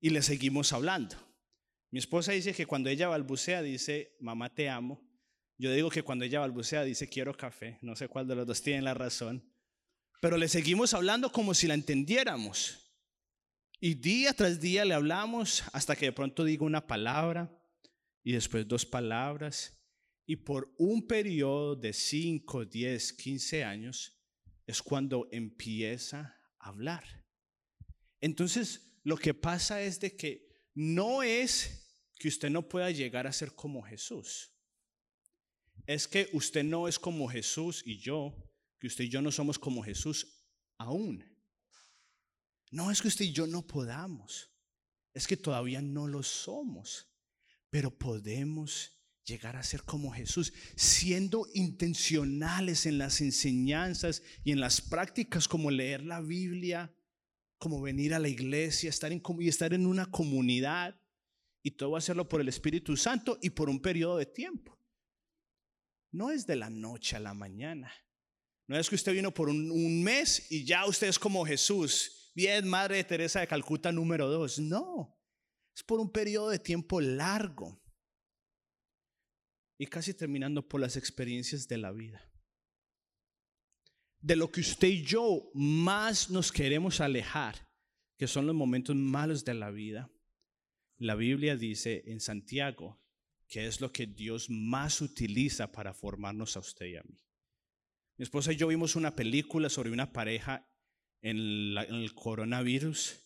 y 0.00 0.10
le 0.10 0.22
seguimos 0.22 0.72
hablando. 0.72 1.16
Mi 1.90 1.98
esposa 1.98 2.30
dice 2.30 2.54
que 2.54 2.64
cuando 2.64 2.90
ella 2.90 3.08
balbucea 3.08 3.60
dice, 3.60 4.16
mamá 4.20 4.54
te 4.54 4.68
amo. 4.68 5.02
Yo 5.58 5.72
digo 5.72 5.90
que 5.90 6.04
cuando 6.04 6.24
ella 6.24 6.38
balbucea 6.38 6.84
dice, 6.84 7.08
quiero 7.08 7.36
café. 7.36 7.78
No 7.82 7.96
sé 7.96 8.06
cuál 8.06 8.28
de 8.28 8.36
los 8.36 8.46
dos 8.46 8.62
tiene 8.62 8.82
la 8.82 8.94
razón. 8.94 9.50
Pero 10.20 10.36
le 10.36 10.48
seguimos 10.48 10.92
hablando 10.92 11.32
como 11.32 11.54
si 11.54 11.66
la 11.66 11.74
entendiéramos. 11.74 12.92
Y 13.80 13.94
día 13.94 14.34
tras 14.34 14.60
día 14.60 14.84
le 14.84 14.92
hablamos 14.92 15.64
hasta 15.72 15.96
que 15.96 16.06
de 16.06 16.12
pronto 16.12 16.44
digo 16.44 16.66
una 16.66 16.86
palabra 16.86 17.50
y 18.22 18.32
después 18.32 18.68
dos 18.68 18.84
palabras. 18.84 19.78
Y 20.26 20.36
por 20.36 20.72
un 20.76 21.06
periodo 21.06 21.74
de 21.74 21.94
5, 21.94 22.66
10, 22.66 23.12
15 23.14 23.64
años 23.64 24.20
es 24.66 24.82
cuando 24.82 25.26
empieza 25.32 26.38
a 26.58 26.68
hablar. 26.68 27.24
Entonces, 28.20 29.00
lo 29.02 29.16
que 29.16 29.32
pasa 29.32 29.80
es 29.80 29.98
de 29.98 30.14
que 30.14 30.68
no 30.74 31.22
es 31.22 32.06
que 32.18 32.28
usted 32.28 32.50
no 32.50 32.68
pueda 32.68 32.90
llegar 32.90 33.26
a 33.26 33.32
ser 33.32 33.54
como 33.54 33.82
Jesús. 33.82 34.52
Es 35.86 36.06
que 36.06 36.28
usted 36.34 36.62
no 36.62 36.86
es 36.86 36.98
como 36.98 37.26
Jesús 37.26 37.82
y 37.86 37.98
yo 37.98 38.49
que 38.80 38.86
usted 38.86 39.04
y 39.04 39.08
yo 39.10 39.20
no 39.22 39.30
somos 39.30 39.58
como 39.58 39.82
Jesús 39.82 40.26
aún. 40.78 41.24
No 42.70 42.90
es 42.90 43.02
que 43.02 43.08
usted 43.08 43.26
y 43.26 43.32
yo 43.32 43.46
no 43.46 43.66
podamos, 43.66 44.50
es 45.12 45.26
que 45.26 45.36
todavía 45.36 45.82
no 45.82 46.08
lo 46.08 46.22
somos, 46.22 47.08
pero 47.68 47.96
podemos 47.96 48.96
llegar 49.24 49.56
a 49.56 49.62
ser 49.62 49.82
como 49.82 50.12
Jesús, 50.12 50.52
siendo 50.76 51.46
intencionales 51.54 52.86
en 52.86 52.98
las 52.98 53.20
enseñanzas 53.20 54.22
y 54.44 54.52
en 54.52 54.60
las 54.60 54.80
prácticas 54.80 55.46
como 55.46 55.70
leer 55.70 56.02
la 56.02 56.20
Biblia, 56.20 56.92
como 57.58 57.82
venir 57.82 58.14
a 58.14 58.18
la 58.18 58.28
iglesia, 58.28 58.88
estar 58.88 59.12
en, 59.12 59.22
y 59.40 59.48
estar 59.48 59.74
en 59.74 59.86
una 59.86 60.06
comunidad. 60.06 60.98
Y 61.62 61.72
todo 61.72 61.96
hacerlo 61.96 62.26
por 62.26 62.40
el 62.40 62.48
Espíritu 62.48 62.96
Santo 62.96 63.38
y 63.42 63.50
por 63.50 63.68
un 63.68 63.82
periodo 63.82 64.16
de 64.16 64.24
tiempo. 64.24 64.78
No 66.10 66.30
es 66.30 66.46
de 66.46 66.56
la 66.56 66.70
noche 66.70 67.16
a 67.16 67.20
la 67.20 67.34
mañana. 67.34 67.92
No 68.70 68.78
es 68.78 68.88
que 68.88 68.94
usted 68.94 69.12
vino 69.12 69.34
por 69.34 69.48
un, 69.48 70.02
mes 70.04 70.46
y 70.48 70.64
ya 70.64 70.86
usted 70.86 71.08
es 71.08 71.18
como 71.18 71.44
Jesús. 71.44 72.30
Bien, 72.36 72.68
Madre 72.68 72.98
de 72.98 73.04
Teresa 73.04 73.40
de 73.40 73.48
Calcuta 73.48 73.90
número 73.90 74.28
dos. 74.28 74.60
No, 74.60 75.18
es 75.74 75.82
por 75.82 75.98
un 75.98 76.08
periodo 76.08 76.50
de 76.50 76.60
tiempo 76.60 77.00
largo 77.00 77.82
y 79.76 79.88
casi 79.88 80.14
terminando 80.14 80.68
por 80.68 80.80
las 80.80 80.96
experiencias 80.96 81.66
de 81.66 81.78
la 81.78 81.90
vida. 81.90 82.22
De 84.20 84.36
lo 84.36 84.52
que 84.52 84.60
usted 84.60 84.86
y 84.86 85.02
yo 85.02 85.50
más 85.52 86.30
nos 86.30 86.52
queremos 86.52 87.00
alejar, 87.00 87.68
que 88.16 88.28
son 88.28 88.46
los 88.46 88.54
momentos 88.54 88.94
malos 88.94 89.44
de 89.44 89.54
la 89.54 89.72
vida, 89.72 90.12
la 90.96 91.16
Biblia 91.16 91.56
dice 91.56 92.04
en 92.06 92.20
Santiago 92.20 93.02
que 93.48 93.66
es 93.66 93.80
lo 93.80 93.90
que 93.90 94.06
Dios 94.06 94.48
más 94.48 95.00
utiliza 95.00 95.72
para 95.72 95.92
formarnos 95.92 96.56
a 96.56 96.60
usted 96.60 96.86
y 96.86 96.94
a 96.94 97.02
mí. 97.02 97.20
Mi 98.20 98.24
esposa 98.24 98.52
y 98.52 98.56
yo 98.56 98.66
vimos 98.66 98.96
una 98.96 99.16
película 99.16 99.70
sobre 99.70 99.90
una 99.90 100.12
pareja 100.12 100.68
en, 101.22 101.38
el 101.78 102.12
coronavirus 102.14 103.18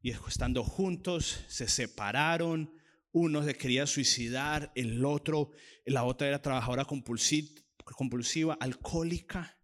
y 0.00 0.10
estando 0.10 0.64
juntos 0.64 1.44
se 1.46 1.68
separaron, 1.68 2.74
uno 3.12 3.44
se 3.44 3.54
quería 3.54 3.86
suicidar, 3.86 4.72
el 4.74 5.04
otro, 5.04 5.52
la 5.86 6.02
otra 6.02 6.26
era 6.26 6.42
trabajadora 6.42 6.84
compulsiva, 6.84 8.58
alcohólica, 8.58 9.56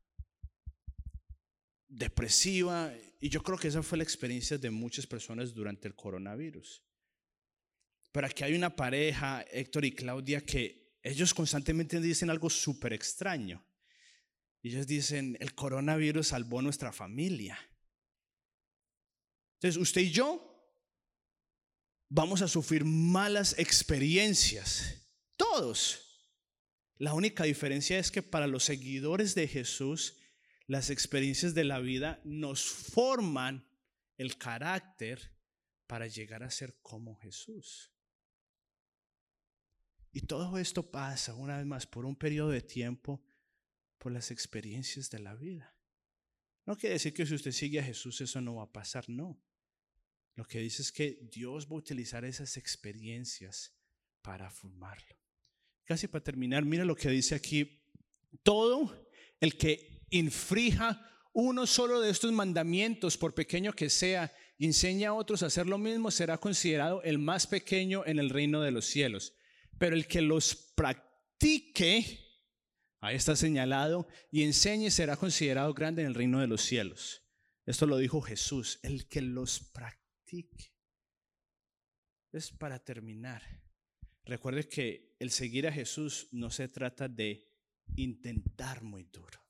depresiva. 1.89 2.95
Y 3.19 3.31
yo 3.31 3.43
creo 3.43 3.59
que 3.59 3.67
esa 3.67 3.83
fue 3.83 3.99
la 3.99 4.05
experiencia 4.05 4.59
de 4.59 4.71
muchas 4.71 5.09
personas 5.09 5.55
durante 5.55 5.89
el 5.89 5.97
coronavirus. 5.97 6.85
Pero 8.13 8.29
aquí 8.29 8.45
hay 8.45 8.55
una 8.55 8.77
pareja, 8.77 9.45
Héctor 9.51 9.87
y 9.87 9.91
Claudia, 9.91 10.41
que 10.41 10.95
ellos 11.03 11.35
constantemente 11.35 12.01
dicen 12.01 12.31
algo 12.31 12.49
súper 12.49 12.93
extraño. 12.93 13.68
Ellos 14.69 14.87
dicen, 14.87 15.39
el 15.41 15.55
coronavirus 15.55 16.29
salvó 16.29 16.61
nuestra 16.61 16.93
familia. 16.93 17.59
Entonces, 19.55 19.81
usted 19.81 20.03
y 20.03 20.11
yo 20.11 20.45
vamos 22.11 22.43
a 22.43 22.49
sufrir 22.49 22.85
malas 22.85 23.59
experiencias. 23.59 25.09
Todos. 25.37 26.27
La 26.99 27.15
única 27.15 27.45
diferencia 27.45 27.99
es 27.99 28.11
que 28.11 28.23
para 28.23 28.47
los 28.47 28.65
seguidores 28.65 29.35
de 29.35 29.49
Jesús, 29.49 30.19
las 30.67 30.91
experiencias 30.91 31.55
de 31.55 31.65
la 31.65 31.79
vida 31.79 32.21
nos 32.25 32.63
forman 32.67 33.67
el 34.19 34.37
carácter 34.37 35.35
para 35.87 36.09
llegar 36.09 36.43
a 36.43 36.51
ser 36.51 36.79
como 36.83 37.17
Jesús. 37.17 37.91
Y 40.13 40.21
todo 40.21 40.59
esto 40.59 40.91
pasa, 40.91 41.35
una 41.35 41.57
vez 41.57 41.65
más, 41.65 41.87
por 41.87 42.05
un 42.05 42.17
periodo 42.17 42.51
de 42.51 42.61
tiempo, 42.61 43.23
por 43.99 44.13
las 44.13 44.31
experiencias 44.31 45.11
de 45.11 45.19
la 45.19 45.35
vida. 45.35 45.77
No 46.67 46.77
quiere 46.77 46.95
decir 46.95 47.15
que 47.15 47.27
si 47.27 47.35
usted 47.35 47.53
sigue 47.53 47.81
a 47.81 47.85
Jesús 47.85 48.21
eso 48.21 48.41
no 48.41 48.57
va 48.57 48.65
a 48.65 48.73
pasar, 48.73 49.09
no. 49.09 49.43
Lo 50.35 50.45
que 50.45 50.61
dice 50.61 50.83
es 50.83 50.93
que 50.93 51.19
Dios 51.33 51.67
va 51.67 51.73
a 51.73 51.79
utilizar 51.79 52.25
esas 52.25 52.57
experiencias 52.57 53.75
para 54.23 54.51
formarlo. 54.51 55.17
Casi 55.85 56.07
para 56.07 56.23
terminar, 56.23 56.65
mira 56.65 56.85
lo 56.85 56.95
que 56.95 57.09
dice 57.09 57.35
aquí. 57.35 57.83
Todo 58.43 59.09
el 59.41 59.57
que 59.57 60.05
infrija 60.11 61.05
uno 61.33 61.67
solo 61.67 62.01
de 62.01 62.11
estos 62.11 62.33
mandamientos, 62.33 63.17
por 63.17 63.35
pequeño 63.35 63.73
que 63.73 63.89
sea, 63.89 64.33
enseña 64.59 65.11
a 65.11 65.15
otros 65.15 65.43
a 65.43 65.47
hacer 65.47 65.67
lo 65.67 65.79
mismo, 65.79 66.11
será 66.11 66.39
considerado 66.39 67.03
el 67.03 67.19
más 67.19 67.47
pequeño 67.47 68.05
en 68.07 68.19
el 68.19 68.31
reino 68.31 68.61
de 68.61 68.71
los 68.71 68.87
cielos. 68.87 69.35
Pero 69.79 69.97
el 69.97 70.07
que 70.07 70.21
los 70.21 70.55
practique, 70.55 72.28
ahí 73.01 73.17
está 73.17 73.37
señalado, 73.37 74.09
y 74.31 74.43
enseñe 74.43 74.91
será 74.91 75.17
considerado 75.17 75.73
grande 75.75 76.03
en 76.03 76.09
el 76.09 76.15
reino 76.15 76.41
de 76.41 76.47
los 76.47 76.63
cielos. 76.63 77.25
Esto 77.67 77.87
lo 77.87 77.99
dijo 77.99 78.21
Jesús, 78.21 78.81
el 78.83 79.09
que 79.09 79.21
los 79.21 79.61
practique 79.61 80.73
es 82.33 82.51
para 82.51 82.79
terminar. 82.83 83.43
Recuerde 84.25 84.69
que 84.69 85.17
el 85.19 85.31
seguir 85.31 85.67
a 85.67 85.73
Jesús 85.73 86.29
no 86.33 86.51
se 86.51 86.69
trata 86.69 87.09
de 87.09 87.49
intentar 87.97 88.83
muy 88.83 89.05
duro. 89.05 89.41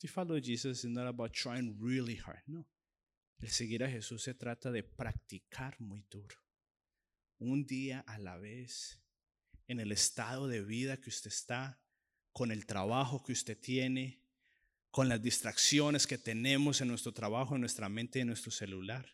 To 0.00 0.08
follow 0.08 0.40
Jesus 0.40 0.84
is 0.84 0.90
not 0.90 1.06
about 1.06 1.32
trying 1.32 1.78
really 1.80 2.16
hard. 2.16 2.42
No. 2.46 2.68
El 3.38 3.50
seguir 3.50 3.84
a 3.84 3.90
Jesús 3.90 4.22
se 4.22 4.34
trata 4.34 4.70
de 4.70 4.82
practicar 4.82 5.80
muy 5.80 6.04
duro. 6.08 6.36
Un 7.38 7.66
día 7.66 8.00
a 8.00 8.18
la 8.18 8.36
vez, 8.36 9.00
en 9.66 9.80
el 9.80 9.90
estado 9.90 10.46
de 10.46 10.62
vida 10.62 11.00
que 11.00 11.10
usted 11.10 11.28
está, 11.28 11.81
con 12.32 12.50
el 12.50 12.66
trabajo 12.66 13.22
que 13.22 13.32
usted 13.32 13.58
tiene, 13.58 14.20
con 14.90 15.08
las 15.08 15.22
distracciones 15.22 16.06
que 16.06 16.18
tenemos 16.18 16.80
en 16.80 16.88
nuestro 16.88 17.12
trabajo, 17.12 17.54
en 17.54 17.60
nuestra 17.60 17.88
mente 17.88 18.18
y 18.18 18.22
en 18.22 18.28
nuestro 18.28 18.50
celular 18.50 19.06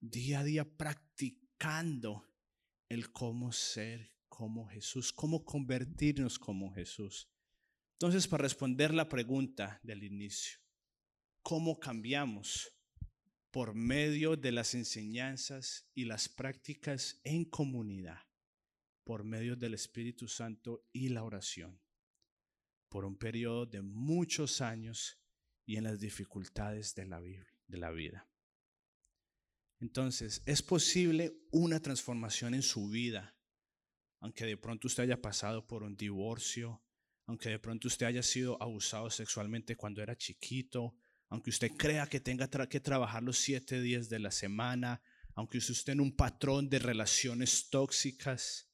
día 0.00 0.40
a 0.40 0.44
día 0.44 0.64
practicando 0.64 2.26
el 2.88 3.12
cómo 3.12 3.52
ser 3.52 4.10
como 4.28 4.66
Jesús, 4.66 5.12
cómo 5.12 5.44
convertirnos 5.44 6.38
como 6.38 6.72
Jesús. 6.72 7.28
Entonces, 7.92 8.26
para 8.26 8.42
responder 8.42 8.94
la 8.94 9.08
pregunta 9.08 9.78
del 9.82 10.02
inicio, 10.02 10.58
¿cómo 11.42 11.78
cambiamos? 11.78 12.72
Por 13.50 13.74
medio 13.74 14.36
de 14.36 14.52
las 14.52 14.74
enseñanzas 14.74 15.86
y 15.94 16.04
las 16.04 16.28
prácticas 16.28 17.20
en 17.24 17.44
comunidad, 17.44 18.20
por 19.04 19.24
medio 19.24 19.56
del 19.56 19.74
Espíritu 19.74 20.28
Santo 20.28 20.88
y 20.92 21.08
la 21.10 21.24
oración, 21.24 21.78
por 22.90 23.04
un 23.04 23.16
periodo 23.16 23.64
de 23.64 23.80
muchos 23.80 24.60
años 24.60 25.18
y 25.64 25.76
en 25.76 25.84
las 25.84 26.00
dificultades 26.00 26.94
de 26.94 27.06
la, 27.06 27.90
vida. 27.90 28.28
Entonces, 29.78 30.42
es 30.44 30.60
posible 30.60 31.32
una 31.52 31.80
transformación 31.80 32.54
en 32.54 32.62
su 32.62 32.88
vida, 32.88 33.36
aunque 34.18 34.44
de 34.44 34.56
pronto 34.56 34.88
usted 34.88 35.04
haya 35.04 35.22
pasado 35.22 35.66
por 35.66 35.84
un 35.84 35.96
divorcio, 35.96 36.82
aunque 37.26 37.48
de 37.48 37.60
pronto 37.60 37.86
usted 37.86 38.06
haya 38.06 38.24
sido 38.24 38.60
abusado 38.60 39.08
sexualmente 39.08 39.76
cuando 39.76 40.02
era 40.02 40.18
chiquito, 40.18 40.96
aunque 41.28 41.50
usted 41.50 41.70
crea 41.78 42.08
que 42.08 42.18
tenga 42.18 42.50
que 42.68 42.80
trabajar 42.80 43.22
los 43.22 43.38
siete 43.38 43.80
días 43.80 44.08
de 44.08 44.18
la 44.18 44.32
semana, 44.32 45.00
aunque 45.36 45.58
usted 45.58 45.74
esté 45.74 45.92
en 45.92 46.00
un 46.00 46.16
patrón 46.16 46.68
de 46.68 46.80
relaciones 46.80 47.70
tóxicas, 47.70 48.68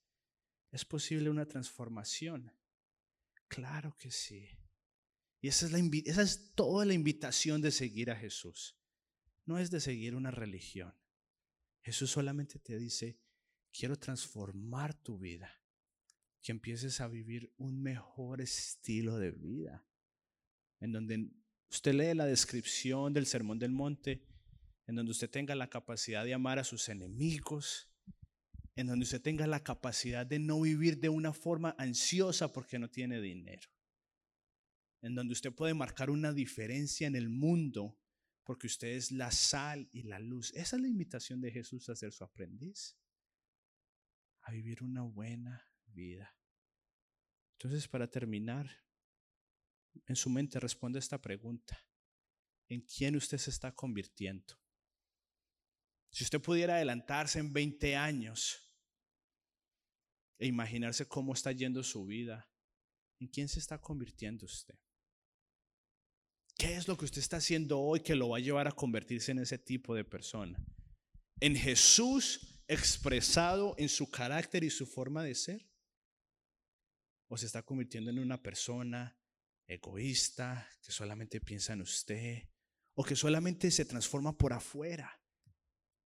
¿es 0.73 0.87
posible 0.87 1.29
una 1.29 1.45
transformación? 1.45 2.56
Claro 3.49 3.97
que 3.97 4.11
sí. 4.11 4.49
Y 5.41 5.49
esa 5.49 5.67
es, 5.67 5.73
la, 5.73 5.79
esa 6.05 6.23
es 6.23 6.53
toda 6.55 6.85
la 6.85 6.95
invitación 6.95 7.61
de 7.61 7.71
seguir 7.71 8.11
a 8.11 8.17
Jesús 8.17 8.77
no 9.47 9.59
es 9.59 9.71
de 9.71 9.81
seguir 9.81 10.15
una 10.15 10.31
religión. 10.31 10.93
Jesús 11.83 12.11
solamente 12.11 12.59
te 12.59 12.77
dice, 12.79 13.19
quiero 13.73 13.97
transformar 13.97 14.93
tu 15.03 15.19
vida, 15.19 15.63
que 16.43 16.53
empieces 16.53 17.01
a 17.01 17.09
vivir 17.09 17.53
un 17.57 17.81
mejor 17.81 18.41
estilo 18.41 19.19
de 19.19 19.31
vida, 19.31 19.87
en 20.81 20.93
donde 20.93 21.31
usted 21.71 21.95
lee 21.95 22.15
la 22.15 22.27
descripción 22.27 23.13
del 23.13 23.27
Sermón 23.27 23.59
del 23.59 23.71
Monte, 23.71 24.27
en 24.87 24.97
donde 24.97 25.13
usted 25.13 25.31
tenga 25.31 25.55
la 25.55 25.71
capacidad 25.71 26.25
de 26.25 26.35
amar 26.35 26.59
a 26.59 26.65
sus 26.65 26.89
enemigos, 26.89 27.89
en 28.77 28.87
donde 28.87 29.05
usted 29.05 29.23
tenga 29.23 29.47
la 29.47 29.65
capacidad 29.65 30.27
de 30.27 30.39
no 30.39 30.61
vivir 30.61 31.01
de 31.01 31.09
una 31.09 31.33
forma 31.33 31.75
ansiosa 31.79 32.53
porque 32.53 32.79
no 32.79 32.91
tiene 32.91 33.21
dinero, 33.21 33.69
en 35.01 35.15
donde 35.15 35.33
usted 35.33 35.53
puede 35.53 35.73
marcar 35.73 36.11
una 36.11 36.33
diferencia 36.33 37.07
en 37.07 37.17
el 37.17 37.31
mundo 37.31 37.99
porque 38.45 38.67
usted 38.67 38.89
es 38.89 39.11
la 39.11 39.33
sal 39.33 39.89
y 39.93 40.03
la 40.03 40.21
luz. 40.21 40.53
Esa 40.55 40.77
es 40.77 40.83
la 40.83 40.89
invitación 40.89 41.41
de 41.41 41.51
Jesús 41.51 41.89
a 41.89 41.97
ser 41.97 42.13
su 42.13 42.23
aprendiz, 42.23 42.97
a 44.43 44.53
vivir 44.53 44.83
una 44.83 45.03
buena 45.03 45.67
vida. 45.87 46.37
Entonces, 47.55 47.89
para 47.89 48.09
terminar, 48.09 48.71
en 50.07 50.15
su 50.15 50.29
mente 50.29 50.61
responde 50.61 50.99
esta 50.99 51.21
pregunta. 51.21 51.83
¿En 52.69 52.83
quién 52.83 53.17
usted 53.17 53.39
se 53.39 53.51
está 53.51 53.75
convirtiendo? 53.75 54.55
Si 56.11 56.25
usted 56.25 56.41
pudiera 56.41 56.77
adelantarse 56.77 57.39
en 57.39 57.53
20 57.53 57.97
años 57.97 58.66
e 60.39 60.47
imaginarse 60.47 61.07
cómo 61.07 61.33
está 61.33 61.53
yendo 61.53 61.83
su 61.83 62.05
vida, 62.05 62.49
¿en 63.21 63.29
quién 63.29 63.49
se 63.49 63.59
está 63.59 63.81
convirtiendo 63.81 64.47
usted? 64.47 64.79
¿Qué 66.59 66.77
es 66.77 66.89
lo 66.89 66.97
que 66.97 67.05
usted 67.05 67.21
está 67.21 67.37
haciendo 67.37 67.81
hoy 67.81 68.01
que 68.01 68.15
lo 68.15 68.31
va 68.31 68.39
a 68.39 68.41
llevar 68.41 68.67
a 68.67 68.73
convertirse 68.73 69.33
en 69.33 69.41
ese 69.41 69.59
tipo 69.59 69.95
de 69.95 70.05
persona? 70.05 70.59
En 71.41 71.55
Jesús 71.55 72.57
expresado 72.69 73.75
en 73.79 73.89
su 73.89 74.11
carácter 74.11 74.65
y 74.65 74.71
su 74.71 74.87
forma 74.87 75.23
de 75.23 75.35
ser. 75.35 75.67
o 77.29 77.37
se 77.37 77.47
está 77.47 77.63
convirtiendo 77.65 78.11
en 78.11 78.21
una 78.21 78.41
persona 78.41 79.19
egoísta, 79.67 80.69
que 80.81 80.93
solamente 80.93 81.41
piensa 81.41 81.73
en 81.73 81.81
usted, 81.81 82.49
o 82.95 83.03
que 83.03 83.17
solamente 83.17 83.69
se 83.73 83.85
transforma 83.85 84.39
por 84.39 84.53
afuera, 84.53 85.21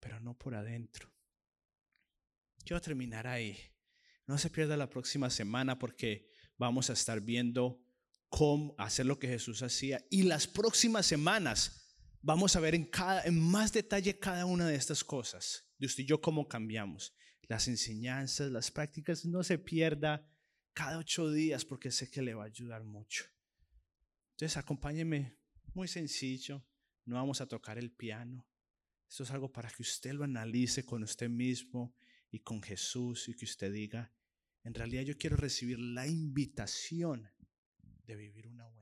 pero 0.01 0.19
no 0.19 0.33
por 0.39 0.55
adentro. 0.55 1.13
Quiero 2.65 2.81
terminar 2.81 3.27
ahí. 3.27 3.55
No 4.31 4.39
se 4.39 4.49
pierda 4.49 4.77
la 4.77 4.89
próxima 4.89 5.29
semana 5.29 5.77
porque 5.77 6.31
vamos 6.57 6.89
a 6.89 6.93
estar 6.93 7.21
viendo 7.21 7.85
cómo 8.29 8.77
hacer 8.79 9.05
lo 9.05 9.19
que 9.19 9.27
Jesús 9.27 9.61
hacía. 9.61 10.07
Y 10.09 10.23
las 10.23 10.47
próximas 10.47 11.05
semanas 11.05 11.97
vamos 12.23 12.55
a 12.55 12.61
ver 12.61 12.77
en, 12.77 12.85
cada, 12.85 13.25
en 13.25 13.41
más 13.41 13.73
detalle 13.73 14.21
cada 14.21 14.47
una 14.47 14.69
de 14.69 14.77
estas 14.77 15.03
cosas. 15.03 15.67
De 15.79 15.87
usted 15.87 16.05
y 16.05 16.07
yo 16.07 16.21
cómo 16.21 16.47
cambiamos. 16.47 17.13
Las 17.49 17.67
enseñanzas, 17.67 18.53
las 18.53 18.71
prácticas, 18.71 19.25
no 19.25 19.43
se 19.43 19.59
pierda 19.59 20.25
cada 20.75 20.99
ocho 20.99 21.29
días 21.33 21.65
porque 21.65 21.91
sé 21.91 22.09
que 22.09 22.23
le 22.23 22.35
va 22.35 22.45
a 22.45 22.47
ayudar 22.47 22.85
mucho. 22.85 23.25
Entonces 24.37 24.57
acompáñeme, 24.57 25.41
muy 25.75 25.89
sencillo, 25.89 26.65
no 27.05 27.17
vamos 27.17 27.41
a 27.41 27.49
tocar 27.49 27.79
el 27.79 27.91
piano. 27.91 28.47
Esto 29.09 29.25
es 29.25 29.33
algo 29.33 29.51
para 29.51 29.69
que 29.71 29.83
usted 29.83 30.13
lo 30.13 30.23
analice 30.23 30.85
con 30.85 31.03
usted 31.03 31.29
mismo 31.29 31.97
y 32.31 32.39
con 32.39 32.63
Jesús 32.63 33.29
y 33.29 33.35
que 33.35 33.45
usted 33.45 33.73
diga, 33.73 34.13
en 34.65 34.75
realidad 34.75 35.03
yo 35.03 35.17
quiero 35.17 35.37
recibir 35.37 35.79
la 35.79 36.07
invitación 36.07 37.31
de 38.07 38.17
vivir 38.17 38.49
una 38.49 38.67
buena 38.67 38.80